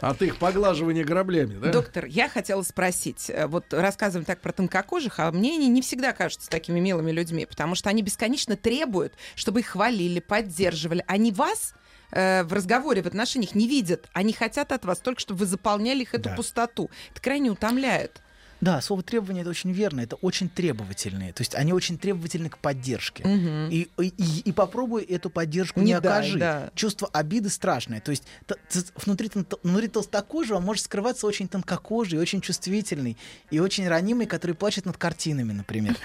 От 0.00 0.22
их 0.22 0.38
поглаживания 0.38 1.04
граблями, 1.04 1.58
да? 1.58 1.70
Доктор, 1.70 2.06
я 2.06 2.28
хотела 2.28 2.62
спросить, 2.62 3.28
э, 3.28 3.46
вот 3.46 3.72
рассказываем 3.72 4.24
так 4.24 4.40
про 4.40 4.52
тонкокожих, 4.52 5.18
а 5.18 5.30
мне 5.30 5.54
они 5.54 5.68
не 5.68 5.82
всегда 5.82 6.12
кажутся 6.12 6.48
такими 6.48 6.80
милыми 6.80 7.10
людьми, 7.10 7.44
потому 7.46 7.74
что 7.74 7.90
они 7.90 8.02
бесконечно 8.02 8.56
требуют, 8.56 9.14
чтобы 9.34 9.60
их 9.60 9.66
хвалили, 9.68 10.20
поддерживали. 10.20 11.04
Они 11.06 11.32
вас 11.32 11.74
э, 12.12 12.42
в 12.44 12.52
разговоре, 12.52 13.02
в 13.02 13.06
отношениях 13.06 13.54
не 13.54 13.68
видят. 13.68 14.08
Они 14.12 14.32
хотят 14.32 14.72
от 14.72 14.84
вас 14.84 14.98
только, 14.98 15.20
чтобы 15.20 15.40
вы 15.40 15.46
заполняли 15.46 16.02
их 16.02 16.14
эту 16.14 16.30
Да. 16.30 16.34
пустоту. 16.34 16.90
Это 17.12 17.20
крайне 17.20 17.50
утомляет. 17.50 18.20
Да, 18.60 18.80
слово 18.80 19.02
требование 19.02 19.40
это 19.42 19.50
очень 19.50 19.72
верно. 19.72 20.00
Это 20.00 20.16
очень 20.16 20.48
требовательные. 20.48 21.32
То 21.32 21.40
есть 21.40 21.54
они 21.54 21.72
очень 21.72 21.96
требовательны 21.98 22.48
к 22.50 22.58
поддержке. 22.58 23.26
Мгм. 23.26 23.70
И, 23.70 23.88
и, 23.98 24.12
и- 24.44 24.52
попробуй 24.52 25.02
эту 25.04 25.30
поддержку 25.30 25.80
Не 25.80 25.92
не, 25.94 26.00
дай, 26.00 26.18
окажи. 26.20 26.38
да. 26.38 26.70
Чувство 26.74 27.08
обиды 27.12 27.48
страшное. 27.48 28.00
То 28.00 28.10
есть 28.10 28.24
т- 28.46 28.56
т- 28.68 28.84
внутри, 29.04 29.30
внутри 29.62 29.88
толстокожего 29.88 30.58
может 30.60 30.84
скрываться 30.84 31.26
очень 31.26 31.48
тонкокожий, 31.48 32.18
очень 32.18 32.40
чувствительный 32.40 33.16
и 33.50 33.58
очень 33.60 33.88
ранимый, 33.88 34.26
который 34.26 34.54
плачет 34.54 34.84
над 34.84 34.96
картинами, 34.98 35.52
например. 35.52 35.96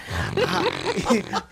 А, 0.47 0.63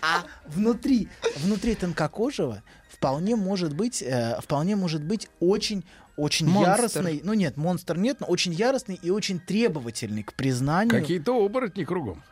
а 0.02 0.24
внутри, 0.46 1.08
внутри 1.36 1.74
тонкокожего 1.74 2.62
вполне 3.04 3.36
может 3.36 3.74
быть, 3.74 4.02
э, 4.02 4.40
вполне 4.40 4.76
может 4.76 5.02
быть 5.02 5.28
очень 5.40 5.84
очень 6.16 6.46
Монстр. 6.46 6.70
яростный, 6.70 7.20
ну 7.24 7.34
нет, 7.34 7.56
монстр 7.56 7.98
нет, 7.98 8.20
но 8.20 8.26
очень 8.26 8.52
яростный 8.52 8.94
и 9.02 9.10
очень 9.10 9.40
требовательный 9.40 10.22
к 10.22 10.32
признанию 10.34 10.90
Какие-то 10.90 11.44
оборотни 11.44 11.82
кругом. 11.82 12.22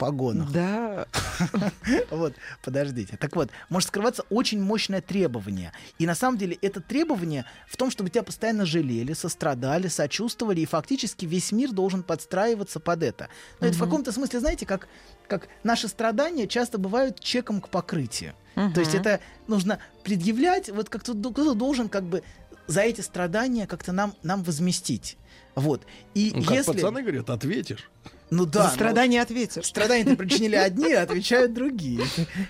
Погонах. 0.00 0.50
Да. 0.50 1.06
Вот, 2.10 2.34
подождите. 2.62 3.16
Так 3.16 3.34
вот, 3.36 3.50
может 3.68 3.88
скрываться 3.88 4.24
очень 4.30 4.60
мощное 4.62 5.00
требование. 5.00 5.72
И 5.98 6.06
на 6.06 6.14
самом 6.14 6.36
деле 6.38 6.58
это 6.60 6.80
требование 6.80 7.44
в 7.68 7.76
том, 7.76 7.90
чтобы 7.90 8.10
тебя 8.10 8.22
постоянно 8.22 8.66
жалели, 8.66 9.12
сострадали, 9.14 9.88
сочувствовали, 9.88 10.60
и 10.60 10.66
фактически 10.66 11.24
весь 11.26 11.52
мир 11.52 11.70
должен 11.72 12.02
подстраиваться 12.02 12.80
под 12.80 13.02
это. 13.02 13.28
Но 13.60 13.66
это 13.68 13.76
в 13.76 13.80
каком-то 13.80 14.12
смысле, 14.12 14.40
знаете, 14.40 14.66
как, 14.66 14.88
как 15.28 15.48
наши 15.62 15.88
страдания 15.88 16.46
часто 16.46 16.78
бывают 16.78 17.20
чеком 17.20 17.60
к 17.60 17.68
покрытию. 17.68 18.34
То 18.54 18.80
есть 18.80 18.94
это 18.94 19.20
нужно 19.46 19.78
предъявлять, 20.04 20.68
вот 20.68 20.88
как-то 20.90 21.14
д- 21.14 21.30
кто-то 21.30 21.54
должен 21.54 21.88
как 21.88 22.04
бы 22.04 22.22
за 22.66 22.82
эти 22.82 23.00
страдания 23.00 23.66
как-то 23.66 23.92
нам, 23.92 24.14
нам 24.22 24.42
возместить. 24.42 25.16
Вот. 25.54 25.82
И 26.14 26.32
Ну, 26.34 26.42
как 26.42 26.56
если... 26.56 26.72
пацаны 26.72 27.02
говорят, 27.02 27.30
ответишь. 27.30 27.90
Ну 28.30 28.46
да, 28.46 28.62
За 28.62 28.68
ну, 28.68 28.74
страдания 28.74 29.22
ответишь. 29.22 29.64
Страдания-то 29.66 30.14
причинили 30.16 30.54
одни, 30.56 30.92
а 30.92 31.02
отвечают 31.02 31.52
другие. 31.52 32.02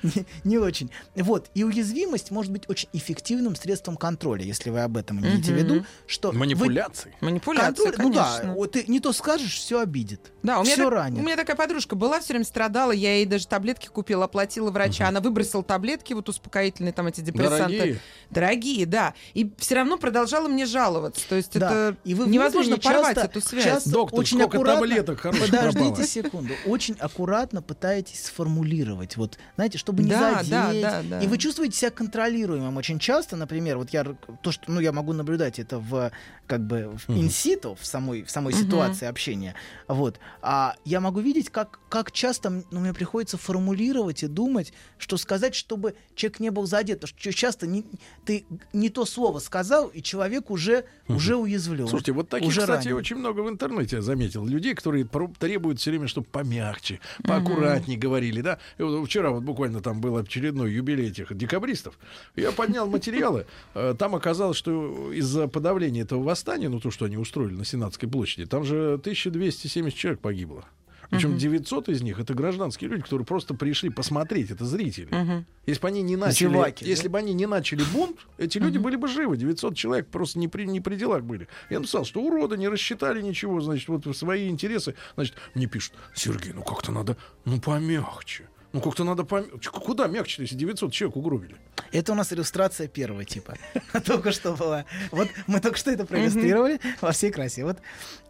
Не, 0.02 0.24
не 0.44 0.58
очень. 0.58 0.90
Вот. 1.16 1.50
И 1.54 1.64
уязвимость 1.64 2.30
может 2.30 2.52
быть 2.52 2.64
очень 2.68 2.88
эффективным 2.92 3.56
средством 3.56 3.96
контроля, 3.96 4.42
если 4.44 4.70
вы 4.70 4.80
об 4.80 4.96
этом 4.96 5.20
имеете 5.20 5.52
в 5.52 5.56
виду. 5.56 5.84
Что 6.06 6.30
вы- 6.32 6.38
Манипуляции. 6.38 7.12
Контроль- 7.20 7.94
ну 7.98 8.12
да, 8.12 8.42
вот 8.56 8.72
ты 8.72 8.84
не 8.88 9.00
то 9.00 9.12
скажешь, 9.12 9.54
все 9.54 9.80
обидит. 9.80 10.32
Да, 10.42 10.58
у 10.60 10.62
меня, 10.62 10.74
все 10.74 10.84
так- 10.84 10.92
ранит. 10.92 11.18
у 11.18 11.22
меня 11.22 11.36
такая 11.36 11.56
подружка 11.56 11.96
была, 11.96 12.20
все 12.20 12.34
время 12.34 12.44
страдала, 12.44 12.92
я 12.92 13.16
ей 13.16 13.26
даже 13.26 13.46
таблетки 13.46 13.86
купила, 13.88 14.24
оплатила 14.26 14.70
врача, 14.70 15.08
она 15.08 15.20
выбросила 15.20 15.62
таблетки, 15.62 16.12
вот 16.12 16.28
успокоительные 16.28 16.92
там 16.92 17.06
эти 17.06 17.20
депрессанты. 17.20 17.76
Дорогие. 17.78 18.00
Дорогие, 18.30 18.86
да. 18.86 19.14
И 19.34 19.50
все 19.58 19.76
равно 19.76 19.96
продолжала 19.96 20.48
мне 20.48 20.66
жаловаться. 20.66 21.22
То 21.28 21.36
есть 21.36 21.58
Да. 21.58 21.66
это 21.90 21.96
И 22.04 22.14
вы 22.14 22.26
невозможно 22.28 22.76
порвать 22.78 23.16
часто- 23.16 23.30
эту 23.30 23.40
связь. 23.46 23.64
часто 23.64 23.90
Доктор, 23.90 24.20
очень 24.20 24.38
сколько 24.38 24.56
аккуратно, 24.58 24.80
таблеток 24.86 25.20
хороших 25.20 25.50
Подождите 25.72 26.22
пропало? 26.22 26.42
секунду. 26.46 26.54
Очень 26.66 26.96
аккуратно 26.98 27.62
пытаетесь 27.62 28.24
сформулировать. 28.26 29.16
Вот, 29.16 29.38
знаете, 29.56 29.78
чтобы 29.78 30.02
не 30.02 30.10
Да, 30.10 30.42
задеть. 30.42 30.50
да, 30.50 30.72
да, 30.72 31.02
да. 31.02 31.20
И 31.20 31.26
вы 31.26 31.38
чувствуете 31.38 31.76
себя 31.76 31.90
контролируемым 31.90 32.76
очень 32.76 32.98
часто. 32.98 33.36
Например, 33.36 33.78
вот 33.78 33.90
я 33.90 34.04
то, 34.04 34.52
что 34.52 34.64
ну, 34.70 34.80
я 34.80 34.92
могу 34.92 35.12
наблюдать 35.12 35.58
это 35.58 35.78
в 35.78 36.10
как 36.46 36.66
бы 36.66 36.96
в 37.06 37.10
инситу, 37.16 37.76
в 37.80 37.86
самой, 37.86 38.24
в 38.24 38.30
самой 38.30 38.52
ситуации 38.52 39.06
общения. 39.06 39.54
Вот. 39.86 40.18
А 40.42 40.74
я 40.84 41.00
могу 41.00 41.20
видеть, 41.20 41.48
как, 41.48 41.78
как 41.88 42.10
часто 42.10 42.50
ну, 42.50 42.80
мне 42.80 42.92
приходится 42.92 43.38
формулировать 43.38 44.24
и 44.24 44.26
думать, 44.26 44.72
что 44.98 45.16
сказать, 45.16 45.54
чтобы 45.54 45.94
человек 46.16 46.40
не 46.40 46.50
был 46.50 46.66
задет. 46.66 47.00
Потому 47.00 47.18
что 47.20 47.32
часто 47.32 47.66
не, 47.68 47.84
ты 48.24 48.44
не 48.72 48.88
то 48.90 49.04
слово 49.04 49.38
сказал, 49.38 49.86
и 49.88 50.02
человек 50.02 50.50
уже, 50.50 50.84
уже 51.06 51.36
уязвлен. 51.36 51.86
Слушайте, 51.86 52.12
вот 52.12 52.28
таких, 52.28 52.48
уже 52.48 52.62
кстати, 52.62 52.88
ранен. 52.88 52.98
очень 52.98 53.16
много 53.16 53.40
в 53.40 53.48
интернете 53.48 53.96
я 53.96 54.02
заметил. 54.02 54.44
Людей, 54.44 54.74
которые 54.74 55.04
про- 55.04 55.28
требуют 55.60 55.78
все 55.78 55.90
время, 55.90 56.08
чтобы 56.08 56.26
помягче, 56.32 57.00
поаккуратнее 57.24 57.98
говорили, 57.98 58.40
да. 58.40 58.58
И 58.78 58.82
вот 58.82 59.06
вчера 59.06 59.30
вот 59.30 59.42
буквально 59.42 59.80
там 59.82 60.00
был 60.00 60.16
очередной 60.16 60.72
юбилей 60.72 61.08
этих 61.10 61.36
декабристов. 61.36 61.98
Я 62.34 62.50
поднял 62.52 62.86
материалы. 62.88 63.46
э, 63.74 63.94
Там 63.98 64.14
оказалось, 64.14 64.56
что 64.56 65.12
из-за 65.12 65.48
подавления 65.48 66.02
этого 66.02 66.22
восстания, 66.22 66.68
ну 66.70 66.80
то, 66.80 66.90
что 66.90 67.04
они 67.04 67.18
устроили 67.18 67.52
на 67.52 67.64
Сенатской 67.64 68.08
площади, 68.08 68.46
там 68.46 68.64
же 68.64 68.94
1270 68.94 69.96
человек 69.98 70.20
погибло. 70.20 70.64
Причем 71.10 71.36
900 71.36 71.88
из 71.88 72.02
них 72.02 72.18
это 72.20 72.34
гражданские 72.34 72.88
люди, 72.88 73.02
которые 73.02 73.26
просто 73.26 73.54
пришли 73.54 73.90
посмотреть, 73.90 74.50
это 74.50 74.64
зрители. 74.64 75.08
Мгм. 75.10 75.46
Если 75.66 75.80
бы 75.80 75.88
они 75.88 76.02
не 76.02 76.16
начали, 76.16 76.48
Зеваки, 76.48 76.84
да? 76.84 76.90
если 76.90 77.08
бы 77.08 77.18
они 77.18 77.34
не 77.34 77.46
начали 77.46 77.82
бунт, 77.92 78.16
эти 78.38 78.58
люди 78.58 78.78
были 78.78 78.96
бы 78.96 79.08
живы. 79.08 79.36
900 79.36 79.76
человек 79.76 80.06
просто 80.08 80.38
не 80.38 80.48
при, 80.48 80.64
не 80.64 80.80
при 80.80 80.94
делах 80.94 81.24
были. 81.24 81.48
Я 81.68 81.80
написал, 81.80 82.04
что 82.04 82.20
уроды 82.20 82.56
не 82.56 82.68
рассчитали 82.68 83.20
ничего, 83.22 83.60
значит, 83.60 83.88
вот 83.88 84.16
свои 84.16 84.48
интересы. 84.48 84.94
Значит, 85.14 85.34
мне 85.54 85.66
пишут, 85.66 85.94
Сергей, 86.14 86.52
ну 86.52 86.62
как-то 86.62 86.92
надо, 86.92 87.16
ну 87.44 87.60
помягче. 87.60 88.48
Ну 88.72 88.80
как-то 88.80 89.04
надо 89.04 89.24
помягче. 89.24 89.70
Куда 89.70 90.06
мягче, 90.06 90.42
если 90.42 90.54
900 90.54 90.92
человек 90.92 91.16
угробили? 91.16 91.56
Это 91.92 92.12
у 92.12 92.14
нас 92.14 92.32
иллюстрация 92.32 92.86
первого 92.86 93.24
типа. 93.24 93.56
Только 94.04 94.30
что 94.30 94.52
была. 94.52 94.84
Вот 95.10 95.28
мы 95.48 95.60
только 95.60 95.76
что 95.76 95.90
это 95.90 96.04
проиллюстрировали 96.06 96.78
во 97.00 97.10
всей 97.10 97.32
красе. 97.32 97.64
Вот 97.64 97.78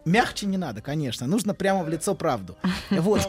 мягче 0.03 0.47
не 0.47 0.57
надо, 0.57 0.81
конечно. 0.81 1.27
Нужно 1.27 1.53
прямо 1.53 1.83
в 1.83 1.89
лицо 1.89 2.15
правду. 2.15 2.57
Вот. 2.89 3.21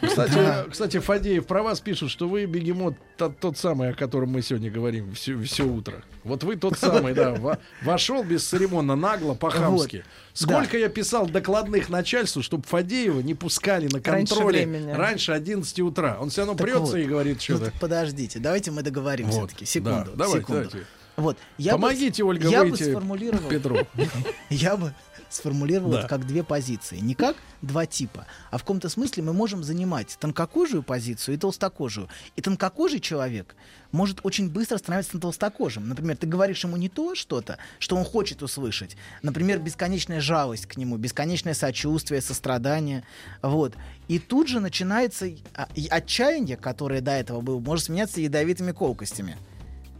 Кстати, 0.00 0.70
кстати, 0.70 0.98
Фадеев 0.98 1.46
про 1.46 1.62
вас 1.62 1.80
пишут, 1.80 2.10
что 2.10 2.28
вы 2.28 2.44
бегемот 2.46 2.94
тот, 3.16 3.38
тот 3.38 3.58
самый, 3.58 3.90
о 3.90 3.94
котором 3.94 4.30
мы 4.30 4.42
сегодня 4.42 4.70
говорим 4.70 5.12
все, 5.14 5.40
все 5.42 5.64
утро. 5.64 6.02
Вот 6.24 6.44
вы 6.44 6.56
тот 6.56 6.78
самый, 6.78 7.14
да. 7.14 7.32
во- 7.34 7.58
Вошел 7.82 8.22
бесцеремонно, 8.22 8.96
нагло, 8.96 9.34
по-хамски. 9.34 10.04
Сколько 10.34 10.78
я 10.78 10.88
писал 10.88 11.26
докладных 11.26 11.88
начальству, 11.88 12.42
чтобы 12.42 12.64
Фадеева 12.66 13.20
не 13.20 13.34
пускали 13.34 13.86
на 13.88 14.00
Раньше 14.02 14.34
контроле 14.34 14.66
времени. 14.66 14.92
раньше 14.92 15.32
11 15.32 15.80
утра. 15.80 16.16
Он 16.20 16.30
все 16.30 16.42
равно 16.42 16.54
Так 16.54 16.66
прется 16.66 16.80
вот. 16.92 16.96
и 16.96 17.04
говорит 17.04 17.36
Ну, 17.36 17.40
что-то. 17.42 17.64
так 17.66 17.74
подождите, 17.80 18.38
давайте 18.38 18.70
мы 18.70 18.82
договоримся 18.82 19.40
Вот, 19.40 19.50
таки. 19.50 19.64
Секунду. 19.64 20.10
да, 20.12 20.24
давайте, 20.24 20.40
секунду. 20.40 20.68
давайте. 20.70 20.86
Вот. 21.16 21.36
Я 21.58 21.72
бы- 21.76 21.82
Помогите, 21.82 22.24
Ольга, 22.24 22.48
я 22.48 22.64
бы 22.64 22.70
выйти 22.70 22.84
сформулировал, 22.90 23.48
Петру. 23.50 23.78
я 24.50 24.76
бы 24.78 24.94
сформулировал 25.34 25.92
Да. 25.92 25.98
это 26.00 26.08
как 26.08 26.26
две 26.26 26.42
позиции. 26.42 26.98
Не 26.98 27.14
как 27.14 27.36
два 27.60 27.86
типа, 27.86 28.26
а 28.50 28.58
в 28.58 28.62
каком-то 28.62 28.88
смысле 28.88 29.22
мы 29.22 29.32
можем 29.32 29.62
занимать 29.64 30.16
тонкокожую 30.20 30.82
позицию 30.82 31.34
и 31.34 31.38
толстокожую. 31.38 32.08
И 32.36 32.42
тонкокожий 32.42 33.00
человек 33.00 33.54
может 33.92 34.20
очень 34.22 34.48
быстро 34.50 34.78
становиться 34.78 35.18
толстокожим. 35.18 35.88
Например, 35.88 36.16
ты 36.16 36.26
говоришь 36.26 36.64
ему 36.64 36.76
не 36.76 36.88
то 36.88 37.14
что-то, 37.14 37.58
что 37.78 37.96
он 37.96 38.04
хочет 38.04 38.42
услышать. 38.42 38.96
Например, 39.22 39.58
бесконечная 39.58 40.20
жалость 40.20 40.66
к 40.66 40.76
нему, 40.76 40.96
бесконечное 40.96 41.54
сочувствие, 41.54 42.20
сострадание. 42.20 43.04
Вот. 43.42 43.74
И 44.08 44.18
тут 44.18 44.48
же 44.48 44.60
начинается 44.60 45.26
а, 45.54 45.68
и 45.74 45.86
отчаяние, 45.88 46.56
которое 46.56 47.00
до 47.00 47.12
этого 47.12 47.40
было, 47.40 47.58
может 47.60 47.86
сменяться 47.86 48.20
ядовитыми 48.20 48.72
колкостями. 48.72 49.36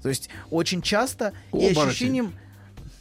То 0.03 0.09
есть 0.09 0.29
очень 0.51 0.83
часто 0.83 1.33
и 1.53 1.69
Оборотень. 1.69 1.89
ощущением, 1.89 2.35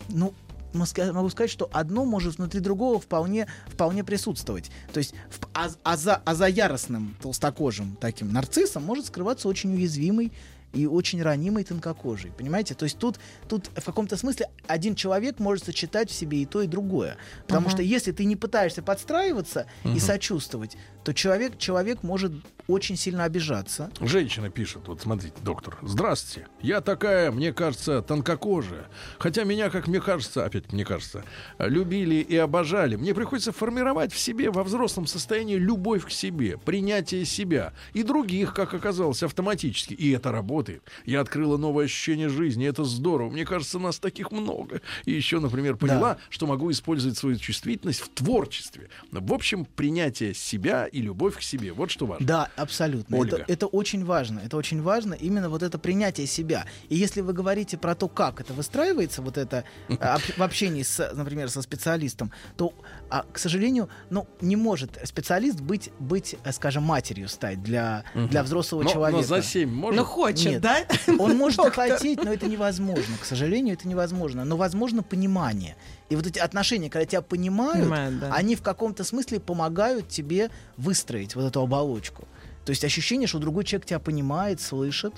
ну, 0.09 0.33
могу 0.73 1.29
сказать, 1.29 1.51
что 1.51 1.69
одно 1.73 2.05
может 2.05 2.37
внутри 2.37 2.59
другого 2.59 2.99
вполне, 2.99 3.47
вполне 3.67 4.03
присутствовать. 4.03 4.71
То 4.93 4.99
есть, 4.99 5.13
в- 5.29 5.47
а, 5.53 5.69
а 5.83 5.97
за, 5.97 6.15
а 6.23 6.35
за 6.35 6.47
яростным 6.47 7.15
толстокожим 7.21 7.97
таким 7.99 8.31
нарциссом 8.31 8.83
может 8.83 9.05
скрываться 9.07 9.47
очень 9.47 9.73
уязвимый 9.73 10.31
и 10.73 10.85
очень 10.85 11.21
ранимый 11.21 11.63
тонкокожий. 11.63 12.31
Понимаете? 12.31 12.73
То 12.73 12.83
есть 12.83 12.97
тут, 12.97 13.19
тут 13.47 13.69
в 13.75 13.83
каком-то 13.83 14.17
смысле 14.17 14.49
один 14.67 14.95
человек 14.95 15.39
может 15.39 15.65
сочетать 15.65 16.09
в 16.09 16.13
себе 16.13 16.41
и 16.41 16.45
то, 16.45 16.61
и 16.61 16.67
другое. 16.67 17.17
Потому 17.47 17.69
что 17.69 17.81
если 17.81 18.11
ты 18.11 18.25
не 18.25 18.35
пытаешься 18.35 18.81
подстраиваться 18.81 19.65
и 19.83 19.99
сочувствовать, 19.99 20.77
то 21.03 21.13
человек, 21.13 21.57
человек 21.57 22.03
может 22.03 22.31
очень 22.67 22.95
сильно 22.95 23.23
обижаться. 23.23 23.89
Женщина 23.99 24.49
пишет, 24.49 24.87
вот 24.87 25.01
смотрите, 25.01 25.35
доктор, 25.43 25.77
здравствуйте, 25.81 26.47
я 26.61 26.79
такая, 26.79 27.31
мне 27.31 27.51
кажется, 27.51 28.01
тонкокожая. 28.01 28.87
Хотя 29.17 29.43
меня, 29.43 29.69
как 29.69 29.87
мне 29.87 29.99
кажется, 29.99 30.45
опять 30.45 30.71
мне 30.71 30.85
кажется, 30.85 31.23
любили 31.57 32.15
и 32.15 32.37
обожали. 32.37 32.95
Мне 32.95 33.13
приходится 33.13 33.51
формировать 33.51 34.13
в 34.13 34.19
себе 34.19 34.51
во 34.51 34.63
взрослом 34.63 35.07
состоянии 35.07 35.55
любовь 35.55 36.05
к 36.05 36.11
себе, 36.11 36.57
принятие 36.57 37.25
себя 37.25 37.73
и 37.93 38.03
других, 38.03 38.53
как 38.53 38.73
оказалось, 38.73 39.23
автоматически. 39.23 39.93
И 39.93 40.11
это 40.11 40.31
работает. 40.31 40.60
Я 41.05 41.21
открыла 41.21 41.57
новое 41.57 41.85
ощущение 41.85 42.29
жизни, 42.29 42.67
это 42.67 42.83
здорово. 42.83 43.29
Мне 43.29 43.45
кажется, 43.45 43.79
нас 43.79 43.99
таких 43.99 44.31
много. 44.31 44.81
И 45.05 45.11
еще, 45.11 45.39
например, 45.39 45.75
поняла, 45.77 46.17
что 46.29 46.47
могу 46.47 46.71
использовать 46.71 47.17
свою 47.17 47.37
чувствительность 47.37 48.01
в 48.01 48.09
творчестве. 48.09 48.89
В 49.11 49.33
общем, 49.33 49.65
принятие 49.65 50.33
себя 50.33 50.85
и 50.85 51.01
любовь 51.01 51.37
к 51.37 51.41
себе. 51.41 51.73
Вот 51.73 51.91
что 51.91 52.05
важно. 52.05 52.25
Да, 52.25 52.49
абсолютно. 52.55 53.17
Ольга. 53.17 53.37
Это, 53.37 53.51
это 53.51 53.67
очень 53.67 54.05
важно. 54.05 54.39
Это 54.39 54.57
очень 54.57 54.81
важно. 54.81 55.13
Именно 55.13 55.49
вот 55.49 55.63
это 55.63 55.79
принятие 55.79 56.27
себя. 56.27 56.65
И 56.89 56.95
если 56.95 57.21
вы 57.21 57.33
говорите 57.33 57.77
про 57.77 57.95
то, 57.95 58.07
как 58.07 58.41
это 58.41 58.53
выстраивается, 58.53 59.21
вот 59.21 59.37
это 59.37 59.63
об- 59.99 60.21
в 60.37 60.41
общении, 60.41 60.83
с, 60.83 61.11
например, 61.13 61.49
со 61.49 61.61
специалистом, 61.61 62.31
то, 62.57 62.73
а, 63.09 63.25
к 63.31 63.37
сожалению, 63.37 63.89
ну, 64.09 64.27
не 64.41 64.55
может 64.55 64.99
специалист 65.03 65.59
быть, 65.59 65.91
быть 65.99 66.35
э, 66.43 66.51
скажем, 66.51 66.83
матерью 66.83 67.27
стать 67.29 67.61
для, 67.63 68.03
для 68.13 68.43
взрослого 68.43 68.83
Но, 68.83 68.89
человека. 68.91 69.21
но 69.21 69.23
за 69.23 69.41
7 69.41 69.69
может. 69.69 69.99
Ну, 69.99 70.05
хочет, 70.05 70.50
Нет. 70.53 70.61
да? 70.61 70.85
Он 71.19 71.35
может 71.37 71.57
Доктор. 71.57 71.89
хотеть, 71.91 72.23
но 72.23 72.31
это 72.33 72.47
невозможно. 72.47 73.17
К 73.21 73.25
сожалению, 73.25 73.75
это 73.75 73.87
невозможно. 73.87 74.43
Но 74.45 74.57
возможно 74.57 75.03
понимание. 75.03 75.75
И 76.09 76.15
вот 76.15 76.25
эти 76.27 76.39
отношения, 76.39 76.89
когда 76.89 77.05
тебя 77.05 77.21
понимают, 77.21 77.79
Понимают, 77.83 78.19
да. 78.19 78.33
они 78.33 78.55
в 78.55 78.61
каком-то 78.61 79.03
смысле 79.03 79.39
помогают 79.39 80.09
тебе 80.09 80.49
выстроить 80.77 81.35
вот 81.35 81.45
эту 81.45 81.61
оболочку. 81.61 82.27
То 82.65 82.69
есть 82.71 82.83
ощущение, 82.85 83.27
что 83.27 83.39
другой 83.39 83.63
человек 83.63 83.87
тебя 83.87 83.99
понимает, 83.99 84.61
слышит 84.61 85.13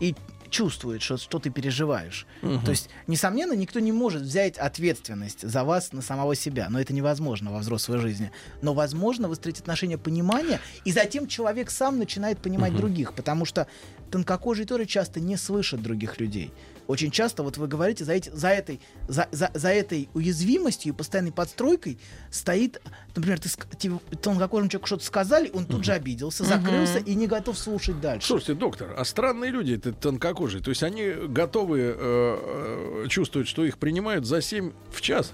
и 0.00 0.14
чувствует, 0.52 1.02
что, 1.02 1.16
что 1.16 1.40
ты 1.40 1.50
переживаешь. 1.50 2.26
То 2.64 2.70
есть, 2.70 2.90
несомненно, 3.08 3.54
никто 3.54 3.80
не 3.80 3.90
может 3.90 4.22
взять 4.22 4.58
ответственность 4.58 5.40
за 5.48 5.64
вас 5.64 5.92
на 5.92 6.02
самого 6.02 6.36
себя. 6.36 6.68
Но 6.70 6.80
это 6.80 6.92
невозможно 6.92 7.50
во 7.50 7.58
взрослой 7.58 7.98
жизни. 7.98 8.30
Но 8.60 8.74
возможно 8.74 9.26
выстроить 9.26 9.58
отношения 9.58 9.98
понимания, 9.98 10.60
и 10.84 10.92
затем 10.92 11.26
человек 11.26 11.70
сам 11.70 11.98
начинает 11.98 12.38
понимать 12.38 12.76
других, 12.76 13.14
потому 13.14 13.44
что 13.44 13.66
тонкокожие 14.10 14.66
тоже 14.66 14.86
часто 14.86 15.18
не 15.18 15.36
слышат 15.36 15.82
других 15.82 16.20
людей. 16.20 16.52
Очень 16.86 17.10
часто, 17.10 17.42
вот 17.42 17.56
вы 17.56 17.68
говорите, 17.68 18.04
за, 18.04 18.12
эти, 18.12 18.30
за, 18.30 18.48
этой, 18.48 18.80
за, 19.08 19.28
за, 19.30 19.50
за 19.54 19.68
этой 19.68 20.08
уязвимостью 20.14 20.92
и 20.92 20.96
постоянной 20.96 21.32
подстройкой 21.32 21.98
стоит, 22.30 22.80
например, 23.14 23.40
ты, 23.40 23.48
тебе 23.78 23.98
тонкокожему 24.20 24.68
человеку 24.68 24.86
что-то 24.86 25.04
сказали, 25.04 25.50
он 25.54 25.66
тут 25.66 25.84
же 25.84 25.92
обиделся, 25.92 26.44
закрылся 26.44 26.98
и 26.98 27.14
не 27.14 27.26
готов 27.26 27.58
слушать 27.58 28.00
дальше. 28.00 28.26
Слушайте, 28.26 28.54
доктор, 28.54 28.94
а 28.96 29.04
странные 29.04 29.50
люди 29.50 29.74
это 29.74 29.92
тонкокожие. 29.92 30.62
То 30.62 30.70
есть 30.70 30.82
они 30.82 31.10
готовы 31.28 31.80
э, 31.80 31.94
э, 31.98 33.06
чувствовать, 33.08 33.48
что 33.48 33.64
их 33.64 33.78
принимают 33.78 34.26
за 34.26 34.40
7 34.40 34.72
в 34.90 35.00
час. 35.00 35.32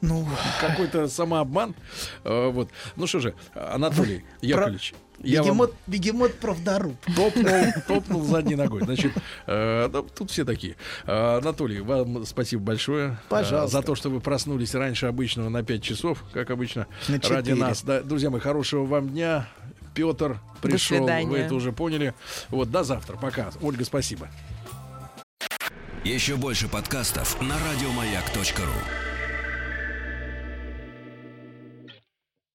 Ну, 0.00 0.26
Какой-то 0.60 1.08
самообман. 1.08 1.74
Э, 2.24 2.50
вот. 2.50 2.68
Ну 2.96 3.06
что 3.06 3.20
же, 3.20 3.34
Анатолий 3.54 4.24
Яковлевич, 4.42 4.94
я 5.24 5.42
вам 5.42 5.50
бегемот, 5.52 5.74
бегемот 5.86 6.34
правдоруб. 6.34 6.96
топнул, 7.16 7.50
топнул 7.88 8.22
задней 8.24 8.54
ногой. 8.56 8.82
Значит, 8.84 9.12
э, 9.46 9.88
да, 9.92 10.02
тут 10.02 10.30
все 10.30 10.44
такие. 10.44 10.76
Э, 11.06 11.38
Анатолий, 11.38 11.80
вам 11.80 12.24
спасибо 12.26 12.62
большое. 12.62 13.10
э, 13.12 13.16
Пожалуйста. 13.28 13.78
за 13.78 13.82
то, 13.82 13.94
что 13.94 14.10
вы 14.10 14.20
проснулись 14.20 14.74
раньше 14.74 15.06
обычного 15.06 15.48
на 15.48 15.62
5 15.62 15.82
часов, 15.82 16.22
как 16.32 16.50
обычно, 16.50 16.86
На 17.08 17.14
ради 17.14 17.26
четыре. 17.26 17.54
нас. 17.54 17.82
Да, 17.82 18.00
друзья 18.02 18.30
мои, 18.30 18.40
хорошего 18.40 18.84
вам 18.84 19.08
дня. 19.10 19.48
Петр 19.94 20.40
пришел, 20.60 21.06
вы 21.06 21.38
это 21.38 21.54
уже 21.54 21.70
поняли. 21.72 22.14
Вот, 22.50 22.70
до 22.70 22.82
завтра. 22.82 23.16
Пока. 23.16 23.50
Ольга, 23.62 23.84
спасибо. 23.84 24.28
Еще 26.04 26.36
больше 26.36 26.68
подкастов 26.68 27.40
на 27.40 27.54
радиомаяк.ру. 27.58 29.13